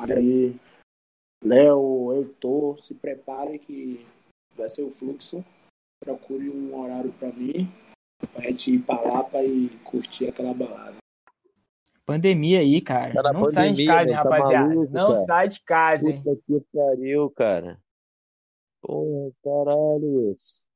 aí, 0.05 0.55
Léo, 1.43 2.13
Heitor, 2.13 2.81
se 2.81 2.95
prepare 2.95 3.59
que 3.59 4.05
vai 4.57 4.69
ser 4.69 4.83
o 4.83 4.91
fluxo. 4.91 5.45
Procure 6.01 6.49
um 6.49 6.81
horário 6.81 7.13
para 7.13 7.33
mim, 7.33 7.69
pra 8.33 8.45
gente 8.45 8.75
ir 8.75 8.83
pra 8.83 9.01
Lapa 9.01 9.43
e 9.43 9.69
curtir 9.85 10.29
aquela 10.29 10.55
balada. 10.55 10.97
Pandemia 12.07 12.61
aí, 12.61 12.81
cara. 12.81 13.13
Tá 13.13 13.23
na 13.23 13.33
não 13.33 13.45
sai 13.45 13.73
de 13.73 13.85
pandemia, 13.85 13.95
casa, 13.95 14.13
tá 14.13 14.23
rapaziada. 14.23 14.69
maluco, 14.69 14.93
não 14.93 15.13
cara. 15.13 15.27
sai 15.27 15.49
de 15.49 15.61
casa, 15.61 16.11
hein? 16.11 16.23
Puta 16.23 16.43
que 16.47 16.61
pariu, 16.73 17.31
cara. 17.31 17.81
Porra, 18.81 19.33
caralho. 19.43 20.33
isso. 20.33 20.67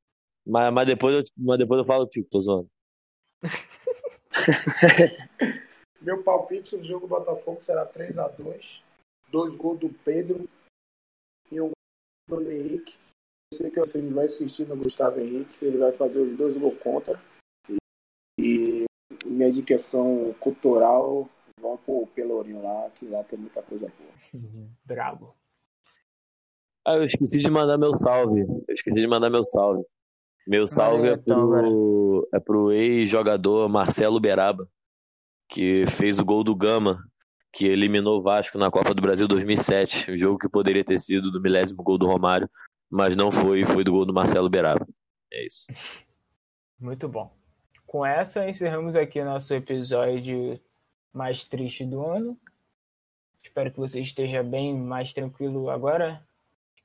Mas, 0.45 0.73
mas, 0.73 0.85
depois 0.85 1.15
eu, 1.15 1.23
mas 1.37 1.57
depois 1.57 1.79
eu 1.79 1.85
falo, 1.85 2.05
tipo, 2.05 2.29
tô 2.29 2.41
zoando. 2.41 2.69
Meu 6.01 6.21
palpite 6.21 6.75
no 6.75 6.83
jogo 6.83 7.07
do 7.07 7.09
Botafogo 7.09 7.61
será 7.61 7.87
3x2. 7.87 8.82
Dois 9.33 9.55
gols 9.55 9.79
do 9.79 9.89
Pedro 9.89 10.47
e 11.51 11.59
um 11.59 11.71
gol 12.29 12.43
do 12.43 12.51
Henrique. 12.51 12.95
Eu 13.51 13.57
sei 13.57 13.71
que 13.71 13.79
você 13.79 13.99
vai 13.99 14.27
assistir 14.27 14.67
no 14.67 14.77
Gustavo 14.77 15.19
Henrique. 15.19 15.65
Ele 15.65 15.79
vai 15.79 15.91
fazer 15.91 16.19
os 16.19 16.37
dois 16.37 16.55
gols 16.55 16.77
contra. 16.77 17.19
E 18.37 18.85
minha 19.25 19.49
indicação 19.49 20.35
cultural 20.39 21.27
vão 21.59 21.77
pro 21.77 22.05
Pelourinho 22.13 22.61
lá, 22.61 22.91
que 22.91 23.07
lá 23.07 23.23
tem 23.23 23.39
muita 23.39 23.63
coisa 23.63 23.91
boa. 23.97 24.13
Brabo. 24.85 25.35
Ah, 26.85 26.97
eu 26.97 27.05
esqueci 27.05 27.39
de 27.39 27.49
mandar 27.49 27.79
meu 27.79 27.91
salve. 27.91 28.41
Eu 28.41 28.75
esqueci 28.75 29.01
de 29.01 29.07
mandar 29.07 29.31
meu 29.31 29.43
salve. 29.43 29.83
Meu 30.45 30.67
salve 30.67 31.07
é 31.07 31.13
então, 31.13 31.49
pro, 31.49 32.29
é 32.35 32.39
pro 32.39 32.71
ex-jogador 32.71 33.67
Marcelo 33.67 34.19
Beraba, 34.19 34.69
que 35.49 35.87
fez 35.87 36.19
o 36.19 36.25
gol 36.25 36.43
do 36.43 36.55
Gama, 36.55 37.03
que 37.53 37.67
eliminou 37.67 38.17
o 38.17 38.21
Vasco 38.21 38.57
na 38.57 38.71
Copa 38.71 38.95
do 38.95 39.01
Brasil 39.01 39.27
2007. 39.27 40.11
Um 40.11 40.17
jogo 40.17 40.39
que 40.39 40.49
poderia 40.49 40.83
ter 40.83 40.99
sido 40.99 41.31
do 41.31 41.39
milésimo 41.39 41.83
gol 41.83 41.99
do 41.99 42.07
Romário, 42.07 42.49
mas 42.89 43.15
não 43.15 43.31
foi, 43.31 43.63
foi 43.63 43.83
do 43.83 43.91
gol 43.91 44.05
do 44.05 44.13
Marcelo 44.13 44.49
Beraba. 44.49 44.87
É 45.31 45.45
isso. 45.45 45.67
Muito 46.79 47.07
bom. 47.07 47.31
Com 47.85 48.03
essa, 48.03 48.49
encerramos 48.49 48.95
aqui 48.95 49.19
o 49.19 49.25
nosso 49.25 49.53
episódio 49.53 50.59
mais 51.13 51.45
triste 51.45 51.85
do 51.85 52.03
ano. 52.03 52.35
Espero 53.43 53.71
que 53.71 53.79
você 53.79 54.01
esteja 54.01 54.41
bem 54.41 54.75
mais 54.75 55.13
tranquilo 55.13 55.69
agora. 55.69 56.23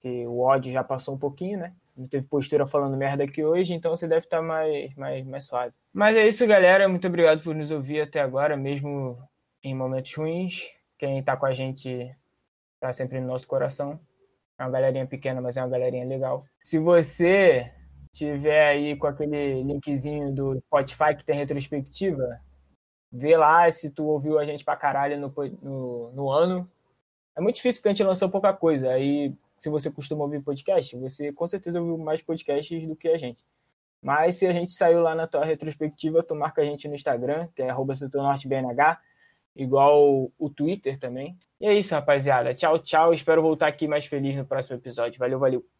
Que 0.02 0.26
o 0.26 0.40
ódio 0.40 0.70
já 0.70 0.84
passou 0.84 1.14
um 1.14 1.18
pouquinho, 1.18 1.58
né? 1.60 1.72
Não 1.96 2.06
teve 2.06 2.26
postura 2.26 2.66
falando 2.66 2.96
merda 2.96 3.24
aqui 3.24 3.42
hoje, 3.42 3.72
então 3.72 3.90
você 3.96 4.06
deve 4.06 4.26
estar 4.26 4.42
mais, 4.42 4.94
mais, 4.94 5.26
mais 5.26 5.46
suave. 5.46 5.72
Mas 5.92 6.16
é 6.16 6.28
isso, 6.28 6.46
galera. 6.46 6.88
Muito 6.88 7.08
obrigado 7.08 7.42
por 7.42 7.54
nos 7.54 7.70
ouvir 7.70 8.02
até 8.02 8.20
agora, 8.20 8.56
mesmo 8.56 9.18
em 9.68 9.74
momentos 9.74 10.14
ruins. 10.14 10.68
Quem 10.98 11.22
tá 11.22 11.36
com 11.36 11.46
a 11.46 11.52
gente 11.52 12.14
tá 12.80 12.92
sempre 12.92 13.20
no 13.20 13.26
nosso 13.26 13.46
coração. 13.46 14.00
É 14.58 14.64
uma 14.64 14.70
galerinha 14.70 15.06
pequena, 15.06 15.40
mas 15.40 15.56
é 15.56 15.62
uma 15.62 15.68
galerinha 15.68 16.06
legal. 16.06 16.44
Se 16.62 16.78
você 16.78 17.72
tiver 18.12 18.68
aí 18.68 18.96
com 18.96 19.06
aquele 19.06 19.62
linkzinho 19.62 20.32
do 20.34 20.58
Spotify 20.60 21.14
que 21.16 21.24
tem 21.24 21.36
retrospectiva, 21.36 22.40
vê 23.12 23.36
lá 23.36 23.70
se 23.70 23.90
tu 23.90 24.04
ouviu 24.04 24.38
a 24.38 24.44
gente 24.44 24.64
pra 24.64 24.76
caralho 24.76 25.18
no, 25.18 25.32
no, 25.62 26.12
no 26.12 26.30
ano. 26.30 26.68
É 27.36 27.40
muito 27.40 27.56
difícil 27.56 27.80
porque 27.80 27.90
a 27.90 27.92
gente 27.92 28.06
lançou 28.06 28.28
pouca 28.28 28.52
coisa. 28.52 28.90
Aí, 28.90 29.32
se 29.56 29.70
você 29.70 29.90
costuma 29.90 30.24
ouvir 30.24 30.42
podcast, 30.42 30.96
você 30.96 31.32
com 31.32 31.46
certeza 31.46 31.80
ouviu 31.80 31.96
mais 31.96 32.20
podcasts 32.22 32.86
do 32.86 32.96
que 32.96 33.08
a 33.08 33.16
gente. 33.16 33.44
Mas 34.02 34.36
se 34.36 34.46
a 34.46 34.52
gente 34.52 34.72
saiu 34.72 35.00
lá 35.00 35.14
na 35.14 35.26
tua 35.26 35.44
retrospectiva, 35.44 36.22
tu 36.22 36.34
marca 36.34 36.62
a 36.62 36.64
gente 36.64 36.88
no 36.88 36.94
Instagram, 36.94 37.48
que 37.54 37.62
é 37.62 37.70
arroba 37.70 37.94
BNH, 38.46 39.00
igual 39.58 40.30
o 40.38 40.48
Twitter 40.48 40.98
também. 40.98 41.36
E 41.60 41.66
é 41.66 41.74
isso, 41.74 41.94
rapaziada. 41.94 42.54
Tchau, 42.54 42.78
tchau. 42.78 43.12
Espero 43.12 43.42
voltar 43.42 43.66
aqui 43.66 43.86
mais 43.88 44.06
feliz 44.06 44.36
no 44.36 44.46
próximo 44.46 44.76
episódio. 44.76 45.18
Valeu, 45.18 45.38
valeu. 45.38 45.77